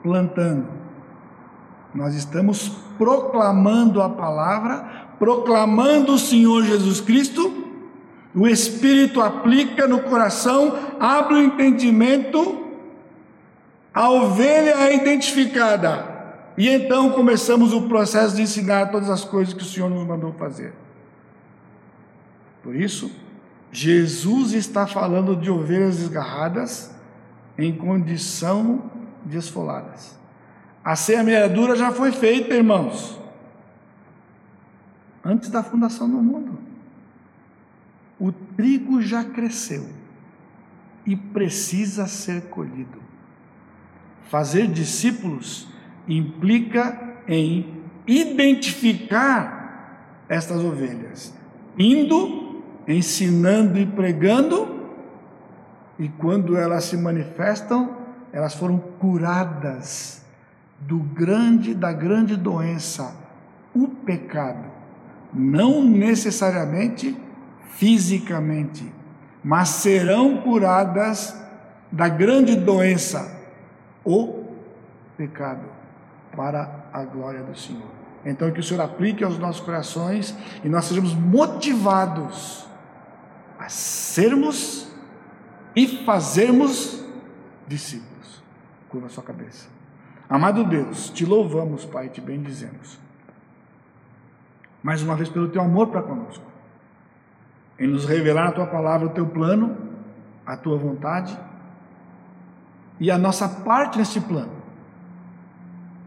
plantando, 0.02 0.68
nós 1.94 2.16
estamos 2.16 2.70
proclamando 2.98 4.02
a 4.02 4.10
palavra, 4.10 5.08
proclamando 5.20 6.14
o 6.14 6.20
Senhor 6.20 6.64
Jesus 6.64 7.02
Cristo 7.02 7.68
o 8.38 8.48
Espírito 8.48 9.20
aplica 9.20 9.88
no 9.88 10.04
coração, 10.04 10.78
abre 11.00 11.34
o 11.34 11.42
entendimento, 11.42 12.68
a 13.92 14.12
ovelha 14.12 14.76
é 14.78 14.96
identificada. 14.96 16.17
E 16.58 16.68
então 16.68 17.12
começamos 17.12 17.72
o 17.72 17.88
processo 17.88 18.36
de 18.36 18.42
ensinar 18.42 18.88
todas 18.88 19.12
as 19.12 19.24
coisas 19.24 19.54
que 19.54 19.62
o 19.62 19.66
Senhor 19.66 19.90
nos 19.90 20.06
mandou 20.08 20.34
fazer. 20.34 20.74
Por 22.64 22.76
isso, 22.76 23.12
Jesus 23.72 24.54
está 24.54 24.88
falando 24.88 25.36
de 25.36 25.52
ovelhas 25.52 25.98
desgarradas 25.98 26.92
em 27.58 27.76
condição 27.76 28.90
de 29.24 29.38
esfoladas. 29.38 30.18
A 30.84 30.96
semeadura 30.96 31.76
já 31.76 31.92
foi 31.92 32.12
feita, 32.12 32.56
irmãos, 32.56 33.20
antes 35.24 35.50
da 35.50 35.62
fundação 35.62 36.10
do 36.10 36.18
mundo. 36.18 36.58
O 38.20 38.32
trigo 38.32 39.00
já 39.00 39.24
cresceu 39.24 39.88
e 41.06 41.16
precisa 41.16 42.08
ser 42.08 42.44
colhido. 42.50 43.00
Fazer 44.24 44.68
discípulos 44.68 45.68
implica 46.08 46.98
em 47.28 47.78
identificar 48.08 49.58
estas 50.30 50.64
ovelhas, 50.64 51.34
indo, 51.78 52.64
ensinando 52.88 53.78
e 53.78 53.86
pregando, 53.86 54.78
e 56.00 56.08
quando 56.10 56.56
elas 56.56 56.86
se 56.86 56.98
manifestam, 56.98 57.98
elas 58.32 58.54
foram 58.56 58.78
curadas 58.78 60.26
do 60.80 61.00
grande 61.00 61.74
da 61.74 61.92
grande 61.92 62.36
doença, 62.36 63.16
o 63.74 63.88
pecado, 63.88 64.66
não 65.34 65.84
necessariamente 65.84 67.16
fisicamente, 67.72 68.92
mas 69.44 69.70
serão 69.70 70.38
curadas 70.42 71.36
da 71.92 72.08
grande 72.08 72.56
doença, 72.56 73.40
o 74.04 74.46
pecado, 75.16 75.77
para 76.38 76.86
a 76.94 77.04
glória 77.04 77.42
do 77.42 77.58
Senhor. 77.58 77.90
Então, 78.24 78.52
que 78.52 78.60
o 78.60 78.64
Senhor 78.64 78.82
aplique 78.82 79.24
aos 79.24 79.40
nossos 79.40 79.62
corações 79.62 80.38
e 80.64 80.70
nós 80.70 80.86
sejamos 80.86 81.16
motivados 81.16 82.68
a 83.58 83.68
sermos 83.68 84.88
e 85.76 86.06
fazermos 86.06 87.04
discípulos. 87.68 88.44
Curva 88.88 89.08
a 89.08 89.10
sua 89.10 89.24
cabeça. 89.24 89.68
Amado 90.30 90.64
Deus, 90.64 91.10
te 91.10 91.26
louvamos, 91.26 91.86
Pai, 91.86 92.10
te 92.10 92.22
bendizemos. 92.22 93.00
Mais 94.84 95.02
uma 95.02 95.16
vez 95.16 95.30
pelo 95.30 95.50
teu 95.50 95.62
amor 95.62 95.88
para 95.88 96.04
conosco. 96.04 96.46
Em 97.80 97.88
nos 97.88 98.06
revelar 98.06 98.50
a 98.50 98.52
tua 98.52 98.68
palavra, 98.68 99.08
o 99.08 99.12
teu 99.12 99.26
plano, 99.26 99.76
a 100.46 100.56
tua 100.56 100.78
vontade 100.78 101.38
e 103.00 103.10
a 103.10 103.18
nossa 103.18 103.48
parte 103.48 103.98
nesse 103.98 104.22
plano. 104.22 104.57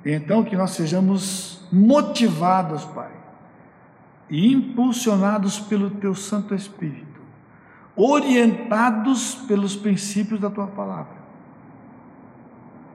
Então 0.04 0.42
que 0.42 0.56
nós 0.56 0.70
sejamos 0.72 1.66
motivados, 1.72 2.84
Pai, 2.84 3.12
e 4.28 4.52
impulsionados 4.52 5.58
pelo 5.58 5.90
teu 5.90 6.14
Santo 6.14 6.54
Espírito, 6.54 7.20
orientados 7.96 9.34
pelos 9.34 9.76
princípios 9.76 10.40
da 10.40 10.48
tua 10.48 10.66
palavra 10.66 11.20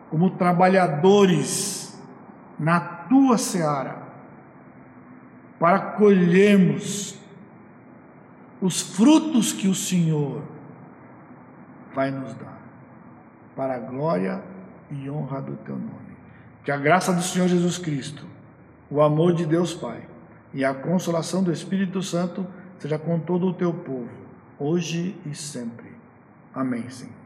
como 0.09 0.29
trabalhadores 0.31 2.01
na 2.57 2.79
tua 2.79 3.37
seara, 3.37 4.03
para 5.59 5.79
colhermos 5.97 7.19
os 8.61 8.81
frutos 8.81 9.51
que 9.51 9.67
o 9.67 9.75
Senhor 9.75 10.41
vai 11.93 12.11
nos 12.11 12.33
dar, 12.35 12.61
para 13.57 13.75
a 13.75 13.79
glória 13.79 14.41
e 14.89 15.09
honra 15.09 15.41
do 15.41 15.57
teu 15.57 15.75
nome. 15.75 16.04
Que 16.65 16.71
a 16.71 16.77
graça 16.77 17.13
do 17.13 17.21
Senhor 17.21 17.47
Jesus 17.47 17.77
Cristo, 17.77 18.25
o 18.89 18.99
amor 18.99 19.33
de 19.33 19.45
Deus 19.45 19.71
Pai 19.71 20.01
e 20.51 20.65
a 20.65 20.73
consolação 20.73 21.43
do 21.43 21.51
Espírito 21.51 22.01
Santo 22.01 22.45
seja 22.79 22.97
com 22.97 23.19
todo 23.19 23.45
o 23.45 23.53
teu 23.53 23.71
povo, 23.71 24.09
hoje 24.57 25.15
e 25.27 25.35
sempre. 25.35 25.91
Amém, 26.51 26.89
Senhor. 26.89 27.24